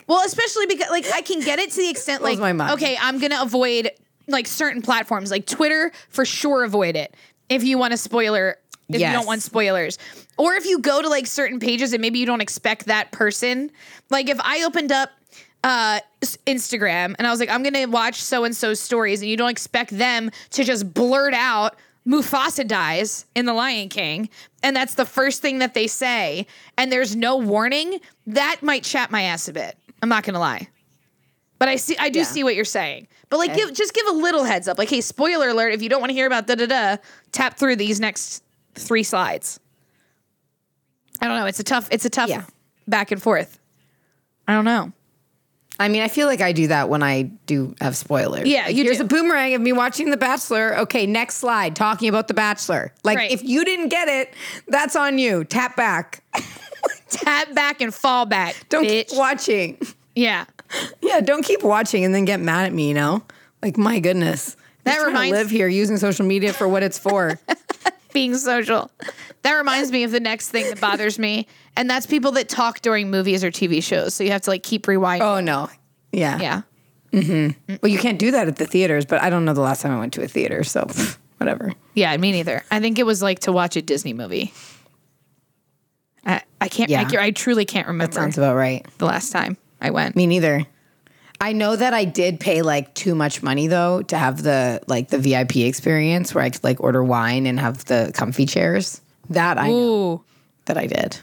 Well, 0.07 0.25
especially 0.25 0.65
because 0.67 0.89
like 0.89 1.05
I 1.13 1.21
can 1.21 1.41
get 1.41 1.59
it 1.59 1.69
to 1.71 1.77
the 1.77 1.89
extent 1.89 2.23
like 2.23 2.39
okay, 2.39 2.97
I'm 2.99 3.19
gonna 3.19 3.41
avoid 3.41 3.91
like 4.27 4.47
certain 4.47 4.81
platforms 4.81 5.31
like 5.31 5.45
Twitter 5.45 5.91
for 6.09 6.25
sure. 6.25 6.63
Avoid 6.63 6.95
it 6.95 7.15
if 7.49 7.63
you 7.63 7.77
want 7.77 7.93
a 7.93 7.97
spoiler. 7.97 8.57
If 8.89 9.01
you 9.01 9.07
don't 9.07 9.27
want 9.27 9.41
spoilers, 9.41 9.97
or 10.37 10.53
if 10.53 10.65
you 10.65 10.79
go 10.79 11.01
to 11.01 11.09
like 11.09 11.27
certain 11.27 11.59
pages 11.59 11.91
and 11.91 12.01
maybe 12.01 12.19
you 12.19 12.25
don't 12.25 12.39
expect 12.39 12.85
that 12.85 13.11
person. 13.11 13.69
Like 14.09 14.29
if 14.29 14.39
I 14.39 14.63
opened 14.63 14.93
up 14.93 15.09
uh 15.65 15.99
Instagram 16.45 17.13
and 17.17 17.27
I 17.27 17.29
was 17.29 17.41
like, 17.41 17.49
I'm 17.49 17.63
gonna 17.63 17.85
watch 17.89 18.21
so 18.21 18.45
and 18.45 18.55
so 18.55 18.73
stories, 18.73 19.19
and 19.21 19.29
you 19.29 19.35
don't 19.35 19.49
expect 19.49 19.91
them 19.97 20.31
to 20.51 20.63
just 20.63 20.93
blurt 20.93 21.33
out 21.33 21.75
Mufasa 22.07 22.65
dies 22.65 23.25
in 23.35 23.45
The 23.45 23.53
Lion 23.53 23.89
King, 23.89 24.29
and 24.63 24.73
that's 24.73 24.93
the 24.93 25.03
first 25.03 25.41
thing 25.41 25.59
that 25.59 25.73
they 25.73 25.87
say, 25.87 26.47
and 26.77 26.89
there's 26.89 27.13
no 27.13 27.35
warning, 27.35 27.99
that 28.27 28.63
might 28.63 28.85
chat 28.85 29.11
my 29.11 29.23
ass 29.23 29.49
a 29.49 29.53
bit. 29.53 29.77
I'm 30.01 30.07
not 30.07 30.23
gonna 30.23 30.39
lie. 30.39 30.69
But 31.59 31.67
I 31.67 31.75
see 31.75 31.97
I 31.97 32.07
do 32.07 32.19
Yeah. 32.19 32.25
see 32.25 32.45
what 32.45 32.55
you're 32.55 32.63
saying. 32.63 33.09
But 33.29 33.37
like 33.39 33.55
give 33.55 33.73
just 33.73 33.93
give 33.93 34.07
a 34.07 34.11
little 34.11 34.43
heads 34.45 34.67
up. 34.67 34.77
Like, 34.77 34.89
hey, 34.89 35.01
spoiler 35.01 35.49
alert, 35.49 35.73
if 35.73 35.81
you 35.81 35.89
don't 35.89 35.99
want 35.99 36.09
to 36.11 36.13
hear 36.13 36.27
about 36.27 36.47
da 36.47 36.55
da 36.55 36.65
da, 36.65 36.97
tap 37.31 37.57
through 37.57 37.75
these 37.75 37.99
next 37.99 38.43
three 38.75 39.03
slides. 39.03 39.59
I 41.21 41.27
don't 41.27 41.37
know. 41.37 41.45
It's 41.45 41.59
a 41.59 41.63
tough, 41.63 41.87
it's 41.91 42.05
a 42.05 42.09
tough 42.09 42.29
Yeah. 42.29 42.43
back 42.87 43.11
and 43.11 43.21
forth. 43.21 43.59
I 44.47 44.53
don't 44.53 44.65
know. 44.65 44.93
I 45.79 45.89
mean, 45.89 46.01
I 46.01 46.07
feel 46.07 46.25
like 46.25 46.41
I 46.41 46.53
do 46.53 46.67
that 46.69 46.89
when 46.89 47.03
I 47.03 47.23
do 47.45 47.75
have 47.81 47.95
spoilers. 47.95 48.47
Yeah, 48.47 48.67
you 48.67 48.83
here's 48.83 48.97
do. 48.97 49.03
a 49.03 49.07
boomerang 49.07 49.53
of 49.53 49.61
me 49.61 49.73
watching 49.73 50.09
The 50.09 50.17
Bachelor. 50.17 50.75
Okay, 50.79 51.05
next 51.05 51.35
slide, 51.35 51.75
talking 51.75 52.09
about 52.09 52.27
The 52.27 52.33
Bachelor. 52.33 52.93
Like, 53.03 53.17
Right. 53.17 53.31
if 53.31 53.43
you 53.43 53.63
didn't 53.63 53.89
get 53.89 54.07
it, 54.07 54.33
that's 54.67 54.95
on 54.95 55.19
you. 55.19 55.43
Tap 55.43 55.75
back. 55.75 56.23
tap 57.09 57.53
back 57.53 57.79
and 57.81 57.93
fall 57.93 58.25
back. 58.25 58.55
Don't 58.69 58.85
bitch. 58.85 59.09
keep 59.09 59.17
watching. 59.17 59.77
yeah. 60.15 60.45
Yeah, 61.01 61.21
don't 61.21 61.43
keep 61.45 61.63
watching 61.63 62.03
and 62.03 62.13
then 62.13 62.25
get 62.25 62.39
mad 62.39 62.65
at 62.65 62.73
me, 62.73 62.87
you 62.89 62.93
know? 62.93 63.23
Like, 63.61 63.77
my 63.77 63.99
goodness. 63.99 64.55
That 64.83 64.95
Just 64.95 64.99
trying 65.01 65.13
to 65.15 65.19
reminds- 65.21 65.37
live 65.37 65.49
here 65.49 65.67
using 65.67 65.97
social 65.97 66.25
media 66.25 66.53
for 66.53 66.67
what 66.67 66.83
it's 66.83 66.97
for. 66.99 67.39
Being 68.13 68.35
social. 68.35 68.89
That 69.43 69.53
reminds 69.53 69.91
me 69.91 70.03
of 70.03 70.11
the 70.11 70.19
next 70.19 70.49
thing 70.49 70.65
that 70.69 70.79
bothers 70.81 71.19
me, 71.19 71.45
and 71.75 71.89
that's 71.89 72.05
people 72.05 72.31
that 72.33 72.49
talk 72.49 72.81
during 72.81 73.11
movies 73.11 73.43
or 73.43 73.51
TV 73.51 73.83
shows. 73.83 74.13
So 74.15 74.23
you 74.23 74.31
have 74.31 74.41
to 74.41 74.49
like 74.49 74.63
keep 74.63 74.85
rewinding. 74.87 75.21
oh, 75.21 75.39
no. 75.39 75.69
Yeah. 76.11 76.39
Yeah. 76.39 76.61
Mm-hmm. 77.11 77.75
Well, 77.81 77.91
you 77.91 77.99
can't 77.99 78.17
do 78.19 78.31
that 78.31 78.47
at 78.47 78.55
the 78.57 78.65
theaters, 78.65 79.05
but 79.05 79.21
I 79.21 79.29
don't 79.29 79.45
know 79.45 79.53
the 79.53 79.61
last 79.61 79.81
time 79.81 79.91
I 79.91 79.99
went 79.99 80.13
to 80.13 80.23
a 80.23 80.27
theater, 80.27 80.63
so 80.63 80.87
whatever. 81.37 81.73
Yeah, 81.93 82.15
me 82.17 82.31
neither. 82.31 82.63
I 82.71 82.79
think 82.79 82.97
it 82.97 83.05
was 83.05 83.21
like 83.21 83.39
to 83.39 83.51
watch 83.51 83.75
a 83.75 83.81
Disney 83.81 84.13
movie. 84.13 84.53
I, 86.25 86.41
I 86.59 86.67
can't. 86.69 86.89
Yeah. 86.89 87.07
I, 87.11 87.25
I 87.25 87.31
truly 87.31 87.65
can't 87.65 87.87
remember 87.87 88.13
That 88.13 88.19
Sounds 88.19 88.37
about 88.37 88.55
right. 88.55 88.85
the 88.97 89.05
last 89.05 89.31
time 89.31 89.57
I 89.81 89.91
went. 89.91 90.15
Me 90.15 90.27
neither. 90.27 90.65
I 91.39 91.53
know 91.53 91.75
that 91.75 91.93
I 91.93 92.05
did 92.05 92.39
pay 92.39 92.61
like 92.63 92.93
too 92.95 93.13
much 93.13 93.43
money 93.43 93.67
though 93.67 94.01
to 94.03 94.17
have 94.17 94.41
the 94.41 94.81
like 94.87 95.09
the 95.09 95.19
VIP 95.19 95.57
experience 95.57 96.33
where 96.33 96.43
I 96.43 96.49
could 96.49 96.63
like 96.63 96.81
order 96.81 97.03
wine 97.03 97.45
and 97.45 97.59
have 97.59 97.85
the 97.85 98.11
comfy 98.13 98.45
chairs. 98.45 99.01
That 99.29 99.57
I 99.57 99.69
know 99.69 100.23
that 100.65 100.77
I 100.77 100.87
did. 100.87 101.17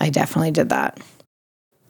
I 0.00 0.10
definitely 0.10 0.52
did 0.52 0.68
that. 0.70 1.00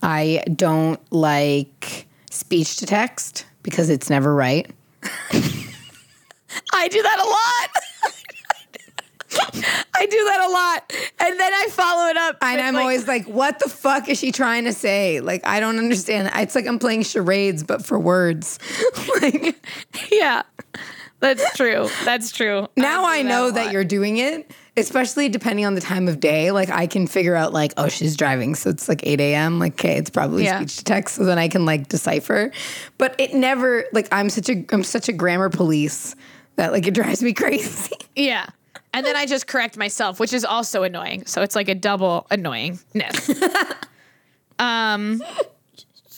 I 0.01 0.43
don't 0.53 0.99
like 1.11 2.07
speech 2.29 2.77
to 2.77 2.85
text 2.85 3.45
because 3.63 3.89
it's 3.89 4.09
never 4.09 4.33
right. 4.33 4.69
I 6.73 6.87
do 6.87 7.01
that 7.01 7.19
a 7.19 7.27
lot. 7.27 7.83
I 9.95 10.05
do 10.05 10.23
that 10.25 10.45
a 10.47 10.51
lot, 10.51 10.93
and 11.19 11.39
then 11.39 11.53
I 11.53 11.67
follow 11.69 12.07
it 12.09 12.17
up. 12.17 12.37
And 12.41 12.59
I'm 12.61 12.73
like- 12.73 12.81
always 12.81 13.07
like, 13.07 13.27
what 13.27 13.59
the 13.59 13.69
fuck 13.69 14.09
is 14.09 14.19
she 14.19 14.31
trying 14.31 14.65
to 14.65 14.73
say? 14.73 15.19
Like, 15.21 15.45
I 15.45 15.59
don't 15.59 15.77
understand. 15.77 16.31
It's 16.35 16.55
like 16.55 16.67
I'm 16.67 16.79
playing 16.79 17.03
charades, 17.03 17.63
but 17.63 17.85
for 17.85 17.99
words. 17.99 18.59
like, 19.21 19.55
yeah. 20.11 20.43
That's 21.19 21.55
true. 21.55 21.87
That's 22.03 22.31
true. 22.31 22.67
now 22.75 23.01
do 23.01 23.05
I 23.05 23.21
that 23.21 23.29
know 23.29 23.51
that 23.51 23.71
you're 23.71 23.83
doing 23.85 24.17
it, 24.17 24.49
especially 24.75 25.29
depending 25.29 25.65
on 25.67 25.75
the 25.75 25.81
time 25.81 26.07
of 26.07 26.19
day. 26.19 26.49
Like, 26.49 26.71
I 26.71 26.87
can 26.87 27.05
figure 27.05 27.35
out, 27.35 27.53
like, 27.53 27.73
oh, 27.77 27.89
she's 27.89 28.17
driving. 28.17 28.55
So 28.55 28.71
it's 28.71 28.89
like 28.89 29.05
8 29.05 29.21
a.m. 29.21 29.59
Like, 29.59 29.73
okay, 29.73 29.97
it's 29.97 30.09
probably 30.09 30.45
Yeah. 30.45 30.57
speech 30.57 30.77
to 30.77 30.83
text. 30.83 31.13
So 31.15 31.23
then 31.25 31.37
I 31.37 31.47
can, 31.47 31.63
like, 31.63 31.89
decipher. 31.89 32.51
But 32.97 33.13
it 33.19 33.35
never, 33.35 33.85
like, 33.93 34.07
I'm 34.11 34.31
such 34.31 34.49
a, 34.49 34.65
I'm 34.71 34.83
such 34.83 35.09
a 35.09 35.13
grammar 35.13 35.49
police 35.49 36.15
that, 36.55 36.71
like, 36.71 36.87
it 36.87 36.95
drives 36.95 37.21
me 37.21 37.33
crazy. 37.35 37.95
Yeah. 38.15 38.47
And 38.93 39.05
then 39.05 39.15
I 39.15 39.25
just 39.25 39.47
correct 39.47 39.77
myself, 39.77 40.19
which 40.19 40.33
is 40.33 40.43
also 40.43 40.83
annoying. 40.83 41.25
So 41.25 41.41
it's 41.41 41.55
like 41.55 41.69
a 41.69 41.75
double 41.75 42.27
annoyingness. 42.29 43.29
um, 44.59 45.23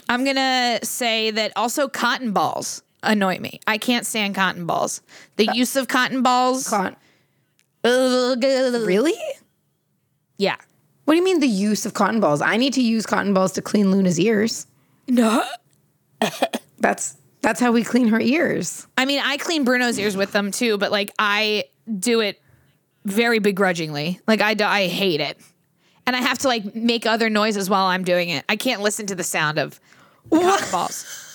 I'm 0.09 0.25
gonna 0.25 0.79
say 0.83 1.31
that 1.31 1.53
also 1.55 1.87
cotton 1.87 2.33
balls 2.33 2.81
annoy 3.03 3.39
me. 3.39 3.59
I 3.67 3.77
can't 3.77 4.05
stand 4.05 4.35
cotton 4.35 4.65
balls. 4.65 5.01
The 5.35 5.49
use 5.53 5.75
of 5.75 5.87
cotton 5.87 6.23
balls. 6.23 6.67
Con- 6.67 6.95
really? 7.83 9.15
Yeah. 10.37 10.55
What 11.05 11.13
do 11.13 11.17
you 11.17 11.23
mean 11.23 11.41
the 11.41 11.47
use 11.47 11.85
of 11.85 11.93
cotton 11.93 12.19
balls? 12.19 12.41
I 12.41 12.57
need 12.57 12.73
to 12.73 12.81
use 12.81 13.05
cotton 13.05 13.33
balls 13.33 13.51
to 13.53 13.61
clean 13.61 13.91
Luna's 13.91 14.19
ears. 14.19 14.67
No. 15.07 15.43
That's 16.79 17.17
that's 17.41 17.59
how 17.59 17.73
we 17.73 17.83
clean 17.83 18.07
her 18.07 18.21
ears. 18.21 18.87
I 18.97 19.03
mean, 19.03 19.21
I 19.21 19.35
clean 19.35 19.65
Bruno's 19.65 19.99
ears 19.99 20.15
with 20.15 20.31
them 20.31 20.49
too, 20.51 20.77
but 20.77 20.91
like 20.91 21.11
I 21.19 21.65
do 21.99 22.21
it 22.21 22.41
very 23.05 23.39
begrudgingly. 23.39 24.19
Like 24.27 24.41
I, 24.41 24.53
do, 24.53 24.63
I 24.65 24.87
hate 24.87 25.21
it, 25.21 25.37
and 26.05 26.15
I 26.15 26.21
have 26.21 26.39
to 26.39 26.47
like 26.47 26.75
make 26.75 27.05
other 27.05 27.29
noises 27.29 27.69
while 27.69 27.85
I'm 27.85 28.03
doing 28.03 28.29
it. 28.29 28.45
I 28.49 28.55
can't 28.55 28.81
listen 28.81 29.05
to 29.07 29.15
the 29.15 29.23
sound 29.23 29.59
of 29.59 29.79
cotton 30.31 30.71
balls. 30.71 31.19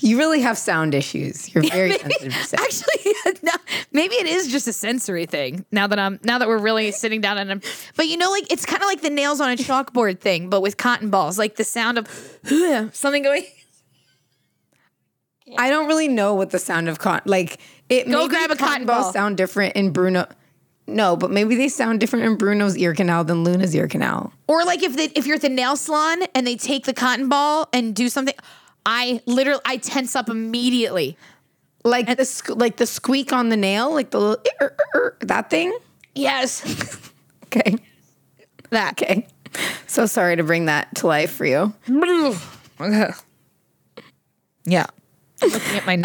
You 0.00 0.18
really 0.18 0.42
have 0.42 0.56
sound 0.58 0.94
issues. 0.94 1.52
You're 1.52 1.64
very 1.64 1.98
sensitive 1.98 2.32
to 2.32 2.44
sound. 2.44 2.62
Actually, 2.62 3.40
no, 3.42 3.52
maybe 3.92 4.14
it 4.14 4.26
is 4.26 4.46
just 4.46 4.68
a 4.68 4.72
sensory 4.72 5.26
thing. 5.26 5.64
Now 5.72 5.86
that 5.88 5.98
I'm 5.98 6.20
now 6.22 6.38
that 6.38 6.46
we're 6.46 6.58
really 6.58 6.92
sitting 6.92 7.20
down 7.20 7.38
and 7.38 7.50
I'm, 7.50 7.60
but 7.96 8.06
you 8.06 8.16
know, 8.16 8.30
like 8.30 8.52
it's 8.52 8.64
kind 8.64 8.82
of 8.82 8.86
like 8.86 9.02
the 9.02 9.10
nails 9.10 9.40
on 9.40 9.50
a 9.50 9.56
chalkboard 9.56 10.20
thing, 10.20 10.50
but 10.50 10.60
with 10.60 10.76
cotton 10.76 11.10
balls, 11.10 11.38
like 11.38 11.56
the 11.56 11.64
sound 11.64 11.98
of 11.98 12.06
something 12.92 13.22
going. 13.22 13.44
I 15.56 15.70
don't 15.70 15.86
really 15.86 16.08
know 16.08 16.34
what 16.34 16.50
the 16.50 16.58
sound 16.58 16.88
of 16.88 16.98
cotton 16.98 17.30
like. 17.30 17.58
It 17.88 18.10
Go 18.10 18.28
grab 18.28 18.50
a 18.50 18.56
cotton 18.56 18.86
balls 18.86 19.04
ball. 19.04 19.12
sound 19.12 19.36
different 19.36 19.76
in 19.76 19.90
Bruno. 19.92 20.26
No, 20.88 21.16
but 21.16 21.30
maybe 21.30 21.56
they 21.56 21.68
sound 21.68 22.00
different 22.00 22.24
in 22.26 22.36
Bruno's 22.36 22.76
ear 22.76 22.94
canal 22.94 23.24
than 23.24 23.42
Luna's 23.44 23.74
ear 23.74 23.88
canal. 23.88 24.32
Or 24.46 24.64
like 24.64 24.82
if 24.82 24.96
they, 24.96 25.06
if 25.16 25.26
you're 25.26 25.36
at 25.36 25.42
the 25.42 25.48
nail 25.48 25.76
salon 25.76 26.22
and 26.34 26.46
they 26.46 26.56
take 26.56 26.84
the 26.84 26.94
cotton 26.94 27.28
ball 27.28 27.68
and 27.72 27.94
do 27.94 28.08
something, 28.08 28.34
I 28.84 29.20
literally 29.26 29.60
I 29.64 29.76
tense 29.78 30.14
up 30.16 30.28
immediately. 30.28 31.16
Like 31.84 32.06
the 32.06 32.54
like 32.56 32.76
the 32.76 32.86
squeak 32.86 33.32
on 33.32 33.48
the 33.48 33.56
nail, 33.56 33.92
like 33.92 34.10
the 34.10 34.18
little 34.20 34.44
er, 34.60 34.76
er, 34.94 35.00
er, 35.00 35.16
that 35.20 35.50
thing. 35.50 35.76
Yes, 36.14 36.62
Okay, 37.46 37.76
that. 38.70 38.92
okay. 39.00 39.26
So 39.86 40.06
sorry 40.06 40.36
to 40.36 40.42
bring 40.42 40.64
that 40.66 40.92
to 40.96 41.06
life 41.06 41.30
for 41.30 41.46
you. 41.46 41.72
Okay. 42.78 43.08
Yeah. 44.66 44.86
Looking 45.42 45.76
at 45.76 45.86
my 45.86 45.96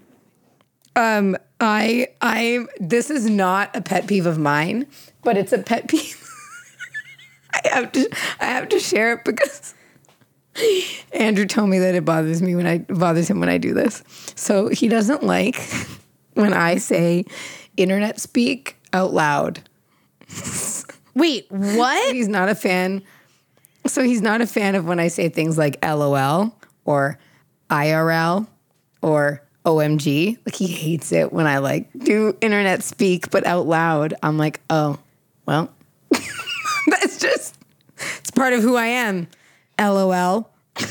Um, 0.96 1.36
I 1.60 2.08
I 2.20 2.66
this 2.78 3.10
is 3.10 3.28
not 3.28 3.74
a 3.74 3.80
pet 3.80 4.06
peeve 4.06 4.26
of 4.26 4.38
mine, 4.38 4.86
but 5.22 5.36
it's 5.36 5.52
a 5.52 5.58
pet 5.58 5.88
peeve. 5.88 6.20
I 7.52 7.68
have 7.68 7.92
to 7.92 8.08
I 8.40 8.44
have 8.46 8.68
to 8.70 8.78
share 8.78 9.14
it 9.14 9.24
because 9.24 9.74
Andrew 11.12 11.46
told 11.46 11.70
me 11.70 11.78
that 11.80 11.94
it 11.94 12.04
bothers 12.04 12.42
me 12.42 12.54
when 12.54 12.66
I 12.66 12.78
bothers 12.78 13.28
him 13.28 13.40
when 13.40 13.48
I 13.48 13.58
do 13.58 13.74
this. 13.74 14.02
So 14.36 14.68
he 14.68 14.88
doesn't 14.88 15.22
like 15.22 15.56
when 16.34 16.52
I 16.52 16.76
say 16.76 17.24
internet 17.76 18.20
speak 18.20 18.76
out 18.92 19.12
loud. 19.12 19.68
wait. 21.14 21.46
What? 21.50 22.14
He's 22.14 22.28
not 22.28 22.48
a 22.48 22.54
fan. 22.54 23.02
So 23.86 24.02
he's 24.02 24.22
not 24.22 24.40
a 24.40 24.46
fan 24.46 24.74
of 24.74 24.86
when 24.86 25.00
I 25.00 25.08
say 25.08 25.28
things 25.28 25.58
like 25.58 25.84
LOL 25.84 26.56
or 26.84 27.18
IRL 27.68 28.46
or 29.04 29.42
OMG. 29.66 30.38
Like 30.46 30.54
he 30.54 30.66
hates 30.66 31.12
it 31.12 31.32
when 31.32 31.46
I 31.46 31.58
like 31.58 31.90
do 31.92 32.36
internet 32.40 32.82
speak 32.82 33.30
but 33.30 33.46
out 33.46 33.66
loud. 33.66 34.14
I'm 34.22 34.38
like, 34.38 34.60
"Oh, 34.70 34.98
well. 35.46 35.70
That's 36.88 37.18
just 37.18 37.58
it's 37.98 38.30
part 38.30 38.52
of 38.54 38.62
who 38.62 38.76
I 38.76 38.86
am." 38.86 39.28
LOL. 39.78 40.50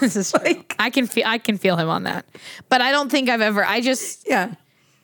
This 0.00 0.16
is 0.16 0.32
true. 0.32 0.64
I 0.80 0.90
can 0.90 1.06
feel 1.06 1.22
I 1.24 1.38
can 1.38 1.58
feel 1.58 1.76
him 1.76 1.88
on 1.88 2.02
that, 2.02 2.26
but 2.68 2.80
I 2.80 2.90
don't 2.90 3.08
think 3.08 3.28
I've 3.28 3.40
ever. 3.40 3.64
I 3.64 3.80
just 3.80 4.26
Yeah. 4.28 4.54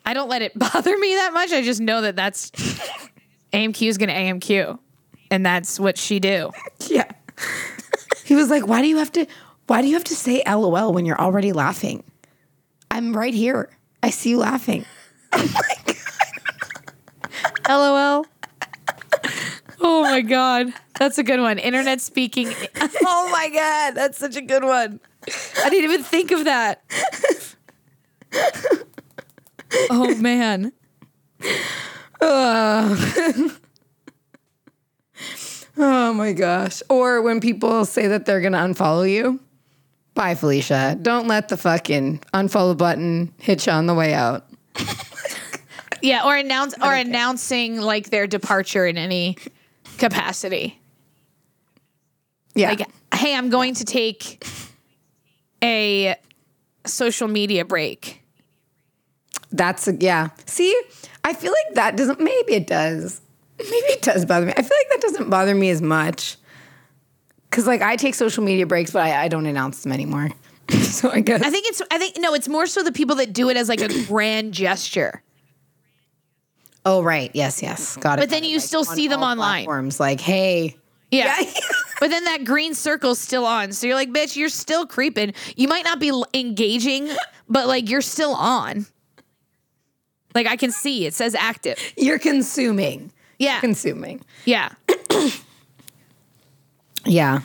I 0.05 0.13
don't 0.13 0.27
let 0.27 0.41
it 0.41 0.51
bother 0.59 0.97
me 0.97 1.15
that 1.15 1.33
much. 1.33 1.53
I 1.53 1.61
just 1.61 1.79
know 1.79 2.01
that 2.01 2.17
that's 2.17 2.51
AMQ 3.53 3.87
is 3.87 3.97
going 3.97 4.09
to 4.09 4.15
AMQ, 4.15 4.77
and 5.31 5.45
that's 5.45 5.79
what 5.79 5.97
she 5.97 6.19
do. 6.19 6.51
Yeah. 6.89 7.09
he 8.25 8.35
was 8.35 8.49
like, 8.49 8.67
"Why 8.67 8.81
do 8.81 8.89
you 8.89 8.97
have 8.97 9.11
to 9.13 9.25
why 9.67 9.81
do 9.81 9.87
you 9.87 9.93
have 9.93 10.03
to 10.05 10.15
say 10.15 10.43
LOL 10.45 10.91
when 10.91 11.05
you're 11.05 11.19
already 11.19 11.53
laughing? 11.53 12.03
I'm 12.93 13.15
right 13.15 13.33
here. 13.33 13.69
I 14.03 14.11
see 14.11 14.29
you 14.29 14.37
laughing." 14.37 14.85
I'm 15.31 15.49
like, 15.51 15.97
LOL. 17.67 18.25
Oh 19.81 20.03
my 20.03 20.21
god, 20.21 20.73
that's 20.99 21.17
a 21.17 21.23
good 21.23 21.39
one. 21.39 21.57
Internet 21.57 22.01
speaking. 22.01 22.53
Oh 23.05 23.29
my 23.31 23.49
god, 23.49 23.95
that's 23.95 24.17
such 24.17 24.35
a 24.35 24.41
good 24.41 24.63
one. 24.63 24.99
I 25.63 25.69
didn't 25.69 25.85
even 25.85 26.03
think 26.03 26.31
of 26.31 26.45
that. 26.45 26.83
Oh 29.89 30.13
man. 30.15 30.71
Oh 35.75 36.13
my 36.13 36.33
gosh. 36.33 36.83
Or 36.89 37.21
when 37.23 37.39
people 37.39 37.85
say 37.85 38.05
that 38.07 38.25
they're 38.27 38.41
going 38.41 38.53
to 38.53 38.59
unfollow 38.59 39.09
you. 39.09 39.39
Bye, 40.13 40.35
Felicia. 40.35 40.97
Don't 41.01 41.27
let 41.27 41.49
the 41.49 41.57
fucking 41.57 42.19
unfollow 42.33 42.77
button 42.77 43.33
hit 43.39 43.65
you 43.65 43.71
on 43.71 43.87
the 43.87 43.95
way 43.95 44.13
out. 44.13 44.47
Yeah, 46.03 46.25
or 46.25 46.35
announce 46.35 46.75
or 46.83 46.93
announcing 46.93 47.79
like 47.79 48.09
their 48.09 48.27
departure 48.27 48.85
in 48.85 48.97
any 48.97 49.37
capacity. 49.97 50.77
Yeah. 52.55 52.71
Like, 52.71 52.89
hey, 53.15 53.33
I'm 53.33 53.49
going 53.49 53.75
to 53.75 53.85
take 53.85 54.45
a 55.63 56.17
social 56.85 57.29
media 57.29 57.63
break. 57.63 58.21
That's, 59.53 59.87
a, 59.87 59.95
yeah. 59.95 60.31
See, 60.45 60.77
I 61.23 61.33
feel 61.33 61.53
like 61.53 61.75
that 61.75 61.95
doesn't, 61.95 62.19
maybe 62.19 62.55
it 62.55 62.67
does. 62.67 63.21
Maybe 63.57 63.73
it 63.73 64.01
does 64.01 64.25
bother 64.25 64.47
me. 64.47 64.51
I 64.57 64.61
feel 64.61 64.77
like 64.77 64.89
that 64.89 65.01
doesn't 65.07 65.29
bother 65.29 65.55
me 65.55 65.69
as 65.69 65.81
much. 65.81 66.35
Cause 67.53 67.67
like 67.67 67.81
I 67.81 67.95
take 67.95 68.15
social 68.15 68.43
media 68.43 68.65
breaks, 68.65 68.91
but 68.91 69.03
I, 69.03 69.23
I 69.23 69.27
don't 69.27 69.45
announce 69.45 69.83
them 69.83 69.91
anymore. 69.91 70.29
so 70.81 71.11
I 71.11 71.19
guess. 71.19 71.41
I 71.41 71.49
think 71.49 71.67
it's 71.67 71.81
I 71.91 71.97
think 71.97 72.15
no, 72.19 72.33
it's 72.33 72.47
more 72.47 72.65
so 72.65 72.83
the 72.83 72.91
people 72.91 73.15
that 73.17 73.31
do 73.33 73.49
it 73.49 73.57
as 73.57 73.69
like 73.69 73.81
a 73.81 74.03
grand 74.07 74.53
gesture. 74.53 75.21
Oh 76.85 77.01
right, 77.01 77.31
yes, 77.33 77.61
yes, 77.61 77.95
got 77.97 78.19
it. 78.19 78.23
But 78.23 78.29
then 78.29 78.43
you 78.43 78.59
still 78.59 78.83
see 78.83 79.07
them 79.07 79.19
all 79.23 79.31
online. 79.31 79.63
Platforms 79.65 79.99
like, 79.99 80.19
hey, 80.19 80.75
Yeah. 81.11 81.39
Yeah. 81.39 81.51
but 81.99 82.09
then 82.09 82.25
that 82.25 82.43
green 82.43 82.73
circle's 82.73 83.19
still 83.19 83.45
on. 83.45 83.71
So 83.71 83.87
you're 83.87 83.95
like, 83.95 84.09
bitch, 84.09 84.35
you're 84.35 84.49
still 84.49 84.85
creeping. 84.85 85.33
You 85.55 85.67
might 85.69 85.85
not 85.85 85.99
be 85.99 86.11
engaging, 86.33 87.09
but 87.47 87.67
like 87.67 87.89
you're 87.89 88.01
still 88.01 88.33
on. 88.33 88.85
Like 90.35 90.47
I 90.47 90.55
can 90.57 90.71
see 90.71 91.05
it 91.05 91.13
says 91.13 91.35
active. 91.35 91.77
you're 91.95 92.19
consuming, 92.19 93.11
Yeah. 93.37 93.59
consuming. 93.59 94.21
Yeah. 94.45 94.71
Yeah, 97.05 97.41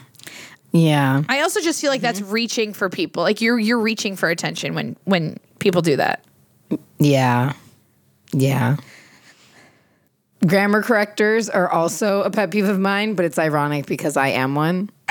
yeah. 0.73 1.23
I 1.29 1.41
also 1.41 1.61
just 1.61 1.81
feel 1.81 1.91
like 1.91 2.01
that's 2.01 2.21
reaching 2.21 2.73
for 2.73 2.89
people. 2.89 3.23
Like 3.23 3.41
you're 3.41 3.59
you're 3.59 3.81
reaching 3.81 4.17
for 4.17 4.29
attention 4.29 4.75
when 4.75 4.97
when 5.05 5.39
people 5.59 5.83
do 5.83 5.97
that. 5.97 6.25
Yeah. 6.99 7.55
Yeah. 8.33 8.77
Grammar 10.47 10.83
correctors 10.83 11.49
are 11.49 11.69
also 11.69 12.23
a 12.23 12.31
pet 12.31 12.51
peeve 12.51 12.69
of 12.69 12.79
mine, 12.79 13.15
but 13.15 13.25
it's 13.25 13.39
ironic 13.39 13.87
because 13.87 14.17
I 14.17 14.29
am 14.29 14.55
one. 14.55 14.91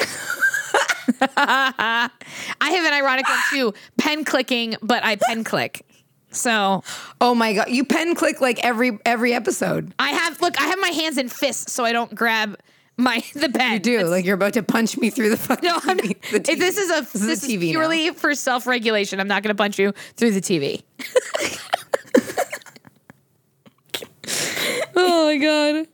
I 1.36 2.10
have 2.60 2.86
an 2.86 2.94
ironic 2.94 3.28
one 3.28 3.40
too. 3.50 3.74
Pen 3.98 4.24
clicking, 4.24 4.76
but 4.82 5.04
I 5.04 5.18
pen 5.18 5.44
click. 5.44 5.86
So 6.32 6.84
Oh 7.20 7.34
my 7.34 7.54
god, 7.54 7.70
you 7.70 7.84
pen 7.84 8.16
click 8.16 8.40
like 8.42 8.64
every 8.64 9.00
every 9.06 9.34
episode. 9.34 9.94
I 10.00 10.12
have 10.12 10.40
look, 10.42 10.60
I 10.62 10.66
have 10.68 10.80
my 10.80 10.90
hands 10.90 11.18
in 11.18 11.30
fists 11.30 11.74
so 11.74 11.84
I 11.84 11.92
don't 11.92 12.14
grab 12.14 12.58
my 12.98 13.24
the 13.34 13.50
pen. 13.50 13.74
You 13.74 13.80
do 13.80 14.04
like 14.04 14.26
you're 14.26 14.36
about 14.36 14.54
to 14.54 14.64
punch 14.64 14.98
me 14.98 15.10
through 15.10 15.30
the 15.30 15.38
fucking. 15.38 15.68
No, 15.68 15.80
I'm, 15.84 15.98
TV, 15.98 16.22
the 16.32 16.52
if 16.52 16.60
this 16.60 16.78
is 16.78 16.92
a 16.92 16.98
is 16.98 17.26
this, 17.26 17.44
a 17.44 17.48
TV 17.48 17.70
is 17.70 17.74
now. 17.74 17.80
purely 17.80 18.12
for 18.12 18.36
self 18.36 18.68
regulation. 18.68 19.20
I'm 19.20 19.28
not 19.28 19.44
going 19.44 19.56
to 19.56 19.58
punch 19.58 19.80
you 19.80 19.94
through 20.16 20.32
the 20.32 20.42
TV. 20.42 20.84
oh 24.96 25.26
my 25.26 25.38
god! 25.38 25.88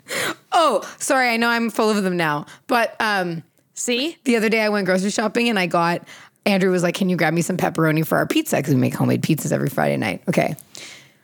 Oh, 0.52 0.96
sorry, 0.98 1.30
I 1.30 1.38
know 1.38 1.50
I'm 1.50 1.70
full 1.70 1.90
of 1.90 2.04
them 2.04 2.18
now, 2.18 2.46
but 2.68 3.00
um, 3.00 3.44
See, 3.74 4.18
the 4.24 4.36
other 4.36 4.50
day 4.50 4.62
I 4.62 4.70
went 4.70 4.86
grocery 4.86 5.10
shopping 5.10 5.50
and 5.50 5.58
I 5.58 5.66
got 5.66 6.08
Andrew 6.46 6.72
was 6.72 6.84
like, 6.84 6.96
"Can 6.96 7.10
you 7.10 7.18
grab 7.18 7.34
me 7.34 7.42
some 7.42 7.58
pepperoni 7.58 8.06
for 8.06 8.18
our 8.18 8.28
pizza? 8.28 8.58
Because 8.58 8.74
we 8.74 8.80
make 8.80 8.94
homemade 8.94 9.24
pizzas 9.24 9.52
every 9.52 9.70
Friday 9.70 9.98
night." 9.98 10.22
Okay. 10.28 10.56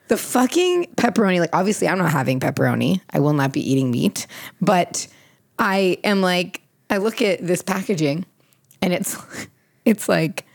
The 0.07 0.17
fucking 0.17 0.87
pepperoni, 0.95 1.39
like 1.39 1.51
obviously 1.53 1.87
I'm 1.87 1.99
not 1.99 2.11
having 2.11 2.39
pepperoni. 2.39 3.01
I 3.11 3.19
will 3.19 3.33
not 3.33 3.53
be 3.53 3.71
eating 3.71 3.91
meat, 3.91 4.25
but 4.59 5.07
I 5.59 5.97
am 6.03 6.21
like, 6.21 6.61
I 6.89 6.97
look 6.97 7.21
at 7.21 7.45
this 7.45 7.61
packaging 7.61 8.25
and 8.81 8.93
it's 8.93 9.17
it's 9.85 10.09
like 10.09 10.45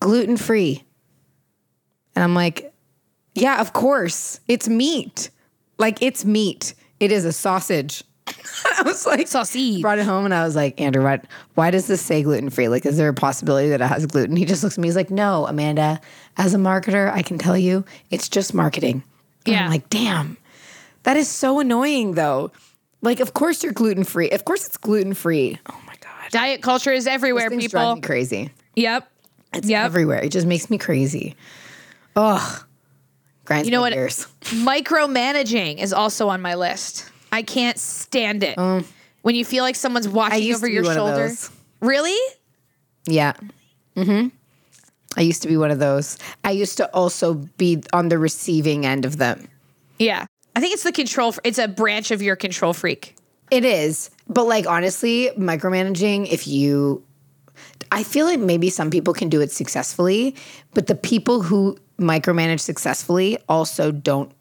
gluten 0.00 0.36
free. 0.36 0.84
And 2.14 2.22
I'm 2.22 2.34
like, 2.34 2.72
yeah, 3.34 3.60
of 3.60 3.72
course. 3.72 4.40
It's 4.48 4.68
meat. 4.68 5.30
Like 5.78 6.02
it's 6.02 6.24
meat. 6.24 6.74
It 7.00 7.10
is 7.12 7.24
a 7.24 7.32
sausage. 7.32 8.04
I 8.26 8.82
was 8.84 9.06
like, 9.06 9.26
Sausage. 9.26 9.82
Brought 9.82 9.98
it 9.98 10.04
home 10.04 10.24
and 10.24 10.34
I 10.34 10.44
was 10.44 10.54
like, 10.54 10.80
Andrew, 10.80 11.02
what, 11.02 11.24
why 11.54 11.70
does 11.70 11.86
this 11.86 12.00
say 12.00 12.22
gluten 12.22 12.50
free? 12.50 12.68
Like, 12.68 12.86
is 12.86 12.96
there 12.96 13.08
a 13.08 13.14
possibility 13.14 13.70
that 13.70 13.80
it 13.80 13.86
has 13.86 14.06
gluten? 14.06 14.36
He 14.36 14.44
just 14.44 14.62
looks 14.62 14.76
at 14.78 14.82
me. 14.82 14.88
He's 14.88 14.96
like, 14.96 15.10
no, 15.10 15.46
Amanda, 15.46 16.00
as 16.36 16.54
a 16.54 16.58
marketer, 16.58 17.10
I 17.10 17.22
can 17.22 17.38
tell 17.38 17.56
you 17.58 17.84
it's 18.10 18.28
just 18.28 18.54
marketing. 18.54 19.02
And 19.46 19.54
Yeah. 19.54 19.64
I'm 19.64 19.70
like, 19.70 19.88
damn, 19.90 20.36
that 21.02 21.16
is 21.16 21.28
so 21.28 21.58
annoying 21.60 22.12
though. 22.12 22.52
Like, 23.02 23.20
of 23.20 23.34
course 23.34 23.62
you're 23.62 23.72
gluten 23.72 24.04
free. 24.04 24.30
Of 24.30 24.44
course 24.44 24.64
it's 24.66 24.76
gluten 24.76 25.12
free. 25.14 25.58
Oh 25.68 25.80
my 25.86 25.94
God. 26.00 26.30
diet 26.30 26.62
culture 26.62 26.92
is 26.92 27.06
everywhere, 27.06 27.48
Things 27.50 27.68
drive 27.68 27.82
people. 27.82 27.94
me 27.96 28.00
crazy. 28.02 28.50
Yep. 28.76 29.10
It's 29.54 29.68
Yep. 29.68 29.84
everywhere. 29.84 30.20
It 30.22 30.30
just 30.30 30.46
makes 30.46 30.70
me 30.70 30.78
crazy. 30.78 31.34
Ugh. 32.16 32.64
Grinds 33.44 33.66
You 33.66 33.72
know 33.72 33.78
my 33.80 33.88
what? 33.88 33.92
gears. 33.92 34.26
Micromanaging 34.44 35.78
is 35.78 35.92
also 35.92 36.28
on 36.28 36.40
my 36.40 36.54
list. 36.54 37.10
I 37.32 37.42
can't 37.42 37.78
stand 37.78 38.42
it. 38.44 38.56
when 39.22 39.34
you 39.34 39.44
feel 39.44 39.62
like 39.64 39.76
someone's 39.76 40.08
watching 40.08 40.42
used 40.42 40.58
over 40.58 40.66
to 40.66 40.70
be 40.70 40.74
your 40.74 40.82
one 40.84 40.92
of 40.92 40.96
shoulder. 40.96 41.28
those. 41.28 41.50
Really? 41.80 42.18
Yeah. 43.06 43.32
Mm-hmm. 43.96 44.28
I 45.16 45.20
used 45.20 45.42
to 45.42 45.48
be 45.48 45.56
one 45.56 45.70
of 45.70 45.78
those. 45.78 46.18
I 46.44 46.52
used 46.52 46.76
to 46.78 46.88
also 46.94 47.34
be 47.34 47.82
on 47.92 48.08
the 48.08 48.18
receiving 48.18 48.86
end 48.86 49.04
of 49.04 49.16
them. 49.18 49.48
Yeah. 49.98 50.26
I 50.54 50.60
think 50.60 50.74
it's 50.74 50.82
the 50.82 50.92
control. 50.92 51.34
It's 51.44 51.58
a 51.58 51.68
branch 51.68 52.10
of 52.10 52.22
your 52.22 52.36
control 52.36 52.72
freak. 52.72 53.16
It 53.50 53.64
is. 53.64 54.10
But 54.28 54.44
like 54.44 54.66
honestly, 54.66 55.30
micromanaging, 55.36 56.30
if 56.30 56.46
you 56.46 57.04
I 57.90 58.02
feel 58.02 58.24
like 58.24 58.40
maybe 58.40 58.70
some 58.70 58.90
people 58.90 59.12
can 59.12 59.28
do 59.28 59.40
it 59.40 59.52
successfully, 59.52 60.34
but 60.72 60.86
the 60.86 60.94
people 60.94 61.42
who 61.42 61.76
micromanage 61.98 62.60
successfully 62.60 63.38
also 63.48 63.92
don't 63.92 64.32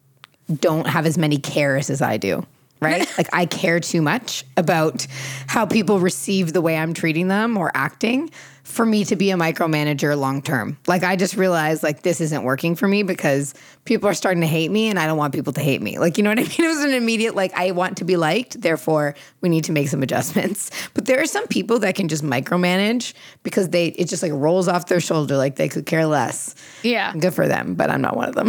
don't 0.59 0.87
have 0.87 1.05
as 1.05 1.17
many 1.17 1.37
cares 1.37 1.89
as 1.89 2.01
I 2.01 2.17
do. 2.17 2.45
Right? 2.79 3.05
like 3.17 3.27
I 3.33 3.45
care 3.45 3.79
too 3.79 4.01
much 4.01 4.45
about 4.57 5.05
how 5.47 5.65
people 5.65 5.99
receive 5.99 6.53
the 6.53 6.61
way 6.61 6.77
I'm 6.77 6.93
treating 6.93 7.27
them 7.27 7.57
or 7.57 7.71
acting 7.75 8.31
for 8.63 8.85
me 8.85 9.03
to 9.05 9.15
be 9.15 9.31
a 9.31 9.35
micromanager 9.35 10.17
long 10.17 10.41
term. 10.41 10.77
Like 10.87 11.03
I 11.03 11.15
just 11.15 11.35
realized 11.35 11.83
like 11.83 12.03
this 12.03 12.21
isn't 12.21 12.43
working 12.43 12.75
for 12.75 12.87
me 12.87 13.03
because 13.03 13.53
people 13.85 14.07
are 14.07 14.13
starting 14.13 14.41
to 14.41 14.47
hate 14.47 14.69
me 14.71 14.87
and 14.89 14.97
I 14.99 15.07
don't 15.07 15.17
want 15.17 15.33
people 15.33 15.51
to 15.53 15.61
hate 15.61 15.81
me. 15.81 15.97
Like 15.99 16.17
you 16.17 16.23
know 16.23 16.29
what 16.29 16.39
I 16.39 16.43
mean? 16.43 16.51
It 16.59 16.67
was 16.67 16.83
an 16.83 16.93
immediate 16.93 17.35
like 17.35 17.53
I 17.55 17.71
want 17.71 17.97
to 17.97 18.05
be 18.05 18.17
liked, 18.17 18.61
therefore 18.61 19.15
we 19.41 19.49
need 19.49 19.63
to 19.65 19.71
make 19.71 19.87
some 19.89 20.03
adjustments. 20.03 20.69
But 20.93 21.05
there 21.05 21.21
are 21.21 21.25
some 21.25 21.47
people 21.47 21.79
that 21.79 21.95
can 21.95 22.07
just 22.07 22.23
micromanage 22.23 23.13
because 23.43 23.69
they 23.69 23.87
it 23.87 24.07
just 24.09 24.21
like 24.23 24.31
rolls 24.33 24.67
off 24.67 24.87
their 24.87 24.99
shoulder 24.99 25.37
like 25.37 25.55
they 25.55 25.69
could 25.69 25.85
care 25.85 26.05
less. 26.05 26.53
Yeah. 26.83 27.13
Good 27.13 27.33
for 27.33 27.47
them, 27.47 27.75
but 27.75 27.89
I'm 27.89 28.01
not 28.01 28.15
one 28.15 28.29
of 28.29 28.35
them. 28.35 28.47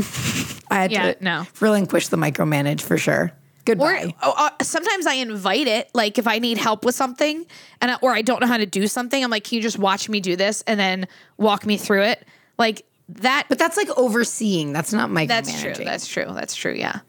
I 0.70 0.74
had 0.82 0.92
Yeah, 0.92 1.12
to 1.14 1.24
no. 1.24 1.46
relinquish 1.60 2.08
the 2.08 2.16
micromanage 2.16 2.80
for 2.80 2.98
sure. 2.98 3.32
Or 3.62 3.74
Goodbye. 3.74 4.14
oh, 4.22 4.34
uh, 4.36 4.64
sometimes 4.64 5.06
I 5.06 5.14
invite 5.14 5.68
it, 5.68 5.88
like 5.94 6.18
if 6.18 6.26
I 6.26 6.40
need 6.40 6.58
help 6.58 6.84
with 6.84 6.96
something, 6.96 7.46
and 7.80 7.92
I, 7.92 7.94
or 8.02 8.12
I 8.12 8.22
don't 8.22 8.40
know 8.40 8.48
how 8.48 8.56
to 8.56 8.66
do 8.66 8.88
something, 8.88 9.22
I'm 9.22 9.30
like, 9.30 9.44
can 9.44 9.56
you 9.56 9.62
just 9.62 9.78
watch 9.78 10.08
me 10.08 10.18
do 10.20 10.34
this 10.34 10.62
and 10.66 10.80
then 10.80 11.06
walk 11.36 11.64
me 11.64 11.76
through 11.76 12.02
it? 12.02 12.26
Like 12.58 12.84
that. 13.08 13.46
but 13.48 13.58
that's 13.60 13.76
like 13.76 13.88
overseeing. 13.96 14.72
That's 14.72 14.92
not 14.92 15.10
micromanaging. 15.10 15.28
that's 15.28 15.60
true. 15.62 15.84
That's 15.84 16.06
true. 16.08 16.26
That's 16.34 16.54
true. 16.56 16.72
Yeah. 16.72 17.00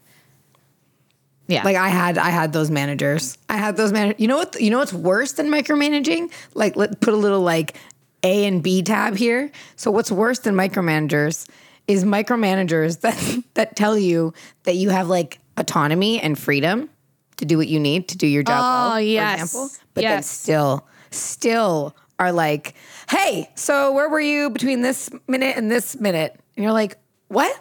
Yeah. 1.48 1.64
Like 1.64 1.76
I 1.76 1.88
had, 1.88 2.18
I 2.18 2.30
had 2.30 2.52
those 2.52 2.70
managers. 2.70 3.36
I 3.48 3.56
had 3.56 3.76
those 3.76 3.92
managers. 3.92 4.20
You 4.20 4.28
know 4.28 4.36
what? 4.36 4.60
You 4.60 4.70
know 4.70 4.78
what's 4.78 4.92
worse 4.94 5.32
than 5.32 5.48
micromanaging? 5.48 6.32
Like, 6.54 6.76
let 6.76 7.00
put 7.00 7.12
a 7.12 7.16
little 7.16 7.42
like 7.42 7.76
A 8.22 8.46
and 8.46 8.62
B 8.62 8.82
tab 8.82 9.16
here. 9.16 9.50
So 9.76 9.90
what's 9.90 10.10
worse 10.10 10.38
than 10.38 10.54
micromanagers 10.54 11.48
is 11.86 12.04
micromanagers 12.04 13.00
that 13.02 13.42
that 13.54 13.76
tell 13.76 13.98
you 13.98 14.32
that 14.62 14.76
you 14.76 14.90
have 14.90 15.08
like 15.08 15.38
autonomy 15.56 16.20
and 16.20 16.38
freedom 16.38 16.90
to 17.36 17.44
do 17.44 17.56
what 17.56 17.68
you 17.68 17.80
need 17.80 18.08
to 18.08 18.18
do 18.18 18.26
your 18.26 18.42
job. 18.42 18.60
Oh, 18.60 18.90
well, 18.90 19.00
yes. 19.00 19.38
For 19.38 19.44
example, 19.44 19.70
but 19.94 20.02
then 20.02 20.22
still, 20.22 20.86
still 21.10 21.96
are 22.18 22.32
like, 22.32 22.74
hey, 23.10 23.50
so 23.54 23.92
where 23.92 24.08
were 24.08 24.20
you 24.20 24.50
between 24.50 24.82
this 24.82 25.10
minute 25.26 25.56
and 25.56 25.70
this 25.70 25.98
minute? 25.98 26.38
And 26.56 26.62
you're 26.62 26.72
like, 26.72 26.96
what? 27.28 27.58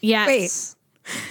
yes. 0.00 0.26
wait. 1.06 1.22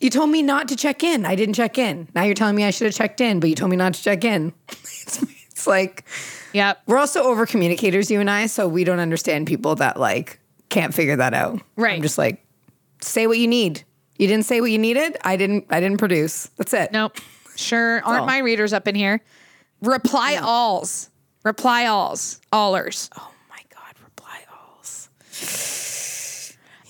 You 0.00 0.10
told 0.10 0.28
me 0.28 0.42
not 0.42 0.68
to 0.68 0.76
check 0.76 1.02
in. 1.02 1.24
I 1.24 1.34
didn't 1.34 1.54
check 1.54 1.78
in. 1.78 2.08
Now 2.14 2.24
you're 2.24 2.34
telling 2.34 2.56
me 2.56 2.64
I 2.64 2.70
should 2.70 2.86
have 2.86 2.94
checked 2.94 3.20
in, 3.20 3.40
but 3.40 3.48
you 3.48 3.56
told 3.56 3.70
me 3.70 3.76
not 3.76 3.94
to 3.94 4.02
check 4.02 4.24
in. 4.24 4.52
it's, 4.68 5.24
it's 5.50 5.66
like 5.66 6.04
Yep. 6.52 6.82
we're 6.86 6.98
also 6.98 7.24
over 7.24 7.46
communicators, 7.46 8.10
you 8.10 8.20
and 8.20 8.30
I, 8.30 8.46
so 8.46 8.68
we 8.68 8.84
don't 8.84 9.00
understand 9.00 9.46
people 9.46 9.74
that 9.76 9.98
like 9.98 10.38
can't 10.68 10.94
figure 10.94 11.16
that 11.16 11.34
out. 11.34 11.60
Right. 11.76 11.96
I'm 11.96 12.02
just 12.02 12.18
like, 12.18 12.44
say 13.00 13.26
what 13.26 13.38
you 13.38 13.48
need. 13.48 13.82
You 14.16 14.26
didn't 14.28 14.44
say 14.46 14.60
what 14.60 14.70
you 14.70 14.78
needed. 14.78 15.16
I 15.24 15.36
didn't. 15.36 15.66
I 15.70 15.80
didn't 15.80 15.98
produce. 15.98 16.46
That's 16.56 16.72
it. 16.74 16.92
Nope. 16.92 17.18
Sure. 17.56 18.02
Aren't 18.04 18.20
all. 18.20 18.26
my 18.26 18.38
readers 18.38 18.72
up 18.72 18.86
in 18.88 18.94
here? 18.94 19.20
Reply 19.82 20.38
alls. 20.40 21.10
Reply 21.44 21.84
alls. 21.84 22.40
Allers. 22.52 23.10
Oh 23.18 23.30
my 23.50 23.60
god, 23.74 23.94
reply 24.02 24.38
alls. 24.52 25.08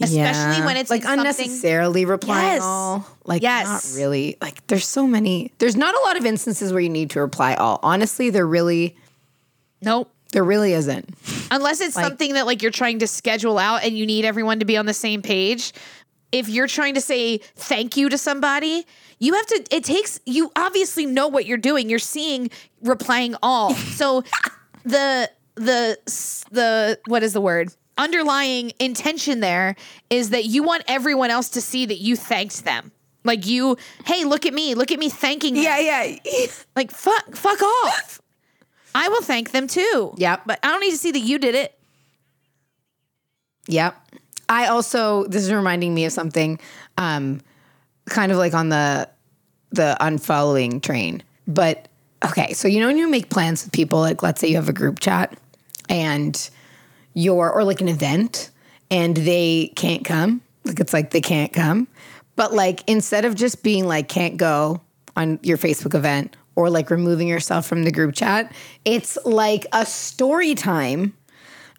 Especially 0.00 0.64
when 0.66 0.76
it's 0.76 0.90
like 0.90 1.04
unnecessarily 1.06 2.04
replying 2.04 2.54
Yes. 2.54 2.62
all. 2.62 3.06
Like 3.24 3.42
Yes. 3.42 3.66
not 3.94 3.98
really. 3.98 4.36
Like 4.40 4.66
there's 4.66 4.86
so 4.86 5.06
many. 5.06 5.52
There's 5.58 5.76
not 5.76 5.94
a 5.94 6.00
lot 6.04 6.16
of 6.16 6.26
instances 6.26 6.72
where 6.72 6.80
you 6.82 6.88
need 6.88 7.10
to 7.10 7.20
reply 7.20 7.54
all. 7.54 7.78
Honestly, 7.82 8.30
there 8.30 8.46
really 8.46 8.96
Nope. 9.80 10.10
there 10.32 10.44
really 10.44 10.72
isn't. 10.72 11.08
Unless 11.50 11.80
it's 11.80 11.94
something 11.94 12.34
that 12.34 12.44
like 12.46 12.60
you're 12.62 12.70
trying 12.72 12.98
to 13.00 13.06
schedule 13.06 13.56
out 13.58 13.84
and 13.84 13.96
you 13.96 14.04
need 14.06 14.24
everyone 14.24 14.58
to 14.58 14.64
be 14.64 14.76
on 14.76 14.86
the 14.86 14.94
same 14.94 15.22
page. 15.22 15.72
If 16.34 16.48
you're 16.48 16.66
trying 16.66 16.94
to 16.94 17.00
say 17.00 17.38
thank 17.38 17.96
you 17.96 18.08
to 18.08 18.18
somebody, 18.18 18.86
you 19.20 19.34
have 19.34 19.46
to 19.46 19.64
it 19.70 19.84
takes 19.84 20.18
you 20.26 20.50
obviously 20.56 21.06
know 21.06 21.28
what 21.28 21.46
you're 21.46 21.58
doing. 21.58 21.88
You're 21.88 21.98
seeing 22.00 22.50
replying 22.82 23.36
all. 23.42 23.74
So 23.94 24.24
the 24.84 25.30
the 25.54 25.96
the 26.50 26.98
what 27.06 27.22
is 27.22 27.32
the 27.32 27.40
word? 27.40 27.72
Underlying 27.96 28.72
intention 28.80 29.38
there 29.38 29.76
is 30.10 30.30
that 30.30 30.46
you 30.46 30.64
want 30.64 30.82
everyone 30.88 31.30
else 31.30 31.48
to 31.50 31.60
see 31.60 31.86
that 31.86 31.98
you 31.98 32.16
thanked 32.16 32.64
them. 32.64 32.90
Like 33.22 33.46
you, 33.46 33.78
hey, 34.04 34.24
look 34.24 34.44
at 34.44 34.52
me, 34.52 34.74
look 34.74 34.90
at 34.90 34.98
me 34.98 35.08
thanking 35.08 35.54
them. 35.54 35.62
Yeah, 35.62 35.78
yeah. 35.78 36.16
Like 36.76 36.90
fuck 36.90 37.36
fuck 37.36 37.62
off. 37.62 38.20
I 38.96 39.08
will 39.08 39.22
thank 39.22 39.52
them 39.52 39.68
too. 39.68 40.14
Yep. 40.16 40.42
But 40.46 40.58
I 40.64 40.68
don't 40.70 40.80
need 40.80 40.90
to 40.90 40.98
see 40.98 41.12
that 41.12 41.20
you 41.20 41.38
did 41.38 41.54
it. 41.54 41.78
Yep. 43.68 43.96
I 44.48 44.66
also 44.66 45.24
this 45.24 45.44
is 45.44 45.52
reminding 45.52 45.94
me 45.94 46.04
of 46.04 46.12
something. 46.12 46.58
Um, 46.98 47.40
kind 48.06 48.32
of 48.32 48.38
like 48.38 48.54
on 48.54 48.68
the 48.68 49.08
the 49.70 49.96
unfollowing 50.00 50.82
train. 50.82 51.22
But 51.46 51.88
okay, 52.24 52.52
so 52.52 52.68
you 52.68 52.80
know 52.80 52.86
when 52.86 52.96
you 52.96 53.08
make 53.08 53.30
plans 53.30 53.64
with 53.64 53.72
people, 53.72 54.00
like 54.00 54.22
let's 54.22 54.40
say 54.40 54.48
you 54.48 54.56
have 54.56 54.68
a 54.68 54.74
group 54.74 55.00
chat 55.00 55.36
and 55.88 56.50
you're 57.14 57.50
or 57.50 57.64
like 57.64 57.80
an 57.80 57.88
event 57.88 58.50
and 58.90 59.16
they 59.16 59.72
can't 59.76 60.04
come. 60.04 60.42
Like 60.64 60.80
it's 60.80 60.92
like 60.92 61.10
they 61.10 61.20
can't 61.20 61.52
come. 61.52 61.88
But 62.36 62.52
like 62.52 62.82
instead 62.88 63.24
of 63.24 63.34
just 63.34 63.62
being 63.62 63.86
like 63.86 64.08
can't 64.08 64.36
go 64.36 64.80
on 65.16 65.38
your 65.42 65.58
Facebook 65.58 65.94
event 65.94 66.36
or 66.56 66.70
like 66.70 66.90
removing 66.90 67.28
yourself 67.28 67.66
from 67.66 67.84
the 67.84 67.92
group 67.92 68.14
chat, 68.14 68.52
it's 68.84 69.18
like 69.24 69.66
a 69.72 69.84
story 69.84 70.54
time 70.54 71.14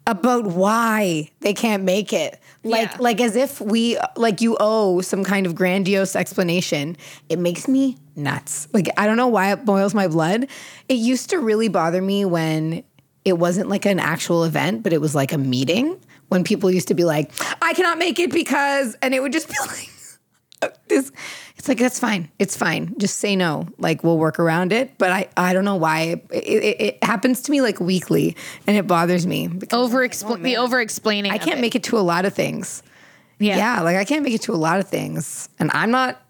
about 0.06 0.46
why 0.46 1.30
they 1.40 1.52
can't 1.54 1.82
make 1.82 2.12
it. 2.12 2.38
Like 2.62 2.90
Yeah. 2.90 2.96
like 3.00 3.20
as 3.20 3.36
if 3.36 3.60
we 3.60 3.98
like 4.16 4.40
you 4.40 4.56
owe 4.60 5.00
some 5.00 5.24
kind 5.24 5.46
of 5.46 5.54
grandiose 5.54 6.14
explanation. 6.16 6.96
It 7.28 7.38
makes 7.38 7.66
me 7.68 7.96
nuts. 8.14 8.68
Like 8.72 8.88
I 8.96 9.06
don't 9.06 9.16
know 9.16 9.28
why 9.28 9.52
it 9.52 9.64
boils 9.64 9.94
my 9.94 10.08
blood. 10.08 10.46
It 10.88 10.94
used 10.94 11.30
to 11.30 11.38
really 11.38 11.68
bother 11.68 12.00
me 12.02 12.24
when 12.24 12.84
it 13.24 13.34
wasn't 13.38 13.68
like 13.68 13.86
an 13.86 13.98
actual 13.98 14.44
event, 14.44 14.82
but 14.82 14.92
it 14.92 15.00
was 15.00 15.14
like 15.14 15.32
a 15.32 15.38
meeting 15.38 15.98
when 16.28 16.44
people 16.44 16.70
used 16.70 16.88
to 16.88 16.94
be 16.94 17.04
like, 17.04 17.32
I 17.62 17.72
cannot 17.74 17.98
make 17.98 18.18
it 18.18 18.32
because 18.32 18.96
and 19.02 19.14
it 19.14 19.20
would 19.20 19.32
just 19.32 19.48
be 19.48 19.54
like 19.66 19.90
this 20.88 21.12
it's 21.56 21.68
like 21.68 21.78
that's 21.78 21.98
fine. 21.98 22.30
It's 22.38 22.56
fine. 22.56 22.94
Just 22.98 23.16
say 23.16 23.36
no. 23.36 23.68
Like 23.78 24.04
we'll 24.04 24.18
work 24.18 24.38
around 24.38 24.72
it. 24.72 24.98
But 24.98 25.10
i 25.10 25.28
i 25.36 25.52
don't 25.52 25.64
know 25.64 25.76
why. 25.76 26.22
It, 26.30 26.44
it, 26.44 26.80
it 26.80 27.04
happens 27.04 27.42
to 27.42 27.50
me 27.50 27.60
like 27.60 27.80
weekly 27.80 28.36
and 28.66 28.76
it 28.76 28.86
bothers 28.86 29.26
me 29.26 29.48
because 29.48 29.78
Over 29.78 30.06
expl- 30.06 30.38
oh, 30.38 30.42
the 30.42 30.56
over 30.56 30.80
explaining. 30.80 31.32
i 31.32 31.38
can't 31.38 31.60
make 31.60 31.74
it 31.74 31.84
to 31.84 31.98
a 31.98 32.00
lot 32.00 32.24
of 32.24 32.34
things. 32.34 32.82
Yeah. 33.38 33.56
yeah 33.56 33.80
like 33.82 33.96
i 33.96 34.04
can't 34.04 34.22
make 34.22 34.34
it 34.34 34.42
to 34.42 34.52
a 34.52 34.56
lot 34.56 34.80
of 34.80 34.88
things. 34.88 35.48
And 35.58 35.70
i'm 35.74 35.90
not 35.90 36.20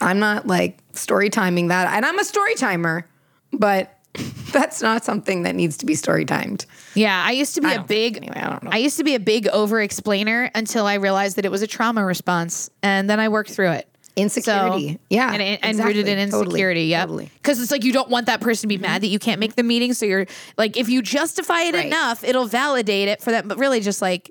i'm 0.00 0.18
not 0.18 0.46
like 0.46 0.78
story 0.92 1.30
timing 1.30 1.68
that. 1.68 1.88
And 1.94 2.04
i'm 2.06 2.18
a 2.18 2.24
story 2.24 2.54
timer 2.54 3.08
but 3.52 3.98
that's 4.52 4.80
not 4.82 5.04
something 5.04 5.42
that 5.42 5.54
needs 5.54 5.76
to 5.78 5.86
be 5.86 5.94
story 5.94 6.24
timed 6.24 6.66
Yeah, 6.94 7.22
I 7.26 7.32
used 7.32 7.54
to 7.56 7.60
be 7.60 7.66
I 7.68 7.72
a 7.74 7.82
big. 7.82 8.16
anyway, 8.18 8.36
I 8.36 8.48
don't 8.50 8.62
know. 8.62 8.70
I 8.72 8.76
used 8.78 8.96
to 8.98 9.04
be 9.04 9.14
a 9.14 9.20
big 9.20 9.48
over 9.48 9.80
explainer 9.80 10.50
until 10.54 10.86
I 10.86 10.94
realized 10.94 11.36
that 11.36 11.44
it 11.44 11.50
was 11.50 11.62
a 11.62 11.66
trauma 11.66 12.04
response, 12.04 12.70
and 12.82 13.10
then 13.10 13.18
I 13.20 13.28
worked 13.28 13.50
through 13.50 13.70
it. 13.72 13.88
insecurity 14.16 15.00
yeah 15.10 15.32
and, 15.34 15.42
and 15.64 15.78
rooted 15.80 16.06
in 16.06 16.18
exactly. 16.18 16.30
Totally. 16.30 16.44
insecurity. 16.46 16.82
Yeah, 16.84 17.00
totally 17.00 17.24
Mm-hmm. 17.26 17.34
because 17.42 17.60
it's 17.60 17.72
like 17.72 17.82
you 17.82 17.92
don't 17.92 18.08
want 18.08 18.26
that 18.26 18.40
person 18.40 18.68
to 18.68 18.68
be 18.68 18.78
mad 18.80 19.02
that 19.02 19.08
you 19.08 19.18
can't 19.18 19.40
make 19.40 19.56
the 19.56 19.64
meeting. 19.64 19.92
So 19.94 20.06
you're 20.06 20.26
like, 20.56 20.76
if 20.76 20.88
you 20.88 21.02
justify 21.02 21.62
it 21.62 21.74
Right. 21.74 21.86
enough, 21.86 22.22
it'll 22.22 22.46
validate 22.46 23.08
it 23.08 23.20
for 23.20 23.32
them. 23.32 23.48
But 23.48 23.58
really, 23.58 23.80
just 23.80 24.00
like, 24.00 24.30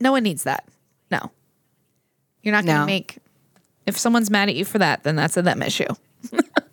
no 0.00 0.12
one 0.12 0.22
needs 0.22 0.44
that. 0.44 0.68
No, 1.10 1.32
you're 2.42 2.52
not 2.52 2.64
going 2.64 2.76
to 2.76 2.80
No. 2.82 2.86
make. 2.86 3.18
If 3.86 3.98
someone's 3.98 4.30
mad 4.30 4.48
at 4.48 4.54
you 4.54 4.64
for 4.64 4.78
that, 4.78 5.02
then 5.02 5.16
that's 5.16 5.36
a 5.36 5.42
them 5.42 5.60
issue. 5.62 5.86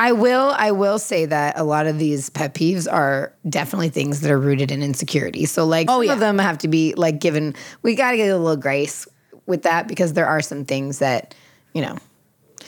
I 0.00 0.12
will 0.12 0.54
I 0.56 0.70
will 0.70 0.98
say 0.98 1.26
that 1.26 1.58
a 1.58 1.64
lot 1.64 1.86
of 1.86 1.98
these 1.98 2.30
pet 2.30 2.54
peeves 2.54 2.90
are 2.90 3.32
definitely 3.48 3.88
things 3.88 4.20
that 4.20 4.30
are 4.30 4.38
rooted 4.38 4.70
in 4.70 4.82
insecurity. 4.82 5.44
So 5.44 5.64
like 5.66 5.86
oh, 5.90 6.00
some 6.00 6.04
yeah. 6.04 6.12
of 6.12 6.20
them 6.20 6.38
have 6.38 6.58
to 6.58 6.68
be 6.68 6.94
like 6.94 7.18
given 7.18 7.54
we 7.82 7.94
got 7.96 8.12
to 8.12 8.16
get 8.16 8.28
a 8.28 8.36
little 8.38 8.56
grace 8.56 9.08
with 9.46 9.62
that 9.62 9.88
because 9.88 10.12
there 10.12 10.26
are 10.26 10.40
some 10.40 10.64
things 10.64 10.98
that, 11.00 11.34
you 11.72 11.82
know. 11.82 11.96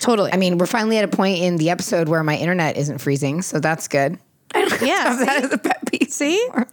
Totally. 0.01 0.33
I 0.33 0.39
mean, 0.39 0.57
we're 0.57 0.67
finally 0.67 0.97
at 0.97 1.05
a 1.05 1.09
point 1.09 1.39
in 1.41 1.57
the 1.59 1.69
episode 1.71 2.09
where 2.09 2.23
my 2.25 2.37
internet 2.37 2.79
isn't 2.79 2.99
freezing, 2.99 3.43
so 3.43 3.61
that's 3.61 3.87
good. 3.87 4.19
I 4.55 4.65
don't 4.69 4.81
Yeah, 4.83 5.17
that 5.27 5.45
as 5.45 5.53
a 5.53 5.59
pet 5.59 5.79
peeve. 5.91 6.11
See? 6.11 6.41
anymore. 6.43 6.67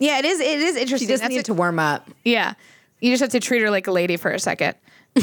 yeah, 0.00 0.18
it 0.18 0.24
is. 0.24 0.40
It 0.40 0.58
is 0.60 0.74
She 0.74 0.80
interesting. 0.82 1.08
just 1.08 1.22
That's 1.22 1.30
needed 1.30 1.42
a- 1.44 1.46
to 1.46 1.54
warm 1.54 1.78
up. 1.78 2.10
Yeah. 2.24 2.54
You 3.00 3.12
just 3.12 3.20
have 3.20 3.30
to 3.30 3.40
treat 3.40 3.62
her 3.62 3.70
like 3.70 3.86
a 3.86 3.92
lady 3.92 4.16
for 4.16 4.30
a 4.32 4.40
second. 4.40 4.74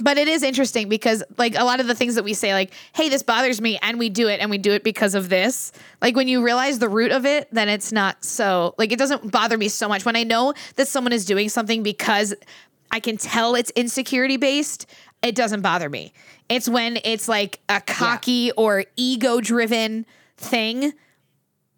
but 0.00 0.18
it 0.18 0.28
is 0.28 0.42
interesting 0.42 0.88
because 0.88 1.22
like 1.38 1.54
a 1.56 1.64
lot 1.64 1.80
of 1.80 1.86
the 1.86 1.94
things 1.94 2.14
that 2.14 2.24
we 2.24 2.34
say 2.34 2.52
like 2.52 2.72
hey 2.94 3.08
this 3.08 3.22
bothers 3.22 3.60
me 3.60 3.78
and 3.82 3.98
we 3.98 4.08
do 4.08 4.28
it 4.28 4.40
and 4.40 4.50
we 4.50 4.58
do 4.58 4.72
it 4.72 4.82
because 4.84 5.14
of 5.14 5.28
this 5.28 5.72
like 6.00 6.16
when 6.16 6.28
you 6.28 6.44
realize 6.44 6.78
the 6.78 6.88
root 6.88 7.12
of 7.12 7.26
it 7.26 7.48
then 7.52 7.68
it's 7.68 7.92
not 7.92 8.24
so 8.24 8.74
like 8.78 8.92
it 8.92 8.98
doesn't 8.98 9.30
bother 9.30 9.56
me 9.58 9.68
so 9.68 9.88
much 9.88 10.04
when 10.04 10.16
i 10.16 10.22
know 10.22 10.54
that 10.76 10.88
someone 10.88 11.12
is 11.12 11.24
doing 11.24 11.48
something 11.48 11.82
because 11.82 12.34
i 12.90 13.00
can 13.00 13.16
tell 13.16 13.54
it's 13.54 13.70
insecurity 13.72 14.36
based 14.36 14.86
it 15.22 15.34
doesn't 15.34 15.60
bother 15.60 15.88
me 15.88 16.12
it's 16.48 16.68
when 16.68 16.98
it's 17.04 17.28
like 17.28 17.60
a 17.68 17.80
cocky 17.80 18.50
or 18.52 18.84
ego 18.96 19.40
driven 19.40 20.06
thing 20.36 20.92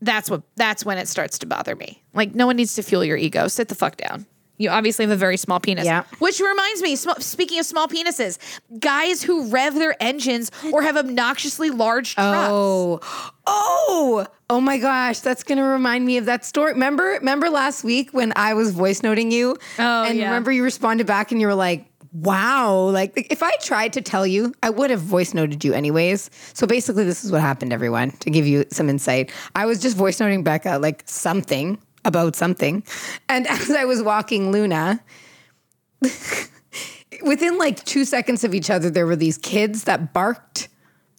that's 0.02 0.28
what 0.28 0.42
that's 0.56 0.84
when 0.84 0.98
it 0.98 1.08
starts 1.08 1.38
to 1.38 1.46
bother 1.46 1.74
me. 1.74 2.02
Like 2.12 2.34
no 2.34 2.46
one 2.46 2.56
needs 2.56 2.74
to 2.74 2.82
fuel 2.82 3.04
your 3.04 3.16
ego. 3.16 3.48
Sit 3.48 3.68
the 3.68 3.74
fuck 3.74 3.96
down. 3.96 4.26
You 4.62 4.70
obviously 4.70 5.04
have 5.04 5.10
a 5.10 5.16
very 5.16 5.36
small 5.36 5.58
penis. 5.58 5.84
Yeah. 5.84 6.04
Which 6.20 6.38
reminds 6.38 6.82
me, 6.82 6.94
sm- 6.94 7.18
speaking 7.18 7.58
of 7.58 7.66
small 7.66 7.88
penises, 7.88 8.38
guys 8.78 9.20
who 9.20 9.48
rev 9.48 9.74
their 9.74 10.00
engines 10.00 10.52
or 10.72 10.82
have 10.82 10.96
obnoxiously 10.96 11.70
large 11.70 12.14
trucks. 12.14 12.48
Oh, 12.48 13.00
oh, 13.44 14.26
oh 14.48 14.60
my 14.60 14.78
gosh! 14.78 15.18
That's 15.18 15.42
gonna 15.42 15.64
remind 15.64 16.06
me 16.06 16.16
of 16.16 16.26
that 16.26 16.44
story. 16.44 16.74
Remember, 16.74 17.04
remember 17.04 17.50
last 17.50 17.82
week 17.82 18.12
when 18.12 18.32
I 18.36 18.54
was 18.54 18.70
voice 18.70 19.02
noting 19.02 19.32
you? 19.32 19.56
Oh, 19.80 20.04
and 20.04 20.16
yeah. 20.16 20.26
remember 20.26 20.52
you 20.52 20.62
responded 20.62 21.08
back 21.08 21.32
and 21.32 21.40
you 21.40 21.48
were 21.48 21.56
like, 21.56 21.84
"Wow!" 22.12 22.90
Like 22.90 23.26
if 23.30 23.42
I 23.42 23.50
tried 23.62 23.92
to 23.94 24.00
tell 24.00 24.24
you, 24.24 24.54
I 24.62 24.70
would 24.70 24.90
have 24.90 25.00
voice 25.00 25.34
noted 25.34 25.64
you 25.64 25.72
anyways. 25.72 26.30
So 26.54 26.68
basically, 26.68 27.02
this 27.02 27.24
is 27.24 27.32
what 27.32 27.40
happened, 27.40 27.72
everyone. 27.72 28.12
To 28.12 28.30
give 28.30 28.46
you 28.46 28.64
some 28.70 28.88
insight, 28.88 29.32
I 29.56 29.66
was 29.66 29.82
just 29.82 29.96
voice 29.96 30.20
noting 30.20 30.44
Becca 30.44 30.78
like 30.78 31.02
something 31.06 31.78
about 32.04 32.36
something, 32.36 32.82
and 33.28 33.46
as 33.48 33.70
I 33.70 33.84
was 33.84 34.02
walking 34.02 34.52
Luna 34.52 35.02
within 37.22 37.58
like 37.58 37.84
two 37.84 38.04
seconds 38.04 38.44
of 38.44 38.54
each 38.54 38.70
other, 38.70 38.90
there 38.90 39.06
were 39.06 39.16
these 39.16 39.38
kids 39.38 39.84
that 39.84 40.12
barked 40.12 40.68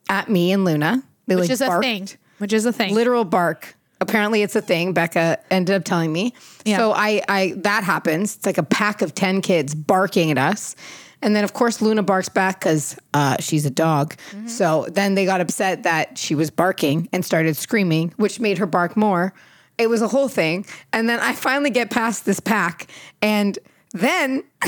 at 0.10 0.30
me 0.30 0.52
and 0.52 0.66
Luna. 0.66 1.04
They 1.28 1.36
Which 1.36 1.44
like 1.44 1.52
is 1.52 1.62
a 1.62 1.80
thing. 1.80 2.10
Which 2.38 2.54
is 2.54 2.66
a 2.66 2.74
thing. 2.74 2.94
Literal 2.94 3.24
bark. 3.24 3.76
Apparently, 4.02 4.42
it's 4.42 4.56
a 4.56 4.62
thing. 4.62 4.94
Becca 4.94 5.40
ended 5.50 5.76
up 5.76 5.86
telling 5.86 6.12
me. 6.12 6.34
Yeah. 6.66 6.78
So 6.78 6.92
I, 6.92 7.22
I 7.30 7.54
that 7.58 7.84
happens. 7.84 8.36
It's 8.36 8.46
like 8.46 8.58
a 8.58 8.64
pack 8.64 9.02
of 9.02 9.16
ten 9.16 9.42
kids 9.42 9.74
barking 9.74 10.30
at 10.30 10.38
us, 10.38 10.76
and 11.22 11.36
then 11.36 11.46
of 11.46 11.54
course 11.54 11.82
Luna 11.82 12.04
barks 12.04 12.28
back 12.28 12.60
because 12.60 12.98
uh, 13.14 13.38
she's 13.40 13.66
a 13.66 13.70
dog. 13.70 14.16
Mm-hmm. 14.32 14.48
So 14.48 14.88
then 14.92 15.16
they 15.16 15.26
got 15.26 15.40
upset 15.40 15.84
that 15.84 16.18
she 16.18 16.36
was 16.36 16.50
barking 16.50 17.08
and 17.14 17.24
started 17.24 17.56
screaming, 17.56 18.14
which 18.18 18.42
made 18.42 18.58
her 18.58 18.66
bark 18.66 18.98
more. 18.98 19.34
It 19.78 19.90
was 19.90 20.02
a 20.02 20.08
whole 20.08 20.28
thing. 20.28 20.66
And 20.92 21.10
then 21.10 21.20
I 21.20 21.34
finally 21.34 21.70
get 21.70 21.90
past 21.90 22.26
this 22.26 22.40
pack, 22.40 22.88
and 23.22 23.58
then 23.94 24.44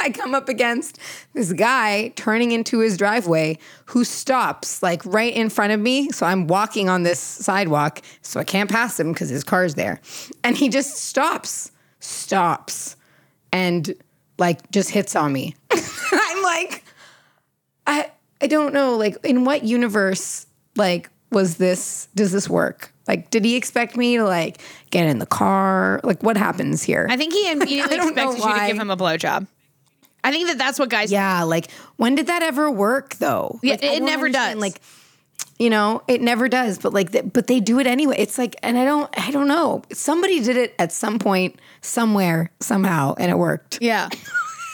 I 0.00 0.10
come 0.10 0.34
up 0.34 0.48
against 0.48 0.98
this 1.32 1.52
guy 1.52 2.12
turning 2.16 2.52
into 2.52 2.80
his 2.80 2.96
driveway 2.96 3.58
who 3.86 4.04
stops 4.04 4.82
like 4.82 5.04
right 5.06 5.34
in 5.34 5.48
front 5.50 5.72
of 5.72 5.80
me. 5.80 6.10
So 6.10 6.26
I'm 6.26 6.46
walking 6.46 6.88
on 6.88 7.02
this 7.02 7.20
sidewalk, 7.20 8.02
so 8.22 8.40
I 8.40 8.44
can't 8.44 8.70
pass 8.70 8.98
him 8.98 9.12
because 9.12 9.28
his 9.30 9.44
car's 9.44 9.74
there. 9.74 10.00
And 10.42 10.56
he 10.56 10.68
just 10.68 10.96
stops, 10.96 11.70
stops, 12.00 12.96
and 13.52 13.94
like 14.38 14.70
just 14.70 14.90
hits 14.90 15.14
on 15.14 15.32
me. 15.32 15.54
I'm 15.70 16.42
like, 16.42 16.84
I 17.86 18.10
I 18.40 18.46
don't 18.46 18.74
know, 18.74 18.96
like 18.96 19.16
in 19.24 19.44
what 19.44 19.64
universe 19.64 20.46
like 20.76 21.08
was 21.30 21.56
this 21.56 22.08
does 22.14 22.32
this 22.32 22.48
work? 22.48 22.93
Like, 23.06 23.30
did 23.30 23.44
he 23.44 23.56
expect 23.56 23.96
me 23.96 24.16
to 24.16 24.24
like 24.24 24.60
get 24.90 25.06
in 25.06 25.18
the 25.18 25.26
car? 25.26 26.00
Like, 26.04 26.22
what 26.22 26.36
happens 26.36 26.82
here? 26.82 27.06
I 27.10 27.16
think 27.16 27.32
he 27.32 27.50
immediately 27.52 27.96
know 27.98 28.08
expected 28.08 28.44
you 28.44 28.54
to 28.60 28.66
give 28.66 28.78
him 28.78 28.90
a 28.90 28.96
blowjob. 28.96 29.46
I 30.22 30.30
think 30.30 30.48
that 30.48 30.56
that's 30.58 30.78
what 30.78 30.88
guys. 30.88 31.12
Yeah, 31.12 31.42
like 31.42 31.70
when 31.96 32.14
did 32.14 32.28
that 32.28 32.42
ever 32.42 32.70
work 32.70 33.16
though? 33.16 33.58
Yeah, 33.62 33.72
Like, 33.72 33.82
it 33.84 34.02
never 34.02 34.30
does. 34.30 34.56
Like, 34.56 34.80
you 35.58 35.68
know, 35.68 36.02
it 36.08 36.22
never 36.22 36.48
does. 36.48 36.78
But 36.78 36.94
like, 36.94 37.12
th- 37.12 37.26
but 37.32 37.46
they 37.46 37.60
do 37.60 37.78
it 37.78 37.86
anyway. 37.86 38.16
It's 38.18 38.38
like, 38.38 38.56
and 38.62 38.78
I 38.78 38.84
don't, 38.86 39.10
I 39.18 39.30
don't 39.30 39.48
know. 39.48 39.82
Somebody 39.92 40.40
did 40.40 40.56
it 40.56 40.74
at 40.78 40.92
some 40.92 41.18
point, 41.18 41.60
somewhere, 41.82 42.50
somehow, 42.60 43.14
and 43.18 43.30
it 43.30 43.36
worked. 43.38 43.78
Yeah. 43.80 44.08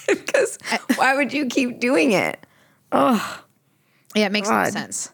Because 0.09 0.59
why 0.97 1.14
would 1.14 1.33
you 1.33 1.47
keep 1.47 1.78
doing 1.78 2.11
it? 2.11 2.45
Oh, 2.91 3.45
yeah, 4.16 4.26
it 4.26 4.33
makes 4.33 4.49
no 4.49 4.57
God. 4.57 4.72
sense. 4.72 5.12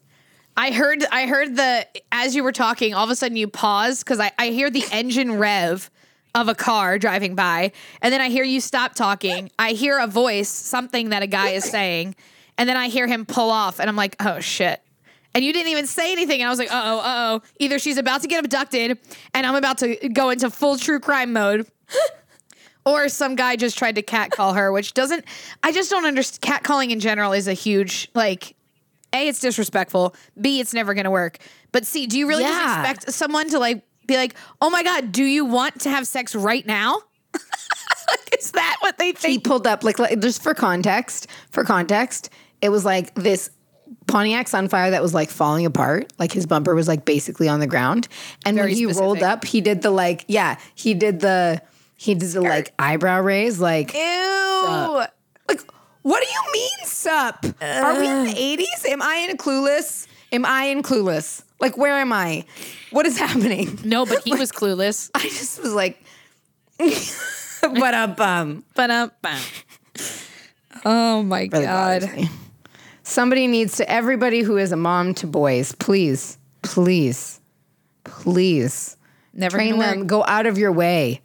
I 0.56 0.70
heard 0.70 1.04
I 1.12 1.26
heard 1.26 1.56
the 1.56 1.86
as 2.10 2.34
you 2.34 2.42
were 2.42 2.52
talking, 2.52 2.94
all 2.94 3.04
of 3.04 3.10
a 3.10 3.16
sudden 3.16 3.36
you 3.36 3.48
pause 3.48 4.02
because 4.02 4.20
I, 4.20 4.32
I 4.38 4.48
hear 4.48 4.70
the 4.70 4.84
engine 4.90 5.38
rev 5.38 5.90
of 6.34 6.48
a 6.48 6.54
car 6.54 6.98
driving 6.98 7.34
by, 7.34 7.72
and 8.02 8.12
then 8.12 8.20
I 8.20 8.28
hear 8.28 8.44
you 8.44 8.60
stop 8.60 8.94
talking. 8.94 9.50
I 9.58 9.72
hear 9.72 9.98
a 9.98 10.06
voice, 10.06 10.48
something 10.48 11.10
that 11.10 11.22
a 11.22 11.26
guy 11.26 11.50
is 11.50 11.64
saying, 11.64 12.14
and 12.58 12.68
then 12.68 12.76
I 12.76 12.88
hear 12.88 13.06
him 13.06 13.26
pull 13.26 13.50
off, 13.50 13.80
and 13.80 13.88
I'm 13.88 13.96
like, 13.96 14.16
oh 14.20 14.40
shit. 14.40 14.80
And 15.34 15.44
you 15.44 15.52
didn't 15.52 15.70
even 15.70 15.86
say 15.86 16.12
anything, 16.12 16.40
and 16.40 16.46
I 16.46 16.50
was 16.50 16.58
like, 16.58 16.72
uh 16.72 16.82
oh, 16.84 16.98
uh 17.00 17.02
oh. 17.06 17.42
Either 17.58 17.78
she's 17.78 17.98
about 17.98 18.22
to 18.22 18.28
get 18.28 18.42
abducted, 18.42 18.98
and 19.34 19.46
I'm 19.46 19.54
about 19.54 19.78
to 19.78 20.08
go 20.08 20.30
into 20.30 20.50
full 20.50 20.78
true 20.78 21.00
crime 21.00 21.32
mode. 21.32 21.66
Or 22.86 23.08
some 23.08 23.34
guy 23.34 23.56
just 23.56 23.76
tried 23.76 23.96
to 23.96 24.02
catcall 24.02 24.54
her, 24.54 24.70
which 24.70 24.94
doesn't. 24.94 25.24
I 25.64 25.72
just 25.72 25.90
don't 25.90 26.06
understand. 26.06 26.62
Catcalling 26.62 26.90
in 26.90 27.00
general 27.00 27.32
is 27.32 27.48
a 27.48 27.52
huge 27.52 28.08
like. 28.14 28.55
A, 29.12 29.28
it's 29.28 29.40
disrespectful. 29.40 30.14
B, 30.40 30.60
it's 30.60 30.74
never 30.74 30.94
gonna 30.94 31.10
work. 31.10 31.38
But 31.72 31.86
C, 31.86 32.06
do 32.06 32.18
you 32.18 32.28
really 32.28 32.44
just 32.44 32.78
expect 32.78 33.12
someone 33.12 33.48
to 33.50 33.58
like 33.58 33.82
be 34.06 34.16
like, 34.16 34.34
"Oh 34.60 34.70
my 34.70 34.82
god, 34.82 35.12
do 35.12 35.24
you 35.24 35.44
want 35.44 35.80
to 35.82 35.90
have 35.90 36.06
sex 36.06 36.34
right 36.34 36.66
now?" 36.66 37.00
like, 37.34 38.38
is 38.38 38.52
that 38.52 38.76
what 38.80 38.98
they 38.98 39.12
think? 39.12 39.32
He 39.32 39.38
pulled 39.38 39.66
up 39.66 39.84
like, 39.84 39.98
like 39.98 40.20
just 40.20 40.42
for 40.42 40.54
context. 40.54 41.28
For 41.50 41.64
context, 41.64 42.30
it 42.60 42.70
was 42.70 42.84
like 42.84 43.14
this 43.14 43.50
Pontiac 44.06 44.46
Sunfire 44.46 44.90
that 44.90 45.02
was 45.02 45.14
like 45.14 45.30
falling 45.30 45.66
apart. 45.66 46.12
Like 46.18 46.32
his 46.32 46.46
bumper 46.46 46.74
was 46.74 46.88
like 46.88 47.04
basically 47.04 47.48
on 47.48 47.60
the 47.60 47.66
ground. 47.66 48.08
And 48.44 48.56
Very 48.56 48.70
when 48.70 48.76
he 48.76 48.86
rolled 48.86 49.22
up, 49.22 49.44
he 49.44 49.60
did 49.60 49.82
the 49.82 49.90
like, 49.90 50.24
yeah, 50.28 50.58
he 50.74 50.94
did 50.94 51.20
the 51.20 51.60
he 51.96 52.14
did 52.14 52.30
the 52.30 52.42
like 52.42 52.72
eyebrow 52.78 53.20
raise, 53.20 53.60
like 53.60 53.94
Ew. 53.94 55.04
like 55.48 55.60
what 56.06 56.22
do 56.22 56.28
you 56.32 56.52
mean 56.52 56.86
sup? 56.86 57.44
Are 57.60 57.98
we 57.98 58.06
in 58.06 58.24
the 58.26 58.32
80s? 58.32 58.86
Am 58.88 59.02
I 59.02 59.26
in 59.28 59.36
clueless? 59.36 60.06
Am 60.30 60.44
I 60.46 60.66
in 60.66 60.82
clueless? 60.84 61.42
Like 61.58 61.76
where 61.76 61.94
am 61.94 62.12
I? 62.12 62.44
What 62.92 63.06
is 63.06 63.18
happening? 63.18 63.78
No, 63.84 64.06
but 64.06 64.22
he 64.22 64.32
was 64.38 64.52
clueless. 64.52 65.10
I 65.16 65.20
just 65.22 65.60
was 65.60 65.72
like 65.74 66.00
but 66.78 67.94
up 67.94 68.20
um 68.20 68.62
But 68.76 68.90
um, 68.92 69.10
bum. 69.20 69.40
oh 70.84 71.22
my 71.24 71.48
really 71.52 71.64
god. 71.64 72.08
Somebody 73.02 73.48
needs 73.48 73.76
to 73.78 73.90
everybody 73.90 74.42
who 74.42 74.56
is 74.58 74.70
a 74.70 74.76
mom 74.76 75.12
to 75.14 75.26
boys, 75.26 75.72
please, 75.72 76.38
please, 76.62 77.40
please 78.04 78.96
Never 79.32 79.56
train 79.56 79.78
them. 79.78 79.98
work. 80.00 80.06
Go 80.06 80.24
out 80.24 80.46
of 80.46 80.56
your 80.56 80.70
way. 80.72 81.20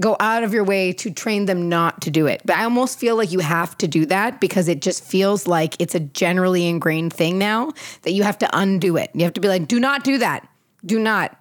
Go 0.00 0.16
out 0.20 0.44
of 0.44 0.54
your 0.54 0.62
way 0.62 0.92
to 0.92 1.10
train 1.10 1.46
them 1.46 1.68
not 1.68 2.02
to 2.02 2.10
do 2.10 2.26
it. 2.26 2.42
But 2.44 2.56
I 2.56 2.64
almost 2.64 3.00
feel 3.00 3.16
like 3.16 3.32
you 3.32 3.40
have 3.40 3.76
to 3.78 3.88
do 3.88 4.06
that 4.06 4.40
because 4.40 4.68
it 4.68 4.80
just 4.80 5.02
feels 5.02 5.48
like 5.48 5.74
it's 5.80 5.94
a 5.94 6.00
generally 6.00 6.68
ingrained 6.68 7.12
thing 7.12 7.38
now 7.38 7.72
that 8.02 8.12
you 8.12 8.22
have 8.22 8.38
to 8.38 8.48
undo 8.52 8.96
it. 8.96 9.10
You 9.14 9.24
have 9.24 9.34
to 9.34 9.40
be 9.40 9.48
like, 9.48 9.66
do 9.66 9.80
not 9.80 10.04
do 10.04 10.18
that. 10.18 10.46
Do 10.86 11.00
not. 11.00 11.36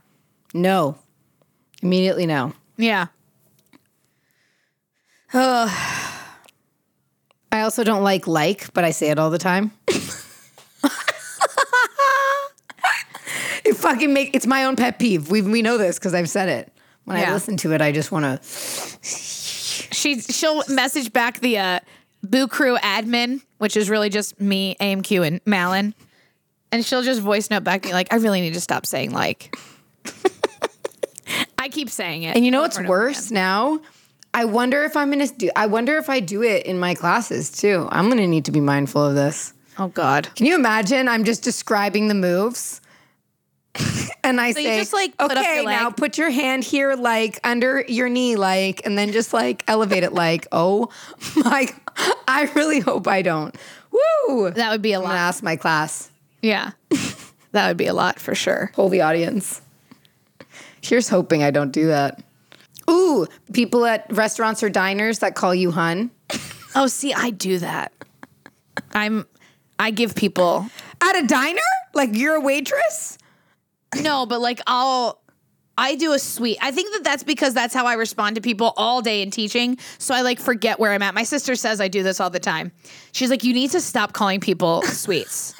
No. 0.53 0.97
Immediately 1.83 2.25
no. 2.25 2.53
Yeah. 2.77 3.07
Oh. 5.33 5.67
I 7.51 7.61
also 7.61 7.83
don't 7.83 8.03
like 8.03 8.27
like, 8.27 8.73
but 8.73 8.83
I 8.83 8.91
say 8.91 9.09
it 9.09 9.17
all 9.17 9.29
the 9.29 9.37
time. 9.37 9.71
it 9.87 9.95
fucking 13.75 14.13
make 14.13 14.35
it's 14.35 14.45
my 14.45 14.65
own 14.65 14.75
pet 14.75 14.99
peeve. 14.99 15.31
We 15.31 15.41
we 15.41 15.61
know 15.61 15.77
this 15.77 15.97
because 15.97 16.13
I've 16.13 16.29
said 16.29 16.49
it. 16.49 16.73
When 17.07 17.15
I 17.15 17.31
listen 17.31 17.55
to 17.57 17.71
it, 17.71 17.81
I 17.81 17.93
just 17.93 18.11
want 18.11 18.25
to. 18.25 18.45
She 19.93 20.19
she'll 20.19 20.61
message 20.67 21.13
back 21.13 21.39
the 21.39 21.57
uh, 21.57 21.79
Boo 22.21 22.49
Crew 22.49 22.75
admin, 22.79 23.41
which 23.59 23.77
is 23.77 23.89
really 23.89 24.09
just 24.09 24.41
me, 24.41 24.75
AMQ, 24.81 25.25
and 25.25 25.39
Malin, 25.45 25.95
and 26.69 26.85
she'll 26.85 27.03
just 27.03 27.21
voice 27.21 27.49
note 27.49 27.63
back 27.63 27.83
to 27.83 27.87
me 27.87 27.93
like, 27.93 28.11
"I 28.11 28.17
really 28.17 28.41
need 28.41 28.55
to 28.55 28.61
stop 28.61 28.85
saying 28.85 29.11
like." 29.11 29.55
I 31.57 31.69
keep 31.69 31.89
saying 31.89 32.23
it, 32.23 32.35
And 32.35 32.43
you 32.43 32.51
know 32.51 32.61
what's 32.61 32.79
worse 32.79 33.31
now? 33.31 33.79
I 34.33 34.43
wonder 34.43 34.83
if 34.83 34.97
I'm 34.97 35.09
gonna 35.09 35.27
do. 35.27 35.49
I 35.55 35.67
wonder 35.67 35.95
if 35.95 36.09
I 36.09 36.19
do 36.19 36.43
it 36.43 36.65
in 36.65 36.77
my 36.77 36.93
classes 36.93 37.49
too. 37.53 37.87
I'm 37.89 38.09
gonna 38.09 38.27
need 38.27 38.43
to 38.45 38.51
be 38.51 38.59
mindful 38.59 39.05
of 39.05 39.15
this. 39.15 39.53
Oh 39.79 39.87
God. 39.87 40.27
Can 40.35 40.45
you 40.45 40.55
imagine? 40.55 41.07
I'm 41.07 41.23
just 41.23 41.41
describing 41.41 42.09
the 42.09 42.15
moves. 42.15 42.81
And 44.23 44.41
I 44.41 44.47
you 44.47 44.53
say, 44.55 44.79
just, 44.79 44.91
like, 44.91 45.15
put 45.17 45.31
okay, 45.31 45.63
now 45.63 45.89
put 45.89 46.17
your 46.17 46.29
hand 46.29 46.61
here, 46.65 46.95
like 46.95 47.39
under 47.45 47.85
your 47.87 48.09
knee, 48.09 48.35
like, 48.35 48.85
and 48.85 48.97
then 48.97 49.13
just 49.13 49.31
like 49.31 49.63
elevate 49.69 50.03
it, 50.03 50.11
like, 50.11 50.47
oh 50.51 50.89
my, 51.37 51.67
I 52.27 52.51
really 52.53 52.81
hope 52.81 53.07
I 53.07 53.21
don't. 53.21 53.55
Woo! 53.89 54.51
That 54.51 54.71
would 54.71 54.81
be 54.81 54.91
a 54.91 54.97
I'm 54.97 55.05
lot. 55.05 55.15
ask 55.15 55.41
my 55.43 55.55
class, 55.55 56.09
Yeah, 56.41 56.71
that 57.53 57.67
would 57.69 57.77
be 57.77 57.87
a 57.87 57.93
lot 57.93 58.19
for 58.19 58.35
sure. 58.35 58.69
poll 58.73 58.89
the 58.89 58.99
audience. 59.01 59.61
Here's 60.81 61.07
hoping 61.07 61.41
I 61.43 61.51
don't 61.51 61.71
do 61.71 61.87
that. 61.87 62.21
Ooh, 62.89 63.27
people 63.53 63.85
at 63.85 64.05
restaurants 64.11 64.61
or 64.61 64.69
diners 64.69 65.19
that 65.19 65.35
call 65.35 65.55
you 65.55 65.71
hun. 65.71 66.11
Oh, 66.75 66.87
see, 66.87 67.13
I 67.13 67.29
do 67.29 67.59
that. 67.59 67.93
I'm. 68.91 69.25
I 69.79 69.91
give 69.91 70.15
people 70.15 70.67
At 71.01 71.23
a 71.23 71.27
diner? 71.27 71.61
Like 71.93 72.09
you're 72.13 72.35
a 72.35 72.41
waitress? 72.41 73.17
No, 73.95 74.25
but 74.25 74.41
like 74.41 74.61
I'll 74.67 75.21
I 75.77 75.95
do 75.95 76.13
a 76.13 76.19
sweet. 76.19 76.57
I 76.61 76.71
think 76.71 76.91
that 76.93 77.03
that's 77.03 77.23
because 77.23 77.53
that's 77.53 77.73
how 77.73 77.85
I 77.85 77.93
respond 77.93 78.35
to 78.35 78.41
people 78.41 78.73
all 78.77 79.01
day 79.01 79.21
in 79.21 79.29
teaching. 79.29 79.77
So 79.99 80.15
I 80.15 80.21
like 80.21 80.39
forget 80.39 80.79
where 80.79 80.91
I'm 80.91 81.03
at. 81.03 81.13
My 81.13 81.23
sister 81.23 81.55
says 81.55 81.79
I 81.79 81.87
do 81.87 82.01
this 82.03 82.19
all 82.19 82.29
the 82.31 82.39
time. 82.39 82.71
She's 83.11 83.29
like, 83.29 83.43
you 83.43 83.53
need 83.53 83.71
to 83.71 83.81
stop 83.81 84.13
calling 84.13 84.39
people 84.39 84.81
sweets. 84.83 85.53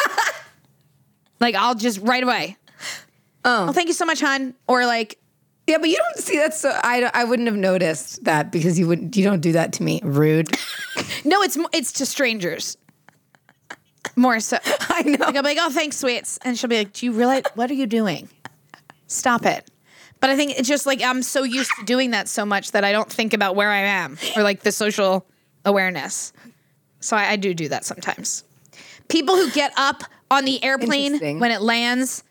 like 1.40 1.56
I'll 1.56 1.76
just 1.76 2.00
right 2.02 2.24
away. 2.24 2.58
Oh. 3.46 3.68
oh, 3.70 3.72
thank 3.72 3.88
you 3.88 3.94
so 3.94 4.06
much, 4.06 4.20
hon. 4.20 4.56
Or 4.68 4.86
like, 4.86 5.20
Yeah, 5.68 5.78
but 5.78 5.90
you 5.90 5.96
don't 5.98 6.24
see 6.24 6.38
that. 6.38 6.54
so 6.54 6.70
I, 6.84 7.10
I 7.14 7.24
wouldn't 7.24 7.48
have 7.48 7.56
noticed 7.58 8.24
that 8.26 8.52
because 8.52 8.78
you 8.80 8.88
wouldn't. 8.88 9.16
you 9.16 9.24
don't 9.24 9.40
do 9.42 9.52
that 9.54 9.72
to 9.74 9.84
me. 9.84 10.02
Rude. 10.04 10.50
no, 11.26 11.42
it's 11.44 11.58
it's 11.74 11.92
to 11.94 12.06
strangers. 12.06 12.78
More 14.18 14.40
so. 14.42 14.58
I 14.90 15.04
know. 15.04 15.26
Like 15.26 15.36
I'll 15.36 15.44
be 15.44 15.50
like, 15.50 15.58
oh, 15.62 15.70
thanks, 15.70 15.96
sweets. 15.98 16.38
And 16.44 16.58
she'll 16.58 16.70
be 16.70 16.78
like, 16.80 16.92
do 16.92 17.06
you 17.06 17.14
realize 17.14 17.44
what 17.56 17.72
are 17.72 17.76
you 17.76 17.86
doing? 17.86 18.28
Stop 19.08 19.46
it. 19.46 19.70
But 20.20 20.32
I 20.32 20.36
think 20.36 20.58
it's 20.60 20.68
just 20.68 20.86
like 20.86 21.02
I'm 21.02 21.22
so 21.22 21.44
used 21.44 21.72
to 21.80 21.86
doing 21.86 22.12
that 22.12 22.28
so 22.28 22.44
much 22.46 22.72
that 22.72 22.84
I 22.84 22.92
don't 22.92 23.10
think 23.10 23.34
about 23.34 23.56
where 23.56 23.70
I 23.70 23.78
am 23.82 24.18
or 24.36 24.44
like 24.44 24.62
the 24.62 24.72
social 24.72 25.26
awareness. 25.64 26.34
So 27.00 27.16
I, 27.16 27.32
I 27.32 27.36
do 27.36 27.54
do 27.54 27.70
that 27.70 27.86
sometimes. 27.86 28.44
People 29.08 29.36
who 29.36 29.52
get 29.52 29.72
up 29.78 30.04
on 30.32 30.44
the 30.46 30.62
airplane 30.64 31.14
Interesting. 31.14 31.40
when 31.40 31.52
it 31.52 31.62
lands 31.62 32.24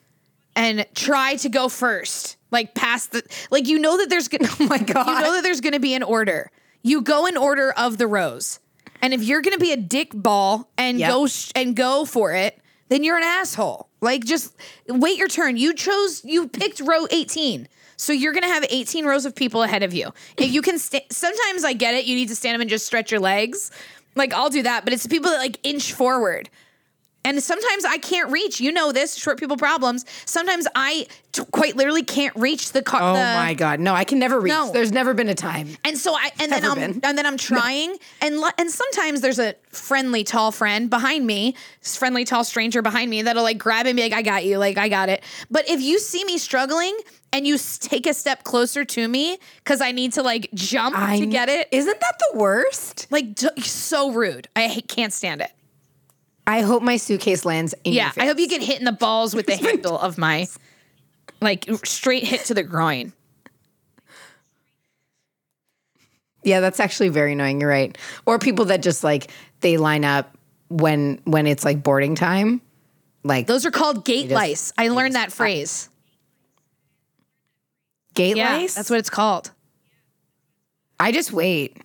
and 0.56 0.84
try 0.94 1.36
to 1.36 1.48
go 1.48 1.68
first, 1.68 2.36
like 2.50 2.74
past 2.74 3.12
the, 3.12 3.22
like 3.50 3.68
you 3.68 3.78
know 3.78 3.96
that 3.98 4.10
there's 4.10 4.26
gonna, 4.28 4.48
Oh 4.60 4.66
my 4.66 4.78
god. 4.78 5.06
you 5.06 5.20
know 5.20 5.34
that 5.34 5.42
there's 5.44 5.60
gonna 5.60 5.78
be 5.80 5.94
an 5.94 6.02
order. 6.02 6.50
You 6.82 7.02
go 7.02 7.26
in 7.26 7.36
order 7.36 7.72
of 7.72 7.98
the 7.98 8.06
rows, 8.08 8.58
and 9.02 9.12
if 9.14 9.22
you're 9.22 9.42
gonna 9.42 9.58
be 9.58 9.72
a 9.72 9.76
dick 9.76 10.10
ball 10.14 10.68
and 10.78 10.98
Yep. 10.98 11.10
go 11.10 11.26
sh- 11.26 11.50
and 11.54 11.74
go 11.76 12.04
for 12.04 12.32
it, 12.34 12.58
then 12.88 13.02
you're 13.04 13.16
an 13.16 13.22
asshole. 13.24 13.88
Like 14.00 14.24
just 14.24 14.54
wait 14.88 15.18
your 15.18 15.28
turn. 15.28 15.56
You 15.56 15.74
chose, 15.74 16.22
you 16.24 16.48
picked 16.48 16.80
row 16.80 17.06
18. 17.10 17.68
So 17.96 18.12
you're 18.12 18.32
gonna 18.34 18.46
have 18.48 18.64
18 18.68 19.04
rows 19.06 19.24
of 19.24 19.34
people 19.34 19.62
ahead 19.62 19.82
of 19.82 19.94
you. 19.94 20.12
If 20.36 20.50
you 20.52 20.60
can, 20.62 20.78
sta- 20.78 21.06
sometimes 21.10 21.64
I 21.64 21.72
get 21.72 21.94
it. 21.94 22.04
You 22.04 22.14
need 22.14 22.28
to 22.28 22.36
stand 22.36 22.54
up 22.54 22.60
and 22.60 22.68
just 22.70 22.86
stretch 22.86 23.10
your 23.10 23.20
legs. 23.20 23.70
Like 24.14 24.32
I'll 24.34 24.50
do 24.50 24.62
that, 24.62 24.84
but 24.84 24.92
it's 24.92 25.02
the 25.02 25.08
people 25.08 25.30
that 25.30 25.38
like 25.38 25.58
inch 25.62 25.92
forward. 25.92 26.48
And 27.26 27.42
sometimes 27.42 27.84
I 27.84 27.98
can't 27.98 28.30
reach. 28.30 28.60
You 28.60 28.70
know 28.70 28.92
this 28.92 29.16
short 29.16 29.38
people 29.40 29.56
problems. 29.56 30.04
Sometimes 30.26 30.68
I 30.76 31.08
t- 31.32 31.42
quite 31.50 31.74
literally 31.74 32.04
can't 32.04 32.34
reach 32.36 32.70
the 32.70 32.82
car. 32.82 33.00
Oh 33.02 33.14
my 33.14 33.52
god. 33.54 33.80
No, 33.80 33.94
I 33.94 34.04
can 34.04 34.20
never 34.20 34.38
reach. 34.40 34.52
No. 34.52 34.70
There's 34.72 34.92
never 34.92 35.12
been 35.12 35.28
a 35.28 35.34
time. 35.34 35.68
And 35.84 35.98
so 35.98 36.14
I 36.14 36.30
and 36.40 36.52
then 36.52 36.64
I'm 36.64 36.74
been. 36.78 37.00
and 37.02 37.18
then 37.18 37.26
I'm 37.26 37.36
trying 37.36 37.96
and 38.20 38.40
li- 38.40 38.52
and 38.58 38.70
sometimes 38.70 39.22
there's 39.22 39.40
a 39.40 39.56
friendly 39.70 40.22
tall 40.22 40.52
friend 40.52 40.88
behind 40.88 41.26
me, 41.26 41.56
friendly 41.82 42.24
tall 42.24 42.44
stranger 42.44 42.80
behind 42.80 43.10
me 43.10 43.22
that'll 43.22 43.42
like 43.42 43.58
grab 43.58 43.86
and 43.86 43.96
be 43.96 44.02
like, 44.02 44.12
I 44.12 44.22
got 44.22 44.44
you, 44.44 44.58
like 44.58 44.78
I 44.78 44.88
got 44.88 45.08
it. 45.08 45.24
But 45.50 45.68
if 45.68 45.80
you 45.80 45.98
see 45.98 46.24
me 46.24 46.38
struggling 46.38 46.96
and 47.32 47.44
you 47.44 47.58
take 47.80 48.06
a 48.06 48.14
step 48.14 48.44
closer 48.44 48.84
to 48.84 49.08
me 49.08 49.38
because 49.58 49.80
I 49.80 49.90
need 49.90 50.12
to 50.12 50.22
like 50.22 50.48
jump 50.54 50.96
I 50.96 51.18
to 51.18 51.26
get 51.26 51.48
it, 51.48 51.68
Isn't 51.72 51.98
that 52.00 52.18
the 52.30 52.38
worst? 52.38 53.08
like 53.10 53.34
d- 53.34 53.48
so 53.62 54.12
rude. 54.12 54.48
I 54.54 54.82
can't 54.86 55.12
stand 55.12 55.40
it. 55.40 55.50
I 56.46 56.60
hope 56.62 56.82
my 56.82 56.96
suitcase 56.96 57.44
lands 57.44 57.74
in 57.84 57.92
Yeah. 57.94 58.12
I 58.16 58.26
hope 58.26 58.38
you 58.38 58.48
get 58.48 58.62
hit 58.62 58.78
in 58.78 58.84
the 58.84 58.92
balls 58.92 59.34
with 59.34 59.46
the 59.46 59.56
handle 59.56 59.98
of 59.98 60.16
my 60.18 60.46
like 61.40 61.68
straight 61.84 62.24
hit 62.24 62.42
to 62.46 62.54
the 62.54 62.62
groin. 62.62 63.12
Yeah, 66.42 66.60
that's 66.60 66.78
actually 66.78 67.08
very 67.08 67.32
annoying. 67.32 67.60
You're 67.60 67.70
right. 67.70 67.96
Or 68.24 68.38
people 68.38 68.66
that 68.66 68.82
just 68.82 69.02
like 69.02 69.30
they 69.60 69.76
line 69.76 70.04
up 70.04 70.36
when 70.68 71.20
when 71.24 71.46
it's 71.46 71.64
like 71.64 71.82
boarding 71.82 72.14
time. 72.14 72.60
Like 73.24 73.48
Those 73.48 73.66
are 73.66 73.72
called 73.72 74.04
gate 74.04 74.28
just- 74.28 74.34
lice. 74.34 74.72
I 74.78 74.88
learned 74.88 75.14
that 75.16 75.32
phrase. 75.32 75.88
gate 78.14 78.36
Yeah, 78.36 78.56
lice. 78.58 78.74
that's 78.74 78.88
what 78.88 79.00
it's 79.00 79.10
called. 79.10 79.50
I 81.00 81.10
just 81.12 81.32
wait. 81.32 81.76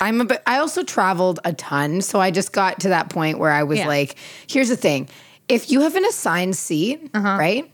I'm 0.00 0.20
a 0.20 0.24
bit, 0.24 0.42
I 0.46 0.58
also 0.58 0.82
traveled 0.82 1.40
a 1.44 1.52
ton, 1.52 2.00
so 2.02 2.20
I 2.20 2.30
just 2.30 2.52
got 2.52 2.80
to 2.80 2.88
that 2.90 3.08
point 3.10 3.38
where 3.38 3.50
I 3.50 3.62
was 3.64 3.78
Yeah. 3.78 3.88
like, 3.88 4.16
here's 4.48 4.68
the 4.68 4.76
thing. 4.76 5.08
If 5.48 5.70
you 5.70 5.80
have 5.82 5.94
an 5.96 6.04
assigned 6.04 6.56
seat, 6.56 7.10
Uh-huh. 7.14 7.36
right? 7.38 7.70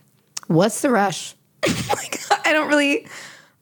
What's 0.49 0.81
the 0.83 0.91
rush? 0.91 1.35
like, 1.89 2.21
I 2.47 2.53
don't 2.53 2.69
really 2.69 3.07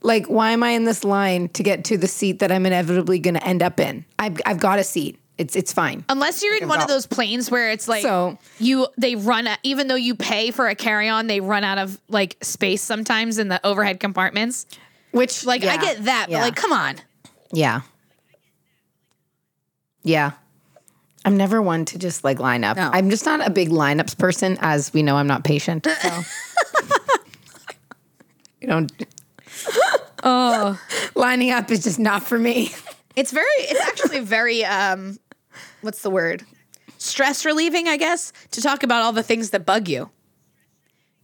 like 0.02 0.26
why 0.26 0.52
am 0.52 0.62
I 0.62 0.70
in 0.70 0.84
this 0.86 1.04
line 1.04 1.48
to 1.50 1.62
get 1.62 1.84
to 1.84 1.98
the 1.98 2.08
seat 2.08 2.38
that 2.38 2.50
I'm 2.50 2.64
inevitably 2.64 3.18
going 3.18 3.34
to 3.34 3.44
end 3.46 3.62
up 3.62 3.78
in? 3.78 4.04
I've 4.18 4.40
I've 4.46 4.58
got 4.58 4.78
a 4.78 4.84
seat. 4.84 5.18
It's 5.36 5.54
it's 5.56 5.72
fine. 5.72 6.04
Unless 6.08 6.42
you're 6.42 6.56
in 6.56 6.68
one 6.68 6.80
of 6.80 6.88
those 6.88 7.06
planes 7.06 7.50
where 7.50 7.70
it's 7.70 7.86
like 7.88 8.02
So- 8.02 8.38
you 8.58 8.86
they 8.98 9.14
run 9.16 9.46
out, 9.46 9.58
even 9.62 9.88
though 9.88 9.94
you 9.94 10.14
pay 10.14 10.50
for 10.50 10.68
a 10.68 10.74
carry-on, 10.74 11.26
they 11.28 11.40
run 11.40 11.64
out 11.64 11.78
of 11.78 12.00
like 12.08 12.36
space 12.42 12.82
sometimes 12.82 13.38
in 13.38 13.48
the 13.48 13.64
overhead 13.66 14.00
compartments. 14.00 14.66
Which 15.12 15.44
Like 15.44 15.62
I 15.64 15.76
get 15.76 16.04
that, 16.06 16.26
yeah. 16.30 16.38
but 16.38 16.44
like 16.46 16.56
come 16.56 16.72
on. 16.72 16.96
Yeah. 17.52 17.82
Yeah. 20.02 20.32
I'm 21.24 21.36
never 21.36 21.60
one 21.60 21.84
to 21.86 21.98
just 21.98 22.24
like 22.24 22.38
line 22.38 22.64
up. 22.64 22.76
No. 22.76 22.90
I'm 22.92 23.10
just 23.10 23.26
not 23.26 23.46
a 23.46 23.50
big 23.50 23.68
lineups 23.68 24.16
person, 24.16 24.56
as 24.60 24.92
we 24.92 25.02
know 25.02 25.16
I'm 25.16 25.26
not 25.26 25.44
patient. 25.44 25.86
So. 25.86 26.10
you 28.60 28.68
don't. 28.68 28.92
Oh. 30.22 30.78
Lining 31.14 31.50
up 31.50 31.70
is 31.70 31.82
just 31.82 31.98
not 31.98 32.22
for 32.22 32.38
me. 32.38 32.72
It's 33.16 33.32
very 33.32 33.46
it's 33.56 33.80
actually 33.80 34.20
very 34.20 34.62
um 34.66 35.18
what's 35.80 36.02
the 36.02 36.10
word? 36.10 36.44
stress 37.00 37.44
relieving, 37.44 37.88
I 37.88 37.96
guess, 37.96 38.32
to 38.52 38.62
talk 38.62 38.82
about 38.82 39.02
all 39.02 39.12
the 39.12 39.22
things 39.22 39.50
that 39.50 39.66
bug 39.66 39.88
you. 39.88 40.10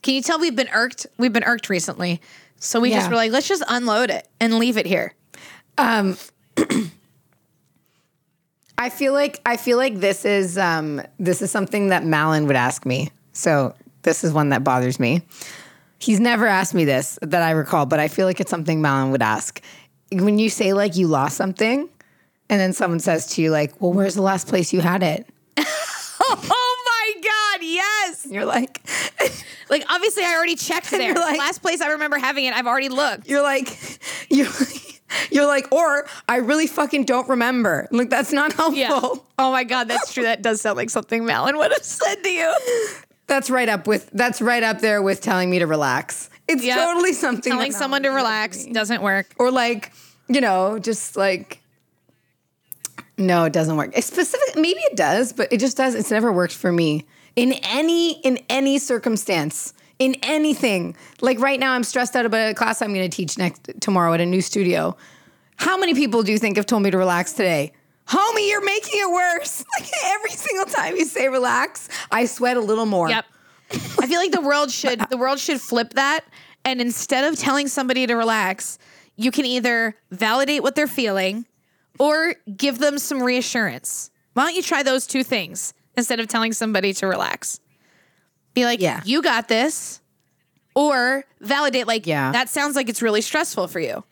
Can 0.02 0.14
you 0.14 0.22
tell 0.22 0.40
we've 0.40 0.56
been 0.56 0.70
irked? 0.72 1.06
We've 1.18 1.32
been 1.32 1.44
irked 1.44 1.68
recently. 1.68 2.20
So 2.58 2.80
we 2.80 2.90
just 2.90 3.10
were 3.10 3.16
like, 3.16 3.32
let's 3.32 3.48
just 3.48 3.62
unload 3.68 4.10
it 4.10 4.26
and 4.40 4.58
leave 4.58 4.78
it 4.78 4.86
here. 4.86 5.14
Um, 5.76 6.16
I 8.78 8.90
feel 8.90 9.12
like 9.12 9.40
I 9.46 9.56
feel 9.56 9.78
like 9.78 9.96
this 10.00 10.24
is 10.24 10.58
um, 10.58 11.00
this 11.18 11.42
is 11.42 11.50
something 11.50 11.88
that 11.88 12.04
Malin 12.04 12.46
would 12.46 12.56
ask 12.56 12.84
me. 12.84 13.10
So 13.32 13.74
this 14.02 14.22
is 14.24 14.32
one 14.32 14.50
that 14.50 14.64
bothers 14.64 15.00
me. 15.00 15.22
He's 15.98 16.20
never 16.20 16.46
asked 16.46 16.74
me 16.74 16.84
this 16.84 17.18
that 17.22 17.42
I 17.42 17.52
recall, 17.52 17.86
but 17.86 17.98
I 18.00 18.08
feel 18.08 18.26
like 18.26 18.40
it's 18.40 18.50
something 18.50 18.80
Malin 18.82 19.10
would 19.12 19.22
ask. 19.22 19.60
When 20.12 20.38
you 20.38 20.50
say 20.50 20.72
like 20.72 20.96
you 20.96 21.06
lost 21.08 21.36
something, 21.36 21.88
and 22.50 22.60
then 22.60 22.72
someone 22.72 23.00
says 23.00 23.26
to 23.34 23.42
you 23.42 23.50
like, 23.50 23.80
"Well, 23.80 23.92
where's 23.92 24.14
the 24.14 24.22
last 24.22 24.46
place 24.46 24.72
you 24.72 24.80
had 24.80 25.02
it?" 25.02 25.26
Oh 26.28 26.82
my 26.86 27.20
God, 27.22 27.64
yes. 27.66 28.24
And 28.24 28.34
you're 28.34 28.44
like, 28.46 28.80
Like, 29.70 29.84
obviously, 29.88 30.24
I 30.24 30.34
already 30.34 30.56
checked 30.56 30.90
there. 30.90 31.14
like- 31.14 31.38
Last 31.38 31.60
place 31.62 31.80
I 31.80 31.88
remember 31.88 32.18
having 32.18 32.44
it, 32.46 32.54
I've 32.54 32.66
already 32.66 32.88
looked. 32.88 33.28
you're 33.28 33.42
like, 33.42 33.78
you're. 34.30 34.46
You're 35.30 35.46
like, 35.46 35.70
or 35.72 36.06
I 36.28 36.36
really 36.38 36.66
fucking 36.66 37.04
don't 37.04 37.28
remember. 37.28 37.86
Like 37.90 38.10
that's 38.10 38.32
not 38.32 38.52
helpful. 38.52 38.76
Yeah. 38.78 39.00
Oh 39.38 39.52
my 39.52 39.64
God, 39.64 39.88
that's 39.88 40.12
true. 40.12 40.24
That 40.24 40.42
does 40.42 40.60
sound 40.60 40.76
like 40.76 40.90
something 40.90 41.24
Malin 41.24 41.56
would 41.58 41.70
have 41.72 41.84
said 41.84 42.16
to 42.22 42.28
you. 42.30 42.54
That's 43.28 43.50
right 43.50 43.68
up 43.68 43.86
with 43.86 44.08
that's 44.12 44.40
right 44.40 44.62
up 44.62 44.80
there 44.80 45.02
with 45.02 45.20
telling 45.20 45.50
me 45.50 45.58
to 45.60 45.66
relax. 45.66 46.30
It's 46.48 46.62
Yep. 46.64 46.76
totally 46.78 47.12
something 47.12 47.52
Telling 47.52 47.72
that 47.72 47.78
someone 47.78 48.02
to 48.04 48.10
relax 48.10 48.64
doesn't 48.66 49.02
work. 49.02 49.26
or 49.38 49.50
like, 49.50 49.92
you 50.28 50.40
know, 50.40 50.78
just 50.78 51.16
like 51.16 51.60
no, 53.18 53.44
it 53.44 53.52
doesn't 53.52 53.76
work. 53.76 53.92
It's 53.96 54.06
specific 54.06 54.56
maybe 54.56 54.80
it 54.80 54.96
does, 54.96 55.32
but 55.32 55.52
it 55.52 55.58
just 55.58 55.76
does 55.76 55.94
it's 55.94 56.10
never 56.10 56.32
worked 56.32 56.54
for 56.54 56.70
me 56.72 57.04
in 57.34 57.52
any 57.64 58.20
in 58.20 58.38
any 58.48 58.78
circumstance. 58.78 59.72
In 59.98 60.16
anything. 60.22 60.96
Like 61.20 61.40
right 61.40 61.58
now 61.58 61.72
I'm 61.72 61.84
stressed 61.84 62.16
out 62.16 62.26
about 62.26 62.50
a 62.50 62.54
class 62.54 62.82
I'm 62.82 62.92
going 62.92 63.08
to 63.08 63.14
teach 63.14 63.38
next 63.38 63.70
tomorrow 63.80 64.12
at 64.12 64.20
a 64.20 64.26
new 64.26 64.42
studio. 64.42 64.96
How 65.56 65.78
many 65.78 65.94
people 65.94 66.22
do 66.22 66.32
you 66.32 66.38
think 66.38 66.56
have 66.56 66.66
told 66.66 66.82
me 66.82 66.90
to 66.90 66.98
relax 66.98 67.32
today? 67.32 67.72
Homie, 68.08 68.48
you're 68.48 68.64
making 68.64 69.00
it 69.00 69.10
worse. 69.10 69.64
Like 69.78 69.88
every 70.04 70.30
single 70.30 70.66
time 70.66 70.96
you 70.96 71.04
say 71.04 71.28
relax, 71.28 71.88
I 72.10 72.26
sweat 72.26 72.56
a 72.56 72.60
little 72.60 72.86
more. 72.86 73.08
Yep. 73.08 73.24
I 73.72 74.06
feel 74.06 74.18
like 74.18 74.32
the 74.32 74.40
world 74.40 74.70
should 74.70 75.00
the 75.10 75.16
world 75.16 75.38
should 75.38 75.60
flip 75.60 75.94
that 75.94 76.24
and 76.64 76.80
instead 76.80 77.24
of 77.24 77.38
telling 77.38 77.68
somebody 77.68 78.06
to 78.06 78.14
relax, 78.14 78.78
you 79.16 79.30
can 79.30 79.46
either 79.46 79.96
validate 80.10 80.62
what 80.62 80.74
they're 80.74 80.86
feeling 80.86 81.46
or 81.98 82.34
give 82.56 82.78
them 82.78 82.98
some 82.98 83.22
reassurance. 83.22 84.10
Why 84.34 84.44
don't 84.44 84.54
you 84.56 84.62
try 84.62 84.82
those 84.82 85.06
two 85.06 85.22
things 85.22 85.72
instead 85.96 86.20
of 86.20 86.28
telling 86.28 86.52
somebody 86.52 86.92
to 86.94 87.06
relax? 87.06 87.60
Be 88.56 88.64
like, 88.64 88.80
Yeah. 88.80 89.02
you 89.04 89.22
got 89.22 89.46
this. 89.48 90.00
Or 90.74 91.24
validate 91.40 91.86
like 91.86 92.06
Yeah. 92.06 92.32
that 92.32 92.48
sounds 92.48 92.74
like 92.74 92.88
it's 92.88 93.00
really 93.02 93.20
stressful 93.20 93.68
for 93.68 93.78
you. 93.80 94.02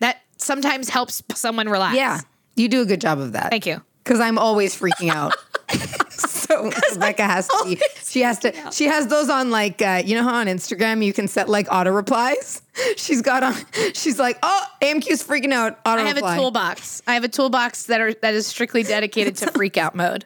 That 0.00 0.20
sometimes 0.38 0.88
helps 0.88 1.22
someone 1.34 1.68
relax. 1.68 1.96
Yeah, 1.96 2.20
you 2.56 2.68
do 2.68 2.80
a 2.82 2.86
good 2.86 3.00
job 3.00 3.20
of 3.20 3.32
that. 3.32 3.50
Thank 3.50 3.66
you. 3.66 3.80
Because 4.02 4.20
I'm 4.20 4.38
always 4.38 4.74
freaking 4.78 5.10
out. 5.10 5.34
so 6.10 6.70
Rebecca 6.92 7.24
has 7.24 7.48
to. 7.48 7.62
Be, 7.64 7.80
she 8.02 8.20
has 8.22 8.38
to. 8.40 8.52
She 8.70 8.84
has 8.86 9.06
those 9.06 9.28
on 9.30 9.50
like 9.50 9.80
uh, 9.82 10.02
you 10.04 10.14
know 10.14 10.22
how 10.22 10.34
on 10.36 10.46
Instagram 10.46 11.04
you 11.04 11.12
can 11.12 11.26
set 11.28 11.48
like 11.48 11.68
auto 11.70 11.90
replies. 11.90 12.60
She's 12.96 13.20
got 13.22 13.42
on. 13.42 13.54
She's 13.94 14.18
like, 14.18 14.38
oh, 14.42 14.62
AMQ's 14.82 15.22
freaking 15.26 15.52
out. 15.52 15.78
Auto 15.86 16.02
I 16.02 16.06
have 16.06 16.16
reply. 16.16 16.36
a 16.36 16.38
toolbox. 16.38 17.02
I 17.06 17.14
have 17.14 17.24
a 17.24 17.28
toolbox 17.28 17.84
that 17.86 18.00
are 18.00 18.12
that 18.14 18.34
is 18.34 18.46
strictly 18.46 18.82
dedicated 18.82 19.36
to 19.36 19.50
freak 19.52 19.76
out 19.76 19.94
mode. 19.94 20.24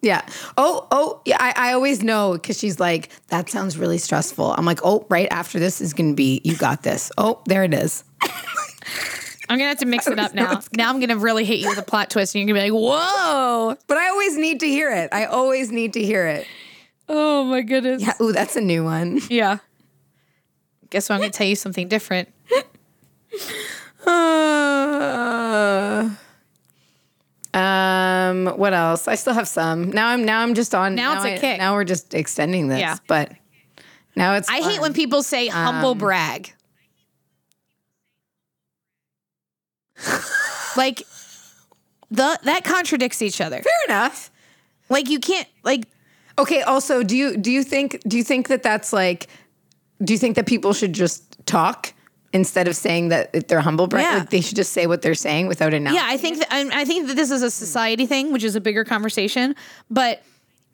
Yeah. 0.00 0.22
Oh, 0.56 0.86
oh, 0.90 1.20
yeah. 1.24 1.36
I, 1.40 1.52
I 1.56 1.72
always 1.72 2.02
know 2.02 2.32
because 2.32 2.58
she's 2.58 2.78
like, 2.78 3.10
that 3.28 3.50
sounds 3.50 3.76
really 3.76 3.98
stressful. 3.98 4.52
I'm 4.52 4.64
like, 4.64 4.80
oh, 4.84 5.04
right 5.08 5.28
after 5.30 5.58
this 5.58 5.80
is 5.80 5.92
going 5.92 6.10
to 6.10 6.16
be, 6.16 6.40
you 6.44 6.56
got 6.56 6.84
this. 6.84 7.10
Oh, 7.18 7.42
there 7.46 7.64
it 7.64 7.74
is. 7.74 8.04
I'm 9.50 9.56
gonna 9.56 9.70
have 9.70 9.78
to 9.78 9.86
mix 9.86 10.06
it 10.06 10.18
up 10.18 10.34
now. 10.34 10.60
Now 10.76 10.90
I'm 10.90 11.00
gonna 11.00 11.16
really 11.16 11.42
hit 11.44 11.58
you 11.58 11.70
with 11.70 11.78
a 11.78 11.82
plot 11.82 12.10
twist, 12.10 12.34
and 12.34 12.40
you're 12.40 12.54
gonna 12.54 12.66
be 12.66 12.70
like, 12.70 12.78
"Whoa!" 12.78 13.76
But 13.86 13.96
I 13.96 14.10
always 14.10 14.36
need 14.36 14.60
to 14.60 14.68
hear 14.68 14.92
it. 14.92 15.08
I 15.10 15.24
always 15.24 15.72
need 15.72 15.94
to 15.94 16.02
hear 16.02 16.26
it. 16.26 16.46
Oh 17.08 17.44
my 17.44 17.62
goodness. 17.62 18.02
Yeah. 18.02 18.12
Ooh, 18.20 18.32
that's 18.32 18.56
a 18.56 18.60
new 18.60 18.84
one. 18.84 19.20
Yeah. 19.30 19.58
Guess 20.90 21.08
what? 21.08 21.14
I'm 21.16 21.20
gonna 21.22 21.32
tell 21.32 21.46
you 21.46 21.56
something 21.56 21.88
different. 21.88 22.28
Uh, 24.06 26.08
um, 27.54 28.46
what 28.56 28.74
else? 28.74 29.08
I 29.08 29.14
still 29.14 29.34
have 29.34 29.48
some. 29.48 29.90
Now 29.90 30.08
I'm 30.08 30.24
now 30.24 30.42
I'm 30.42 30.54
just 30.54 30.74
on. 30.74 30.94
Now 30.94 31.16
it's 31.16 31.24
a 31.24 31.34
I- 31.34 31.38
kick. 31.38 31.58
Now 31.58 31.74
we're 31.74 31.84
just 31.84 32.14
extending 32.14 32.68
this. 32.68 32.80
Yeah. 32.80 32.96
But 33.06 33.32
now 34.14 34.34
it's. 34.34 34.48
I 34.48 34.60
hate 34.60 34.80
when 34.80 34.92
people 34.92 35.22
say 35.22 35.48
humble 35.48 35.94
brag. 35.94 36.52
like 40.76 41.02
the 42.10 42.38
that 42.44 42.64
contradicts 42.64 43.22
each 43.22 43.40
other. 43.40 43.62
Fair 43.62 43.84
enough. 43.86 44.30
Like 44.88 45.08
you 45.08 45.18
can't 45.18 45.48
like 45.62 45.84
Okay. 46.38 46.62
Also, 46.62 47.02
do 47.02 47.16
you 47.16 47.36
do 47.36 47.50
you 47.50 47.64
think 47.64 48.00
do 48.06 48.16
you 48.16 48.24
think 48.24 48.48
that 48.48 48.62
that's 48.62 48.92
like? 48.92 49.26
Do 50.02 50.12
you 50.12 50.18
think 50.18 50.36
that 50.36 50.46
people 50.46 50.72
should 50.72 50.92
just 50.92 51.44
talk 51.44 51.92
instead 52.32 52.68
of 52.68 52.76
saying 52.76 53.08
that 53.08 53.48
they're 53.48 53.60
humble 53.60 53.86
brag? 53.86 54.04
Yeah. 54.04 54.18
Like 54.18 54.30
they 54.30 54.40
should 54.40 54.56
just 54.56 54.72
say 54.72 54.86
what 54.86 55.02
they're 55.02 55.14
saying 55.14 55.46
without 55.48 55.74
announcing. 55.74 56.00
Yeah, 56.02 56.06
I 56.08 56.16
think 56.16 56.38
that 56.38 56.48
I 56.50 56.82
I 56.82 56.84
think 56.84 57.08
that 57.08 57.16
this 57.16 57.30
is 57.30 57.42
a 57.42 57.50
society 57.50 58.06
thing, 58.06 58.32
which 58.32 58.44
is 58.44 58.56
a 58.56 58.60
bigger 58.60 58.84
conversation. 58.84 59.54
But 59.90 60.22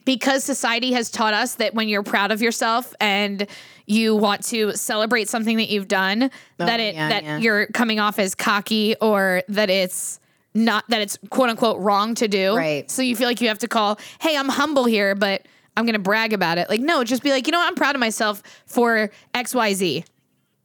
because 0.05 0.45
society 0.45 0.93
has 0.93 1.11
taught 1.11 1.33
us 1.35 1.55
that 1.57 1.75
when 1.75 1.89
you're 1.89 2.03
proud 2.03 2.31
of 2.31 2.43
yourself 2.43 2.95
and 3.01 3.47
you 3.87 4.15
want 4.15 4.45
to 4.45 4.73
celebrate 4.73 5.29
something 5.29 5.57
that 5.57 5.69
you've 5.71 5.89
done, 5.89 6.25
oh, 6.25 6.67
that 6.67 6.81
it 6.81 6.95
Oh, 6.95 6.99
yeah, 6.99 7.09
that 7.09 7.25
yeah. 7.25 7.39
you're 7.39 7.67
coming 7.69 7.99
off 8.01 8.19
as 8.19 8.35
cocky 8.35 8.97
or 9.01 9.43
that 9.49 9.71
it's 9.71 10.21
not 10.55 10.85
that 10.89 11.01
it's 11.01 11.19
quote 11.31 11.51
unquote 11.51 11.79
wrong 11.81 12.15
to 12.17 12.29
do. 12.29 12.57
Right. 12.57 12.91
So 12.91 13.03
you 13.03 13.17
feel 13.17 13.27
like 13.27 13.41
you 13.41 13.49
have 13.49 13.59
to 13.61 13.69
call, 13.69 13.99
hey, 14.21 14.37
I'm 14.37 14.49
humble 14.49 14.85
here, 14.85 15.15
but 15.15 15.47
I'm 15.77 15.87
gonna 15.87 15.99
brag 15.99 16.33
about 16.33 16.59
it. 16.59 16.69
Like, 16.69 16.81
no, 16.81 17.03
just 17.03 17.23
be 17.23 17.31
like, 17.31 17.47
you 17.47 17.53
know 17.53 17.59
what, 17.59 17.67
I'm 17.67 17.75
proud 17.75 17.95
of 17.97 18.01
myself 18.01 18.43
for 18.67 19.11
XYZ. 19.35 20.05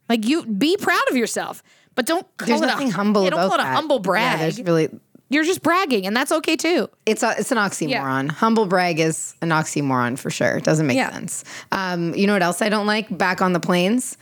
Like 0.10 0.26
you 0.28 0.46
be 0.46 0.76
proud 0.78 1.04
of 1.10 1.16
yourself. 1.16 1.64
But 1.96 2.06
don't 2.06 2.26
call 2.38 2.48
There's 2.48 2.62
it 2.62 2.66
nothing 2.66 2.90
a, 2.90 2.94
humble 2.94 3.24
yeah, 3.24 3.30
don't 3.32 3.40
about 3.40 3.50
call 3.52 3.60
it 3.60 3.64
that. 3.64 3.72
a 3.74 3.76
humble 3.76 4.00
brag. 4.00 4.24
Yeah, 4.24 4.38
there's 4.38 4.62
really 4.62 4.90
you're 5.32 5.44
just 5.44 5.62
bragging, 5.62 6.08
and 6.08 6.16
that's 6.18 6.32
okay 6.32 6.56
too. 6.56 6.90
It's 7.06 7.22
a, 7.22 7.36
it's 7.38 7.52
an 7.52 7.58
oxymoron. 7.60 8.32
Humble 8.32 8.66
brag 8.66 9.00
is 9.00 9.36
an 9.44 9.50
oxymoron 9.50 10.18
for 10.18 10.32
sure. 10.32 10.58
It 10.58 10.64
doesn't 10.64 10.88
make 10.88 10.98
Yeah. 10.98 11.12
sense. 11.12 11.44
Um, 11.72 12.16
you 12.16 12.26
know 12.26 12.34
what 12.34 12.42
else 12.42 12.62
I 12.64 12.70
don't 12.70 12.88
like? 12.88 13.16
Back 13.16 13.40
on 13.42 13.54
the 13.54 13.60
planes. 13.60 14.18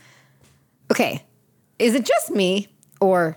Okay, 0.90 1.22
is 1.78 1.94
it 1.94 2.04
just 2.04 2.30
me 2.30 2.68
or 3.00 3.36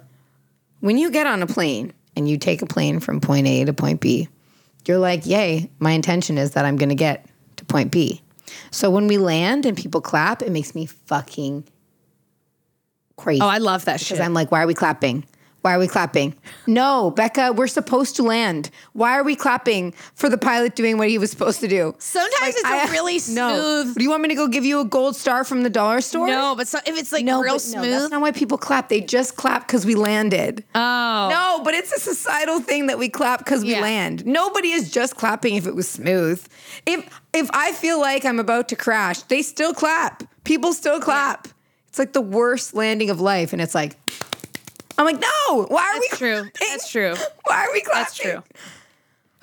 when 0.80 0.98
you 0.98 1.12
get 1.12 1.28
on 1.28 1.42
a 1.44 1.48
plane 1.48 1.94
and 2.16 2.28
you 2.28 2.38
take 2.38 2.62
a 2.62 2.66
plane 2.66 3.00
from 3.00 3.22
point 3.22 3.46
A 3.48 3.64
to 3.66 3.74
point 3.74 4.00
B, 4.02 4.28
you're 4.88 4.98
like, 4.98 5.26
"Yay! 5.26 5.70
My 5.80 5.92
intention 5.92 6.38
is 6.38 6.52
that 6.52 6.66
I'm 6.66 6.76
going 6.78 6.90
to 6.90 6.96
get 6.96 7.26
to 7.58 7.66
point 7.66 7.92
B." 7.92 8.22
So 8.72 8.90
when 8.90 9.08
we 9.08 9.18
land 9.18 9.66
and 9.66 9.78
people 9.78 10.02
clap, 10.02 10.42
it 10.42 10.52
makes 10.52 10.74
me 10.76 10.86
fucking 10.88 11.64
crazy. 13.18 13.42
Oh, 13.42 13.48
I 13.48 13.58
love 13.60 13.86
that 13.86 14.00
shit. 14.00 14.10
Because 14.18 14.26
I'm 14.26 14.34
like, 14.34 14.52
why 14.52 14.64
are 14.64 14.68
we 14.68 14.74
clapping? 14.74 15.26
Why 15.62 15.76
are 15.76 15.80
we 15.80 15.88
clapping? 15.88 16.34
No, 16.66 17.12
Becca, 17.12 17.54
we're 17.54 17.68
supposed 17.68 18.16
to 18.16 18.24
land. 18.24 18.72
Why 18.94 19.12
are 19.12 19.24
we 19.24 19.36
clapping 19.36 19.94
for 20.16 20.28
the 20.28 20.38
pilot 20.40 20.76
doing 20.76 20.98
what 20.98 21.08
he 21.08 21.20
was 21.20 21.30
supposed 21.30 21.60
to 21.60 21.68
do? 21.68 21.94
Sometimes 22.00 22.56
it's 22.56 22.68
a 22.68 22.88
a 22.88 22.92
really 22.92 23.14
No. 23.30 23.84
smooth- 23.84 23.96
Do 23.96 24.04
you 24.04 24.10
want 24.10 24.24
me 24.24 24.30
to 24.30 24.34
go 24.34 24.48
give 24.48 24.66
you 24.66 24.80
a 24.80 24.86
gold 24.86 25.16
star 25.16 25.44
from 25.44 25.62
the 25.62 25.70
dollar 25.70 26.02
store? 26.02 26.26
no, 26.26 26.56
but 26.56 26.68
so, 26.68 26.80
if 26.88 26.98
it's 26.98 27.12
like 27.12 27.26
No, 27.26 27.42
real 27.44 27.60
smooth, 27.60 27.84
No, 27.86 27.92
that's 27.92 28.10
not 28.12 28.22
why 28.22 28.32
people 28.32 28.58
clap. 28.58 28.90
They 28.90 29.02
just 29.02 29.36
clap 29.36 29.68
because 29.68 29.86
we 29.86 29.94
landed. 29.94 30.64
oh, 30.74 31.28
No, 31.30 31.62
but 31.64 31.76
it's 31.76 31.92
a 31.92 32.00
societal 32.00 32.60
thing 32.60 32.88
that 32.88 32.98
we 32.98 33.08
clap 33.10 33.38
because 33.46 33.62
we 33.64 33.74
Yeah. 33.74 33.82
land. 33.82 34.26
Nobody 34.26 34.72
is 34.72 34.90
just 34.90 35.16
clapping 35.16 35.54
if 35.58 35.68
it 35.68 35.76
was 35.76 35.88
smooth. 35.88 36.44
If 36.88 37.08
if 37.34 37.52
I 37.54 37.72
feel 37.74 38.00
like 38.00 38.26
I'm 38.26 38.40
about 38.40 38.68
to 38.70 38.76
crash, 38.76 39.22
they 39.24 39.44
still 39.44 39.76
clap. 39.76 40.24
People 40.44 40.74
still 40.74 41.00
clap. 41.00 41.48
It's 41.92 42.00
like 42.00 42.14
the 42.14 42.22
worst 42.22 42.74
landing 42.74 43.10
of 43.10 43.20
life, 43.20 43.52
and 43.52 43.62
it's 43.62 43.76
like, 43.76 43.98
I'm 44.98 45.04
like, 45.04 45.20
no. 45.20 45.66
Why 45.66 45.84
are 45.84 46.00
we? 46.00 46.08
That's 46.08 46.18
true. 46.18 46.36
clapping? 46.54 46.68
That's 46.70 46.90
true. 46.90 47.16
Why 47.44 47.66
are 47.66 47.74
we 47.74 47.82
clapping? 47.82 48.04
That's 48.04 48.18
true. 48.18 48.44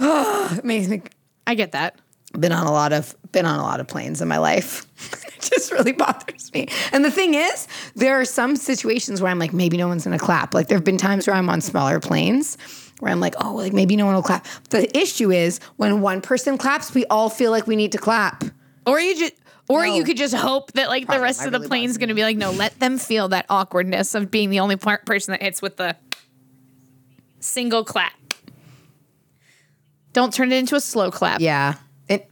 It 0.58 0.64
makes 0.64 0.88
me 0.88 1.02
I 1.46 1.54
get 1.54 1.72
that. 1.72 1.98
been 2.38 2.52
on 2.52 2.66
a 2.66 2.72
lot 2.72 2.94
of 2.94 3.14
been 3.32 3.44
on 3.44 3.58
a 3.58 3.62
lot 3.62 3.80
of 3.80 3.86
planes 3.86 4.22
in 4.22 4.28
my 4.28 4.38
life. 4.38 4.86
it 5.36 5.42
just 5.42 5.72
really 5.72 5.92
bothers 6.04 6.50
me. 6.54 6.68
And 6.90 7.04
the 7.04 7.10
thing 7.10 7.34
is, 7.34 7.68
there 7.96 8.18
are 8.18 8.24
some 8.24 8.56
situations 8.56 9.20
where 9.20 9.30
I'm 9.30 9.38
like, 9.38 9.52
maybe 9.52 9.76
no 9.76 9.88
one's 9.88 10.04
gonna 10.04 10.18
clap. 10.18 10.54
Like 10.54 10.68
there 10.68 10.78
have 10.78 10.84
been 10.84 10.96
times 10.96 11.26
where 11.26 11.36
I'm 11.36 11.50
on 11.50 11.60
smaller 11.60 12.00
planes 12.00 12.56
where 13.00 13.12
I'm 13.12 13.20
like, 13.20 13.34
oh, 13.44 13.54
like 13.54 13.74
maybe 13.74 13.94
no 13.94 14.06
one 14.06 14.14
will 14.14 14.22
clap. 14.22 14.46
The 14.70 14.96
issue 14.96 15.30
is 15.30 15.60
when 15.76 16.00
one 16.00 16.22
person 16.22 16.56
claps, 16.56 16.94
we 16.94 17.04
all 17.06 17.28
feel 17.28 17.50
like 17.50 17.66
we 17.66 17.76
need 17.76 17.92
to 17.92 17.98
clap. 17.98 18.42
Or 18.86 18.98
you 18.98 19.14
just, 19.18 19.34
or 19.68 19.86
No. 19.86 19.94
you 19.94 20.04
could 20.04 20.16
just 20.16 20.34
hope 20.34 20.72
that 20.72 20.88
like 20.88 21.06
the 21.06 21.20
rest 21.20 21.42
I 21.42 21.46
of 21.46 21.52
the 21.52 21.58
really 21.58 21.68
plane's 21.68 21.98
going 21.98 22.08
to 22.08 22.14
be 22.14 22.22
like, 22.22 22.36
no, 22.36 22.50
let 22.50 22.78
them 22.80 22.98
feel 22.98 23.28
that 23.28 23.46
awkwardness 23.50 24.14
of 24.14 24.30
being 24.30 24.50
the 24.50 24.60
only 24.60 24.76
part 24.76 25.04
person 25.06 25.32
that 25.32 25.42
hits 25.42 25.60
with 25.62 25.76
the. 25.76 25.96
single 27.40 27.84
clap. 27.84 28.12
Don't 30.12 30.32
turn 30.34 30.50
it 30.52 30.56
into 30.56 30.74
a 30.74 30.80
slow 30.80 31.10
clap. 31.10 31.40
Yeah. 31.40 31.74
It 32.08 32.28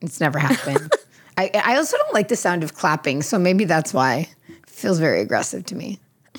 it's 0.00 0.20
never 0.20 0.38
happened. 0.38 0.92
I 1.38 1.50
I 1.54 1.76
also 1.76 1.96
don't 1.96 2.12
like 2.14 2.28
the 2.28 2.36
sound 2.36 2.62
of 2.62 2.74
clapping, 2.74 3.22
so 3.22 3.38
maybe 3.38 3.64
that's 3.64 3.92
why. 3.94 4.28
It 4.48 4.68
feels 4.68 4.98
very 4.98 5.20
aggressive 5.22 5.64
to 5.66 5.74
me. 5.74 5.98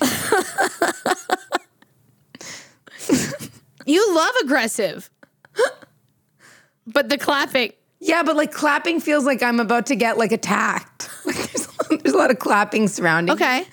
You 3.86 4.14
love 4.14 4.34
aggressive. 4.44 5.10
but 6.86 7.10
the 7.10 7.18
clapping. 7.18 7.72
Yeah, 8.04 8.22
but 8.22 8.36
like 8.36 8.52
clapping 8.52 9.00
feels 9.00 9.24
like 9.24 9.42
I'm 9.42 9.60
about 9.60 9.86
to 9.86 9.96
get 9.96 10.18
like 10.18 10.30
attacked. 10.30 11.10
Like 11.24 11.36
there's, 11.36 11.66
there's 12.02 12.14
a 12.14 12.18
lot 12.18 12.30
of 12.30 12.38
clapping 12.38 12.86
surrounding. 12.86 13.34
me. 13.34 13.42
Okay. 13.42 13.64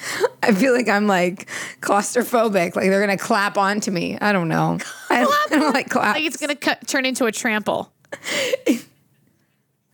I 0.42 0.54
feel 0.54 0.74
like 0.74 0.88
I'm 0.88 1.06
like 1.06 1.50
claustrophobic. 1.82 2.78
Like 2.78 2.86
they're 2.90 3.02
gonna 3.02 3.18
clap 3.18 3.58
onto 3.58 3.92
me. 3.92 4.18
I 4.22 4.32
don't 4.32 4.48
know. 4.48 4.78
I, 5.10 5.26
I 5.26 5.48
don't 5.50 5.74
like 5.74 5.90
claps. 5.90 6.18
Like 6.18 6.26
it's 6.26 6.38
gonna 6.38 6.56
cut, 6.56 6.88
turn 6.88 7.06
into 7.06 7.26
a 7.26 7.32
trample. 7.34 7.92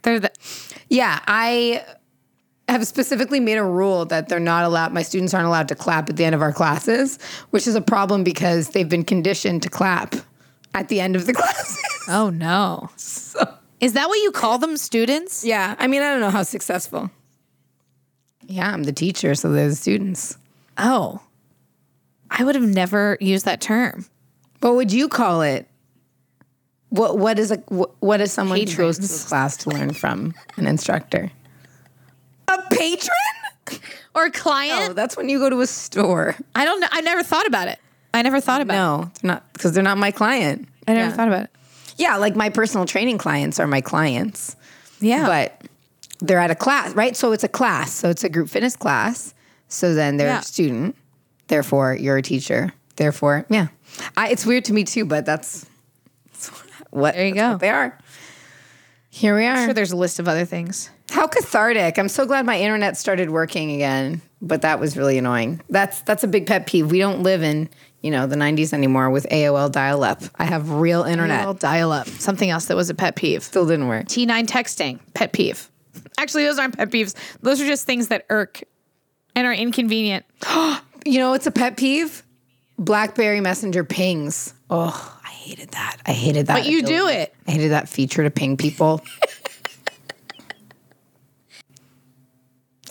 They're 0.03 0.19
the 0.19 0.31
Yeah, 0.87 1.19
I 1.25 1.83
have 2.67 2.85
specifically 2.85 3.39
made 3.39 3.57
a 3.57 3.63
rule 3.63 4.05
that 4.05 4.29
they're 4.29 4.39
not 4.39 4.65
allowed, 4.65 4.93
my 4.93 5.01
students 5.01 5.33
aren't 5.33 5.47
allowed 5.47 5.69
to 5.69 5.75
clap 5.75 6.09
at 6.09 6.17
the 6.17 6.25
end 6.25 6.35
of 6.35 6.43
our 6.43 6.53
classes, 6.53 7.17
which 7.49 7.65
is 7.65 7.73
a 7.73 7.81
problem 7.81 8.23
because 8.23 8.69
they've 8.69 8.89
been 8.89 9.03
conditioned 9.03 9.63
to 9.63 9.69
clap 9.69 10.15
at 10.75 10.89
the 10.89 10.99
end 10.99 11.15
of 11.15 11.25
the 11.25 11.33
classes. 11.41 11.83
Oh 12.07 12.29
no. 12.29 12.89
Is 13.79 13.93
that 13.93 14.09
what 14.09 14.15
you 14.15 14.31
call 14.31 14.57
them, 14.57 14.75
students? 14.77 15.43
yeah, 15.45 15.75
I 15.77 15.87
mean, 15.87 16.01
I 16.01 16.11
don't 16.11 16.21
know 16.21 16.29
how 16.31 16.43
successful. 16.43 17.11
Yeah, 18.47 18.71
I'm 18.71 18.83
the 18.83 18.93
teacher, 18.93 19.35
so 19.35 19.51
they're 19.51 19.69
the 19.69 19.75
students. 19.75 20.37
Oh. 20.77 21.21
I 22.29 22.43
would 22.43 22.55
have 22.55 22.63
never 22.67 23.17
used 23.21 23.45
that 23.45 23.61
term. 23.61 24.05
What 24.61 24.75
would 24.75 24.91
you 24.91 25.07
call 25.07 25.41
it? 25.41 25.67
What 26.89 27.17
what 27.17 27.37
is 27.39 27.51
a 27.51 27.57
what, 27.67 27.91
what 27.99 28.21
is 28.21 28.31
someone 28.31 28.59
who 28.59 28.65
goes 28.65 28.95
to 28.97 29.01
Patrons. 29.01 29.25
class 29.25 29.57
to 29.57 29.69
learn 29.69 29.93
from 29.93 30.33
an 30.55 30.67
instructor? 30.67 31.31
A 32.47 32.61
patron? 32.71 33.81
Or 34.15 34.25
a 34.25 34.31
client? 34.31 34.91
Oh, 34.91 34.93
that's 34.93 35.15
when 35.17 35.27
you 35.29 35.37
go 35.39 35.49
to 35.49 35.59
a 35.61 35.67
store. 35.67 36.35
I 36.55 36.63
don't 36.65 36.79
know. 36.79 36.87
I 36.91 37.01
never 37.01 37.21
thought 37.23 37.45
about 37.45 37.67
it. 37.67 37.77
I 38.13 38.21
never 38.21 38.39
thought 38.39 38.61
about 38.61 38.73
it. 38.73 38.77
No, 38.77 39.11
they're 39.21 39.27
not 39.33 39.53
because 39.53 39.73
they're 39.73 39.83
not 39.83 39.97
my 39.97 40.11
client. 40.11 40.67
I 40.87 40.93
never 40.93 41.09
Yeah. 41.09 41.15
thought 41.15 41.27
about 41.27 41.43
it. 41.43 41.49
Yeah, 41.97 42.17
like 42.17 42.35
my 42.35 42.49
personal 42.49 42.85
training 42.85 43.17
clients 43.17 43.59
are 43.59 43.67
my 43.67 43.81
clients, 43.81 44.55
Yeah. 44.99 45.25
but 45.25 45.61
they're 46.19 46.39
at 46.39 46.51
a 46.51 46.55
class, 46.55 46.93
right? 46.93 47.15
So 47.15 47.31
it's 47.31 47.43
a 47.43 47.47
class. 47.47 47.91
So 47.91 48.09
it's 48.09 48.23
a 48.23 48.29
group 48.29 48.49
fitness 48.49 48.75
class. 48.75 49.33
So 49.67 49.93
then 49.93 50.17
they're 50.17 50.27
Yeah. 50.27 50.39
a 50.39 50.43
student. 50.43 50.95
Therefore, 51.47 51.93
you're 51.95 52.17
a 52.17 52.21
teacher. 52.21 52.73
Therefore, 52.95 53.45
yeah. 53.49 53.67
I, 54.15 54.29
it's 54.29 54.45
weird 54.45 54.65
to 54.65 54.73
me 54.73 54.83
too, 54.83 55.05
but 55.05 55.25
that's, 55.25 55.65
that's 56.31 56.47
what, 56.91 57.15
There 57.15 57.27
you 57.27 57.33
go. 57.33 57.51
what 57.51 57.59
they 57.59 57.69
are. 57.69 57.97
Here 59.09 59.35
we 59.35 59.45
are. 59.45 59.55
I'm 59.55 59.65
sure 59.67 59.73
there's 59.73 59.91
a 59.91 59.97
list 59.97 60.19
of 60.19 60.27
other 60.27 60.45
things. 60.45 60.89
How 61.09 61.25
cathartic. 61.25 61.97
I'm 61.97 62.09
so 62.09 62.25
glad 62.25 62.45
my 62.45 62.59
internet 62.59 62.97
started 62.97 63.29
working 63.29 63.71
again, 63.71 64.21
but 64.41 64.61
that 64.61 64.79
was 64.79 64.97
really 64.97 65.17
annoying. 65.17 65.61
That's 65.69 66.01
that's 66.01 66.23
a 66.23 66.27
big 66.27 66.45
pet 66.45 66.67
peeve. 66.67 66.91
We 66.91 66.99
don't 66.99 67.23
live 67.23 67.41
in, 67.41 67.69
you 68.01 68.11
know, 68.11 68.27
the 68.27 68.35
90s 68.35 68.73
anymore 68.73 69.09
with 69.09 69.27
AOL 69.29 69.71
dial 69.71 70.03
up. 70.03 70.21
I 70.35 70.45
have 70.45 70.69
real 70.71 71.03
internet. 71.03 71.45
Well, 71.45 71.53
dial 71.53 71.91
up. 71.91 72.07
Something 72.07 72.49
else 72.49 72.65
that 72.65 72.77
was 72.77 72.89
a 72.89 72.93
pet 72.95 73.15
peeve. 73.15 73.43
Still 73.43 73.65
didn't 73.65 73.87
work. 73.87 74.05
T9 74.07 74.45
texting, 74.45 74.99
pet 75.13 75.33
peeve. 75.33 75.69
Actually, 76.17 76.45
those 76.45 76.59
aren't 76.59 76.77
pet 76.77 76.89
peeves. 76.89 77.15
Those 77.41 77.61
are 77.61 77.65
just 77.65 77.85
things 77.85 78.07
that 78.09 78.25
irk 78.29 78.61
and 79.35 79.47
are 79.47 79.53
inconvenient. 79.53 80.25
You 81.05 81.19
know, 81.19 81.31
it's 81.33 81.47
a 81.47 81.51
pet 81.51 81.77
peeve. 81.77 82.21
BlackBerry 82.77 83.39
Messenger 83.39 83.85
pings. 83.85 84.53
Oh, 84.69 85.17
I 85.23 85.29
hated 85.29 85.69
that. 85.69 85.97
I 86.05 86.11
hated 86.11 86.47
that. 86.47 86.63
But 86.63 86.69
you 86.69 86.83
do 86.83 87.07
it. 87.07 87.33
I 87.47 87.51
hated 87.51 87.71
that 87.71 87.87
feature 87.87 88.23
to 88.23 88.29
ping 88.29 88.57
people. 88.57 89.01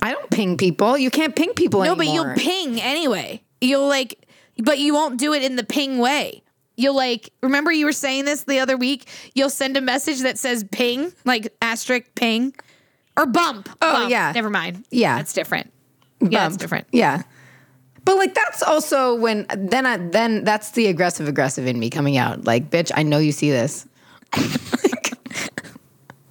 I 0.03 0.13
don't 0.13 0.31
ping 0.31 0.57
people. 0.57 0.97
You 0.97 1.11
can't 1.11 1.35
ping 1.37 1.53
people 1.55 1.81
No, 1.83 1.95
anymore. 1.95 1.97
but 1.97 2.15
you'll 2.15 2.35
ping 2.37 2.81
anyway. 2.81 3.43
You'll 3.61 3.89
like, 3.89 4.26
but 4.59 4.79
you 4.79 4.95
won't 4.95 5.19
do 5.19 5.33
it 5.33 5.43
in 5.43 5.57
the 5.57 5.65
ping 5.65 5.99
way. 5.99 6.43
You'll 6.77 6.97
like, 6.97 7.31
remember 7.43 7.73
you 7.73 7.87
were 7.87 7.93
saying 7.93 8.27
this 8.27 8.45
the 8.45 8.59
other 8.59 8.77
week? 8.77 9.09
You'll 9.35 9.51
send 9.51 9.77
a 9.77 9.81
message 9.81 10.21
that 10.21 10.39
says 10.39 10.65
ping, 10.71 11.13
like 11.25 11.55
asterisk 11.63 12.15
ping 12.15 12.55
or 13.17 13.27
bump. 13.27 13.69
Oh, 13.81 13.93
Bump. 13.93 14.11
yeah. 14.11 14.33
Never 14.33 14.51
mind. 14.51 14.85
Yeah. 14.91 15.17
That's 15.17 15.33
different. 15.33 15.73
Yeah, 16.21 16.45
that's 16.45 16.57
different. 16.57 16.87
Yeah. 16.93 17.23
But 18.05 18.19
like 18.19 18.35
that's 18.35 18.63
also 18.63 19.15
when 19.17 19.47
then 19.57 19.85
I 19.85 19.97
then 19.97 20.45
that's 20.45 20.71
the 20.71 20.87
aggressive 20.87 21.27
aggressive 21.29 21.67
in 21.67 21.79
me 21.79 21.91
coming 21.91 22.17
out. 22.17 22.45
Like, 22.45 22.71
bitch, 22.71 22.93
I 22.95 23.03
know 23.03 23.19
you 23.19 23.33
see 23.33 23.51
this. 23.51 23.87
like, 24.37 25.13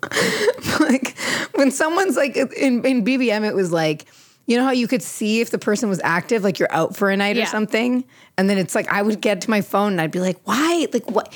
like, 0.80 1.18
when 1.56 1.72
someone's 1.72 2.16
like 2.16 2.38
in, 2.38 2.86
in 2.86 3.04
BBM, 3.04 3.46
it 3.46 3.54
was 3.54 3.72
like, 3.74 4.06
you 4.48 4.58
know 4.58 4.64
how 4.64 4.72
you 4.72 4.88
could 4.88 5.02
see 5.02 5.42
if 5.42 5.50
the 5.52 5.58
person 5.58 5.90
was 5.90 6.00
active, 6.04 6.44
like 6.44 6.60
you're 6.60 6.72
out 6.72 6.96
for 6.96 7.10
a 7.10 7.18
night 7.18 7.36
Yeah. 7.36 7.44
or 7.44 7.46
something? 7.48 8.04
And 8.38 8.50
then 8.50 8.58
it's 8.58 8.76
like 8.76 8.92
I 8.92 9.02
would 9.02 9.22
get 9.22 9.42
to 9.42 9.50
my 9.50 9.62
phone 9.62 9.94
and 9.94 10.02
I'd 10.02 10.12
be 10.12 10.20
like, 10.20 10.38
why? 10.46 10.88
Like 10.94 11.10
what 11.10 11.34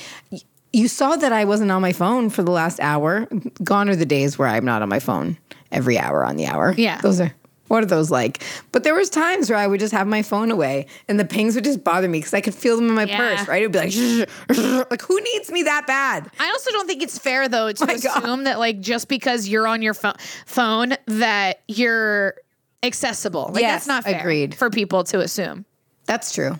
you 0.72 0.86
saw 0.86 1.16
that 1.16 1.32
I 1.32 1.44
wasn't 1.44 1.70
on 1.72 1.82
my 1.82 1.92
phone 1.92 2.30
for 2.30 2.42
the 2.44 2.52
last 2.52 2.78
hour. 2.80 3.26
Gone 3.64 3.88
are 3.88 3.96
the 3.96 4.06
days 4.06 4.38
where 4.38 4.46
I'm 4.48 4.64
not 4.64 4.82
on 4.82 4.88
my 4.88 5.00
phone 5.00 5.36
every 5.72 5.98
hour 5.98 6.24
on 6.24 6.36
the 6.36 6.46
hour. 6.46 6.72
Yeah. 6.76 7.00
Those 7.00 7.20
are 7.20 7.34
what 7.68 7.84
are 7.84 7.86
those 7.86 8.10
like? 8.10 8.42
But 8.72 8.82
there 8.82 8.94
was 8.94 9.08
times 9.10 9.48
where 9.48 9.56
I 9.58 9.68
would 9.68 9.78
just 9.78 9.92
have 9.92 10.08
my 10.08 10.22
phone 10.22 10.50
away 10.50 10.86
and 11.08 11.20
the 11.20 11.24
pings 11.24 11.54
would 11.54 11.62
just 11.62 11.84
bother 11.84 12.08
me 12.08 12.18
because 12.18 12.34
I 12.34 12.40
could 12.40 12.54
feel 12.54 12.74
them 12.74 12.88
in 12.88 12.94
my 12.94 13.04
Yeah. 13.04 13.16
purse, 13.16 13.46
right? 13.48 13.62
It 13.62 13.66
would 13.66 13.72
be 13.72 14.26
like, 14.58 14.90
like 14.90 15.02
who 15.02 15.20
needs 15.20 15.52
me 15.52 15.62
that 15.62 15.86
bad? 15.86 16.28
I 16.40 16.48
also 16.50 16.70
don't 16.72 16.88
think 16.88 17.00
it's 17.02 17.16
fair 17.18 17.48
though 17.48 17.70
to 17.72 17.82
oh 17.84 17.86
My 17.86 17.96
God. 17.96 18.24
assume 18.24 18.44
that 18.44 18.58
like 18.58 18.80
just 18.80 19.06
because 19.08 19.46
you're 19.48 19.68
on 19.68 19.82
your 19.82 19.94
pho- 19.94 20.14
phone 20.46 20.94
that 21.06 21.60
you're 21.68 22.34
accessible. 22.82 23.50
Like 23.52 23.62
Yes, 23.62 23.72
that's 23.72 23.86
not 23.86 24.04
fair 24.04 24.20
agreed. 24.20 24.54
for 24.54 24.70
people 24.70 25.04
to 25.04 25.20
assume. 25.20 25.64
That's 26.06 26.32
true. 26.34 26.58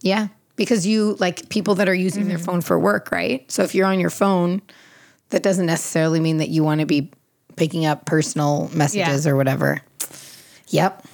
Yeah. 0.00 0.28
Because 0.56 0.86
you 0.86 1.16
like 1.20 1.48
people 1.48 1.76
that 1.76 1.88
are 1.88 1.94
using 1.94 2.22
Mm-hmm. 2.22 2.28
their 2.30 2.38
phone 2.38 2.60
for 2.60 2.78
work, 2.78 3.10
right? 3.12 3.50
So 3.50 3.62
if 3.62 3.74
you're 3.74 3.86
on 3.86 4.00
your 4.00 4.10
phone, 4.10 4.60
that 5.30 5.42
doesn't 5.42 5.66
necessarily 5.66 6.20
mean 6.20 6.38
that 6.38 6.48
you 6.48 6.64
want 6.64 6.80
to 6.80 6.86
be 6.86 7.10
picking 7.56 7.86
up 7.86 8.06
personal 8.06 8.70
messages 8.74 9.26
or 9.26 9.36
whatever. 9.36 9.80
Yep. 10.68 11.04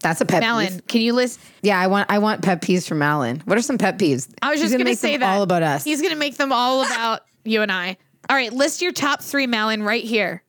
That's 0.00 0.20
a 0.20 0.24
pet 0.24 0.40
Malin, 0.40 0.66
peeve. 0.68 0.86
can 0.88 1.00
you 1.00 1.12
list? 1.12 1.38
Yeah, 1.62 1.78
I 1.78 1.86
want 1.86 2.10
I 2.10 2.18
want 2.18 2.42
pet 2.42 2.60
peeves 2.60 2.88
from 2.88 2.98
Malin. 2.98 3.40
What 3.44 3.56
are 3.56 3.62
some 3.62 3.78
pet 3.78 3.98
peeves? 3.98 4.28
I 4.42 4.50
was 4.50 4.60
He's 4.60 4.70
just 4.70 4.78
gonna, 4.78 4.96
say 4.96 5.12
them 5.12 5.20
that 5.20 5.36
all 5.36 5.42
about 5.42 5.62
us. 5.62 5.84
He's 5.84 6.02
gonna 6.02 6.16
make 6.16 6.36
them 6.36 6.52
all 6.52 6.84
about 6.84 7.20
you 7.44 7.62
and 7.62 7.70
I. 7.70 7.96
All 8.28 8.34
right, 8.34 8.52
list 8.52 8.82
your 8.82 8.90
top 8.92 9.22
three, 9.22 9.46
Malin, 9.46 9.82
right 9.84 10.02
here. 10.02 10.42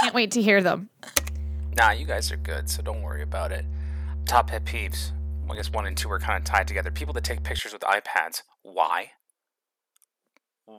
Can't 0.00 0.12
wait 0.14 0.32
to 0.32 0.42
hear 0.42 0.60
them. 0.60 0.88
Nah, 1.76 1.90
you 1.90 2.06
guys 2.06 2.32
are 2.32 2.38
good, 2.38 2.70
so 2.70 2.80
don't 2.80 3.02
worry 3.02 3.20
about 3.20 3.52
it. 3.52 3.66
Top 4.24 4.48
pet 4.48 4.64
peeves. 4.64 5.12
Well, 5.42 5.52
I 5.52 5.56
guess 5.56 5.70
one 5.70 5.86
and 5.86 5.96
two 5.96 6.10
are 6.10 6.18
kind 6.18 6.38
of 6.38 6.44
tied 6.44 6.66
together. 6.66 6.90
People 6.90 7.12
that 7.14 7.24
take 7.24 7.42
pictures 7.42 7.74
with 7.74 7.82
iPads. 7.82 8.42
Why? 8.62 9.10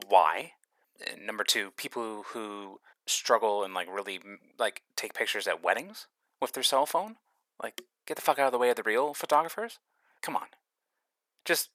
Why? 0.08 0.52
And 1.06 1.24
number 1.24 1.44
two, 1.44 1.70
people 1.76 2.24
who 2.30 2.80
struggle 3.06 3.62
and 3.62 3.74
like 3.74 3.86
really 3.88 4.18
like 4.58 4.82
take 4.96 5.14
pictures 5.14 5.46
at 5.46 5.62
weddings 5.62 6.08
with 6.42 6.52
their 6.52 6.64
cell 6.64 6.84
phone. 6.84 7.14
Like, 7.62 7.82
get 8.04 8.16
the 8.16 8.22
fuck 8.22 8.40
out 8.40 8.46
of 8.46 8.52
the 8.52 8.58
way 8.58 8.70
of 8.70 8.76
the 8.76 8.82
real 8.82 9.14
photographers. 9.14 9.78
Come 10.20 10.34
on. 10.34 10.48
Just, 11.44 11.70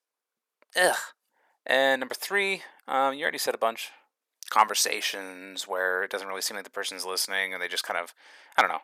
ugh. 0.75 0.97
And 1.65 2.01
number 2.01 2.15
three, 2.15 2.63
um, 2.89 3.13
you 3.13 3.21
already 3.23 3.37
said 3.37 3.55
a 3.55 3.57
bunch. 3.57 3.89
Conversations 4.49 5.65
where 5.65 6.03
it 6.03 6.11
doesn't 6.11 6.27
really 6.27 6.41
seem 6.41 6.57
like 6.57 6.65
the 6.65 6.69
person's 6.69 7.05
listening 7.05 7.53
and 7.53 7.61
they 7.61 7.69
just 7.69 7.85
kind 7.85 7.97
of, 7.97 8.13
I 8.57 8.61
don't 8.61 8.69
know, 8.69 8.81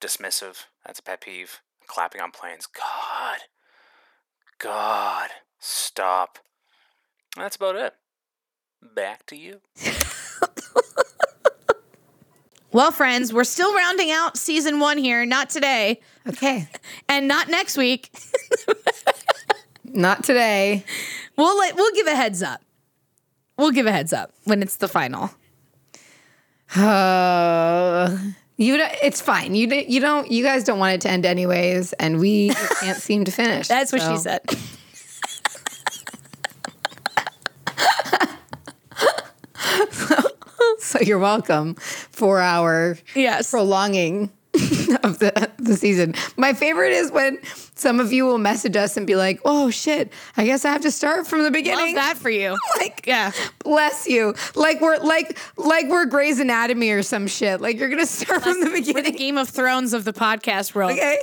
dismissive. 0.00 0.64
That's 0.84 0.98
a 0.98 1.02
pet 1.02 1.20
peeve. 1.20 1.60
Clapping 1.86 2.20
on 2.20 2.30
planes. 2.30 2.66
God. 2.66 3.38
God. 4.58 5.30
Stop. 5.58 6.38
That's 7.36 7.56
about 7.56 7.76
it. 7.76 7.94
Back 8.82 9.26
to 9.26 9.36
you. 9.36 9.60
Well, 12.72 12.92
friends, 12.92 13.32
we're 13.32 13.42
still 13.44 13.74
rounding 13.74 14.12
out 14.12 14.36
season 14.36 14.78
one 14.78 14.96
here. 14.96 15.26
Not 15.26 15.50
today, 15.50 16.00
okay. 16.28 16.68
and 17.08 17.26
not 17.26 17.48
next 17.48 17.76
week. 17.76 18.10
Not 19.92 20.22
today. 20.22 20.84
We'll 21.36 21.58
let 21.58 21.74
we'll 21.74 21.92
give 21.92 22.06
a 22.06 22.14
heads 22.14 22.44
up. 22.44 22.60
We'll 23.58 23.72
give 23.72 23.86
a 23.86 23.92
heads 23.92 24.12
up 24.12 24.32
when 24.44 24.62
it's 24.62 24.76
the 24.76 24.86
final. 24.86 25.32
Uh, 26.76 28.16
you 28.60 28.76
don't- 28.76 28.92
it's 29.02 29.20
fine. 29.20 29.54
You 29.54 29.66
don't- 29.66 29.88
you 29.88 30.00
don't 30.00 30.30
you 30.30 30.44
guys 30.44 30.64
don't 30.64 30.78
want 30.78 30.94
it 30.94 31.00
to 31.02 31.10
end 31.10 31.24
anyways, 31.26 31.92
and 31.94 32.18
we 32.20 32.50
can't 32.80 32.98
seem 32.98 33.24
to 33.24 33.32
finish. 33.32 33.68
That's 33.68 33.90
what 33.92 34.02
So- 34.02 34.12
she 34.12 34.18
said. 34.18 34.40
So 40.78 40.98
you're 41.00 41.18
welcome 41.18 41.74
for 41.74 42.40
our 42.40 42.98
Yes. 43.14 43.50
prolonging 43.50 44.30
of 45.02 45.18
the 45.18 45.50
the 45.58 45.76
season. 45.76 46.14
My 46.36 46.52
favorite 46.52 46.92
is 46.92 47.10
when 47.12 47.38
some 47.74 48.00
of 48.00 48.12
you 48.12 48.24
will 48.24 48.38
message 48.38 48.76
us 48.76 48.96
and 48.96 49.06
be 49.06 49.16
like, 49.16 49.40
"Oh 49.44 49.70
shit, 49.70 50.12
I 50.36 50.44
guess 50.44 50.64
I 50.64 50.72
have 50.72 50.82
to 50.82 50.90
start 50.90 51.26
from 51.26 51.38
the 51.40 51.44
Love 51.44 51.52
beginning." 51.54 51.94
that 51.94 52.16
for 52.16 52.30
you. 52.30 52.56
like, 52.78 53.04
Yeah. 53.06 53.32
bless 53.60 54.06
you. 54.08 54.34
Like 54.54 54.80
we're 54.80 54.98
like 54.98 55.38
like 55.56 55.86
we're 55.88 56.06
Grey's 56.06 56.40
Anatomy 56.40 56.90
or 56.90 57.02
some 57.02 57.26
shit. 57.26 57.60
Like 57.60 57.78
you're 57.78 57.88
gonna 57.90 58.06
start 58.20 58.42
from 58.42 58.60
the 58.60 58.92
We're 58.94 59.02
the. 59.02 59.10
Game 59.12 59.36
of 59.38 59.48
Thrones 59.48 59.92
of 59.92 60.04
the 60.04 60.12
podcast 60.12 60.74
world. 60.74 60.92
Okay. 60.92 61.18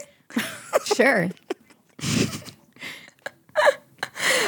sure. 0.95 1.29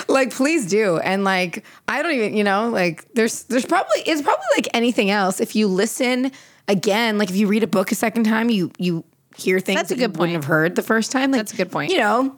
like 0.08 0.32
please 0.34 0.66
do. 0.68 0.98
And 0.98 1.24
like 1.24 1.64
I 1.88 2.02
don't 2.02 2.14
even, 2.14 2.36
you 2.36 2.44
know, 2.44 2.70
like 2.70 3.12
there's 3.14 3.44
there's 3.44 3.66
probably 3.66 4.02
it's 4.06 4.22
probably 4.22 4.46
like 4.56 4.68
anything 4.74 5.10
else. 5.10 5.40
If 5.40 5.56
you 5.56 5.68
listen 5.68 6.32
again, 6.68 7.18
like 7.18 7.30
if 7.30 7.36
you 7.36 7.48
read 7.48 7.64
a 7.64 7.68
book 7.68 7.92
a 7.92 7.96
second 7.96 8.26
time, 8.26 8.50
you 8.50 8.72
you 8.78 9.04
hear 9.40 9.60
things 9.60 9.80
That's 9.80 9.92
a 9.92 9.96
that 9.96 10.02
you 10.02 10.08
good 10.08 10.18
wouldn't 10.18 10.36
have 10.36 10.46
heard 10.46 10.76
the 10.76 10.84
first 10.84 11.12
time. 11.12 11.32
Like, 11.32 11.40
That's 11.40 11.54
a 11.54 11.58
good 11.58 11.72
point. 11.72 11.92
You 11.92 11.98
know, 11.98 12.36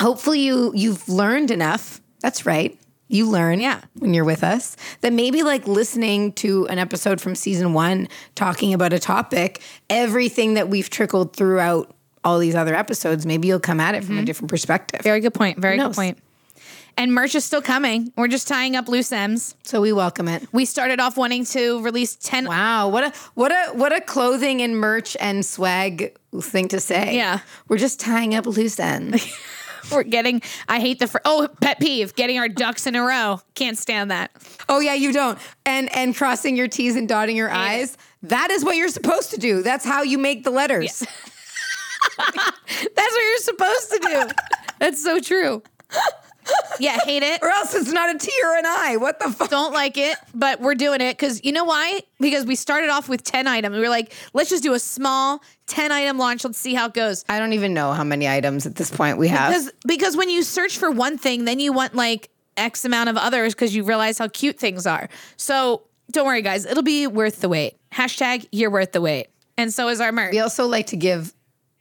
hopefully 0.00 0.40
you 0.40 0.72
you've 0.74 1.08
learned 1.08 1.50
enough. 1.50 2.00
That's 2.20 2.46
right. 2.46 2.78
You 3.08 3.28
learn 3.28 3.60
Yeah. 3.60 3.80
when 3.98 4.12
you're 4.12 4.24
with 4.24 4.44
us 4.44 4.76
that 5.00 5.12
maybe 5.12 5.42
like 5.42 5.66
listening 5.66 6.32
to 6.34 6.66
an 6.68 6.78
episode 6.78 7.20
from 7.20 7.34
season 7.34 7.72
one 7.72 8.08
talking 8.34 8.74
about 8.74 8.92
a 8.92 8.98
topic, 8.98 9.62
everything 9.88 10.54
that 10.54 10.68
we've 10.68 10.90
trickled 10.90 11.34
throughout 11.34 11.94
all 12.22 12.38
these 12.38 12.54
other 12.54 12.74
episodes, 12.74 13.24
maybe 13.24 13.48
you'll 13.48 13.60
come 13.60 13.80
at 13.80 13.94
it 13.94 14.04
from 14.04 14.14
a 14.14 14.18
mm-hmm. 14.18 14.26
different 14.26 14.50
perspective. 14.50 15.00
Very 15.02 15.20
good 15.20 15.32
point. 15.32 15.58
Very 15.58 15.78
good 15.78 15.94
point. 15.94 16.18
And 16.98 17.14
merch 17.14 17.34
is 17.36 17.44
still 17.44 17.62
coming. 17.62 18.12
We're 18.16 18.26
just 18.28 18.48
tying 18.48 18.74
up 18.74 18.88
loose 18.88 19.12
ends. 19.12 19.54
So 19.62 19.80
we 19.80 19.92
welcome 19.92 20.26
it. 20.26 20.46
We 20.52 20.64
started 20.64 20.98
off 20.98 21.16
wanting 21.16 21.44
to 21.46 21.80
release 21.82 22.16
10 22.16 22.46
Wow, 22.46 22.88
what 22.88 23.04
a 23.04 23.18
what 23.34 23.52
a 23.52 23.72
what 23.72 23.92
a 23.94 24.00
clothing 24.00 24.60
and 24.62 24.76
merch 24.76 25.16
and 25.20 25.46
swag 25.46 26.16
thing 26.40 26.66
to 26.68 26.80
say. 26.80 27.14
Yeah. 27.14 27.38
We're 27.68 27.78
just 27.78 28.00
tying 28.00 28.34
up 28.34 28.46
loose 28.46 28.80
ends. 28.80 29.32
We're 29.92 30.02
getting 30.02 30.42
I 30.68 30.80
hate 30.80 30.98
the 30.98 31.06
fr- 31.06 31.18
Oh, 31.24 31.48
pet 31.60 31.78
peeve, 31.78 32.14
getting 32.16 32.36
our 32.38 32.48
ducks 32.48 32.86
in 32.86 32.96
a 32.96 33.02
row. 33.02 33.40
Can't 33.54 33.78
stand 33.78 34.10
that. 34.10 34.32
oh 34.68 34.80
yeah, 34.80 34.94
you 34.94 35.12
don't. 35.12 35.38
And 35.64 35.94
and 35.96 36.16
crossing 36.16 36.56
your 36.56 36.68
T's 36.68 36.96
and 36.96 37.08
dotting 37.08 37.36
your 37.36 37.48
I's. 37.50 37.96
That 38.24 38.50
is 38.50 38.64
what 38.64 38.74
you're 38.76 38.88
supposed 38.88 39.30
to 39.30 39.38
do. 39.38 39.62
That's 39.62 39.84
how 39.84 40.02
you 40.02 40.18
make 40.18 40.42
the 40.42 40.50
letters. 40.50 40.98
That's 42.18 42.96
what 42.96 43.22
you're 43.22 43.38
supposed 43.38 43.90
to 43.92 43.98
do. 44.02 44.28
That's 44.80 45.02
so 45.02 45.20
true. 45.20 45.62
Yeah, 46.80 46.98
hate 47.04 47.22
it. 47.22 47.42
Or 47.42 47.50
else 47.50 47.74
it's 47.74 47.90
not 47.90 48.14
a 48.14 48.18
T 48.18 48.30
or 48.44 48.56
an 48.56 48.66
I. 48.66 48.96
What 48.98 49.18
the 49.18 49.30
fuck? 49.30 49.50
Don't 49.50 49.72
like 49.72 49.98
it, 49.98 50.16
but 50.34 50.60
we're 50.60 50.74
doing 50.76 51.00
it 51.00 51.16
because 51.16 51.44
you 51.44 51.52
know 51.52 51.64
why? 51.64 52.00
Because 52.20 52.46
we 52.46 52.54
started 52.54 52.88
off 52.90 53.08
with 53.08 53.24
10 53.24 53.46
items. 53.46 53.74
We 53.74 53.82
were 53.82 53.88
like, 53.88 54.12
let's 54.32 54.48
just 54.50 54.62
do 54.62 54.74
a 54.74 54.78
small 54.78 55.42
10 55.66 55.90
item 55.90 56.18
launch. 56.18 56.44
Let's 56.44 56.58
see 56.58 56.74
how 56.74 56.86
it 56.86 56.94
goes. 56.94 57.24
I 57.28 57.38
don't 57.38 57.52
even 57.52 57.74
know 57.74 57.92
how 57.92 58.04
many 58.04 58.28
items 58.28 58.66
at 58.66 58.76
this 58.76 58.90
point 58.90 59.18
we 59.18 59.28
have. 59.28 59.50
Because 59.50 59.72
because 59.86 60.16
when 60.16 60.30
you 60.30 60.42
search 60.42 60.78
for 60.78 60.90
one 60.90 61.18
thing, 61.18 61.44
then 61.44 61.58
you 61.58 61.72
want 61.72 61.94
like 61.94 62.30
X 62.56 62.84
amount 62.84 63.08
of 63.08 63.16
others 63.16 63.54
because 63.54 63.74
you 63.74 63.84
realize 63.84 64.18
how 64.18 64.28
cute 64.28 64.58
things 64.58 64.86
are. 64.86 65.08
So 65.36 65.82
don't 66.12 66.26
worry, 66.26 66.42
guys. 66.42 66.64
It'll 66.64 66.82
be 66.82 67.06
worth 67.06 67.40
the 67.40 67.48
wait. 67.48 67.76
Hashtag 67.92 68.46
you're 68.52 68.70
worth 68.70 68.92
the 68.92 69.00
wait. 69.00 69.28
And 69.56 69.72
so 69.74 69.88
is 69.88 70.00
our 70.00 70.12
merch. 70.12 70.32
we 70.32 70.38
also 70.38 70.66
like 70.66 70.86
to 70.88 70.96
give 70.96 71.34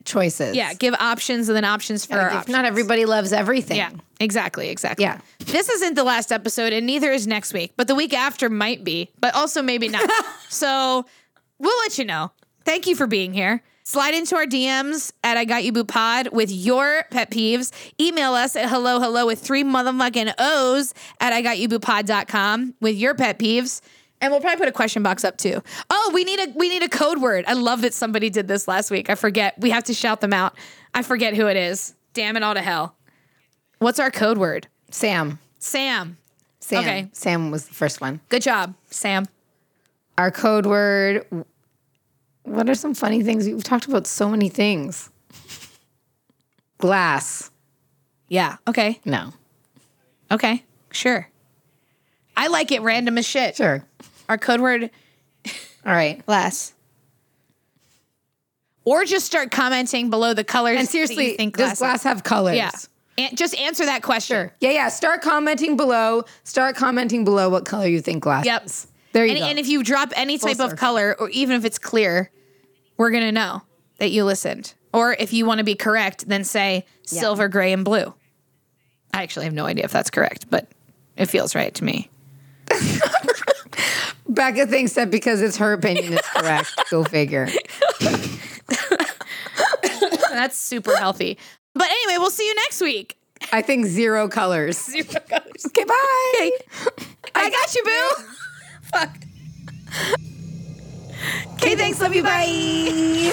choices. 0.07 0.55
Yeah, 0.55 0.73
give 0.73 0.95
options 0.95 1.49
and 1.49 1.55
then 1.55 1.65
options 1.65 2.05
for 2.05 2.19
if 2.19 2.33
options. 2.33 2.47
not 2.47 2.65
everybody 2.65 3.05
loves 3.05 3.33
everything. 3.33 3.77
Yeah, 3.77 3.91
exactly, 4.19 4.69
exactly. 4.69 5.03
Yeah. 5.03 5.19
This 5.39 5.69
isn't 5.69 5.93
the 5.93 6.03
last 6.03 6.31
episode, 6.31 6.73
and 6.73 6.87
neither 6.87 7.11
is 7.11 7.27
next 7.27 7.53
week, 7.53 7.73
but 7.77 7.87
the 7.87 7.95
week 7.95 8.13
after 8.13 8.49
might 8.49 8.83
be, 8.83 9.09
but 9.19 9.35
also 9.35 9.61
maybe 9.61 9.87
not. 9.87 10.09
so 10.49 11.05
we'll 11.59 11.79
let 11.81 11.99
you 11.99 12.05
know. 12.05 12.31
Thank 12.65 12.87
you 12.87 12.95
for 12.95 13.05
being 13.07 13.33
here. 13.33 13.61
Slide 13.83 14.13
into 14.15 14.35
our 14.35 14.45
DMs 14.45 15.13
at 15.23 15.37
I 15.37 15.45
Got 15.45 15.63
You 15.63 15.71
Boo 15.71 15.85
Pod 15.85 16.27
with 16.33 16.51
your 16.51 17.05
pet 17.09 17.31
peeves. 17.31 17.71
Email 18.01 18.33
us 18.33 18.57
at 18.57 18.67
hello 18.67 18.99
hello 18.99 19.25
with 19.25 19.39
three 19.39 19.63
motherfucking 19.63 20.33
O's 20.37 20.93
at 21.21 21.31
I 21.31 21.41
Got 21.41 21.57
You 21.57 21.69
Boo 21.69 21.79
Pod.com 21.79 22.73
with 22.81 22.97
your 22.97 23.15
pet 23.15 23.39
peeves. 23.39 23.79
And 24.19 24.31
we'll 24.31 24.41
probably 24.41 24.57
put 24.57 24.67
a 24.67 24.71
question 24.71 25.03
box 25.03 25.23
up 25.23 25.37
too. 25.37 25.61
Oh, 25.89 26.11
we 26.13 26.23
need 26.23 26.39
a 26.39 26.51
we 26.55 26.69
need 26.69 26.83
a 26.83 26.89
code 26.89 27.21
word. 27.21 27.45
I 27.47 27.53
love 27.53 27.81
that 27.81 27.93
somebody 27.93 28.29
did 28.29 28.47
this 28.47 28.67
last 28.67 28.89
week. 28.89 29.09
I 29.09 29.15
forget. 29.15 29.55
We 29.59 29.69
have 29.69 29.83
to 29.85 29.93
shout 29.93 30.21
them 30.21 30.33
out. 30.33 30.55
I 30.93 31.03
forget 31.03 31.35
who 31.35 31.47
it 31.47 31.57
is. 31.57 31.93
Damn 32.13 32.35
it 32.35 32.43
all 32.43 32.55
to 32.55 32.61
hell. 32.61 32.95
What's 33.79 33.99
our 33.99 34.09
code 34.09 34.39
word? 34.39 34.67
Sam. 34.89 35.39
Sam. 35.59 36.17
Sam. 36.59 36.79
Okay. 36.79 37.09
Sam 37.13 37.51
was 37.51 37.67
the 37.67 37.73
first 37.73 38.01
one. 38.01 38.19
Good 38.29 38.41
job, 38.41 38.73
Sam. 38.89 39.27
Our 40.17 40.31
code 40.31 40.65
word. 40.65 41.25
What 42.43 42.69
are 42.69 42.75
some 42.75 42.93
funny 42.95 43.21
things? 43.23 43.45
We've 43.45 43.63
talked 43.63 43.85
about 43.85 44.07
so 44.07 44.29
many 44.29 44.49
things. 44.49 45.11
Glass. 46.79 47.51
Yeah. 48.29 48.57
Okay. 48.67 48.99
No. 49.05 49.33
Okay. 50.31 50.63
Sure. 50.91 51.29
I 52.35 52.47
like 52.47 52.71
it 52.71 52.81
random 52.81 53.17
as 53.17 53.27
shit. 53.27 53.55
Sure. 53.55 53.83
Our 54.29 54.37
code 54.37 54.61
word 54.61 54.89
All 55.85 55.93
right. 55.93 56.25
glass. 56.25 56.73
Or 58.85 59.03
just 59.03 59.25
start 59.25 59.51
commenting 59.51 60.09
below 60.09 60.33
the 60.33 60.43
colors. 60.43 60.77
And 60.79 60.87
that 60.87 60.93
you 60.93 61.05
seriously, 61.07 61.35
think 61.37 61.57
does 61.57 61.79
glass 61.79 62.03
have 62.03 62.23
colors? 62.23 62.55
Yeah. 62.55 62.71
And 63.17 63.37
just 63.37 63.55
answer 63.57 63.85
that 63.85 64.01
question. 64.03 64.51
Yeah, 64.61 64.71
yeah. 64.71 64.89
Start 64.89 65.21
commenting 65.21 65.75
below. 65.75 66.23
Start 66.43 66.75
commenting 66.75 67.23
below 67.25 67.49
what 67.49 67.65
color 67.65 67.87
you 67.87 67.99
think 68.01 68.23
glass 68.23 68.45
Yep. 68.45 68.65
is. 68.65 68.87
There 69.13 69.25
you 69.25 69.31
And, 69.31 69.39
go. 69.39 69.45
and 69.45 69.59
if 69.59 69.67
you 69.67 69.83
drop 69.83 70.13
any 70.15 70.37
type 70.37 70.59
of 70.59 70.75
color, 70.75 71.15
or 71.19 71.29
even 71.31 71.55
if 71.55 71.65
it's 71.65 71.79
clear, 71.79 72.29
we're 72.97 73.09
gonna 73.11 73.31
know 73.31 73.63
that 73.97 74.11
you 74.11 74.23
listened. 74.23 74.73
Or 74.93 75.13
if 75.17 75.33
you 75.33 75.45
want 75.45 75.57
to 75.57 75.63
be 75.63 75.75
correct, 75.75 76.27
then 76.29 76.43
say 76.43 76.85
silver, 77.03 77.47
gray, 77.47 77.73
and 77.73 77.83
blue. 77.83 78.13
I 79.13 79.23
actually 79.23 79.45
have 79.45 79.53
no 79.53 79.65
idea 79.65 79.85
if 79.85 79.91
that's 79.91 80.09
correct, 80.11 80.45
but 80.49 80.67
it 81.17 81.25
feels 81.25 81.55
right 81.55 81.73
to 81.73 81.83
me. 81.83 82.09
Becca 84.37 84.67
thinks 84.67 84.93
that 84.93 85.09
because 85.11 85.41
it's 85.41 85.57
her 85.57 85.73
opinion, 85.73 86.13
it's 86.13 86.29
correct. 86.29 86.79
Go 86.89 87.03
figure. 87.03 87.47
That's 90.31 90.55
super 90.55 90.95
healthy. 90.95 91.37
But 91.73 91.87
anyway, 91.89 92.19
we'll 92.19 92.29
see 92.29 92.47
you 92.47 92.55
next 92.55 92.79
week. 92.81 93.17
I 93.51 93.61
think 93.61 93.85
zero 93.85 94.27
colors. 94.27 94.77
Zero 94.85 95.05
colors. 95.27 95.65
Okay, 95.65 95.83
bye. 95.83 96.51
Okay. 96.87 97.05
I 97.35 97.49
got 97.49 97.75
you, 97.75 97.83
boo. 97.83 98.23
Fuck. 98.83 99.17
Okay, 101.55 101.75
thanks. 101.75 101.99
Love 101.99 102.15
you. 102.15 102.23
Bye. 102.23 103.31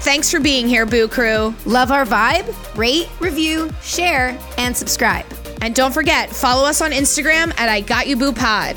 Thanks 0.00 0.30
for 0.30 0.38
being 0.38 0.68
here, 0.68 0.86
Boo 0.86 1.08
Crew. 1.08 1.54
Love 1.66 1.90
our 1.90 2.04
vibe? 2.04 2.46
Rate, 2.76 3.08
review, 3.20 3.70
share, 3.82 4.38
and 4.56 4.76
subscribe. 4.76 5.26
And 5.60 5.74
don't 5.74 5.92
forget, 5.92 6.30
follow 6.30 6.64
us 6.66 6.80
on 6.80 6.92
Instagram 6.92 7.52
at 7.58 7.68
I 7.68 7.80
Got 7.80 8.06
You 8.06 8.16
Boo 8.16 8.32
Pod. 8.32 8.76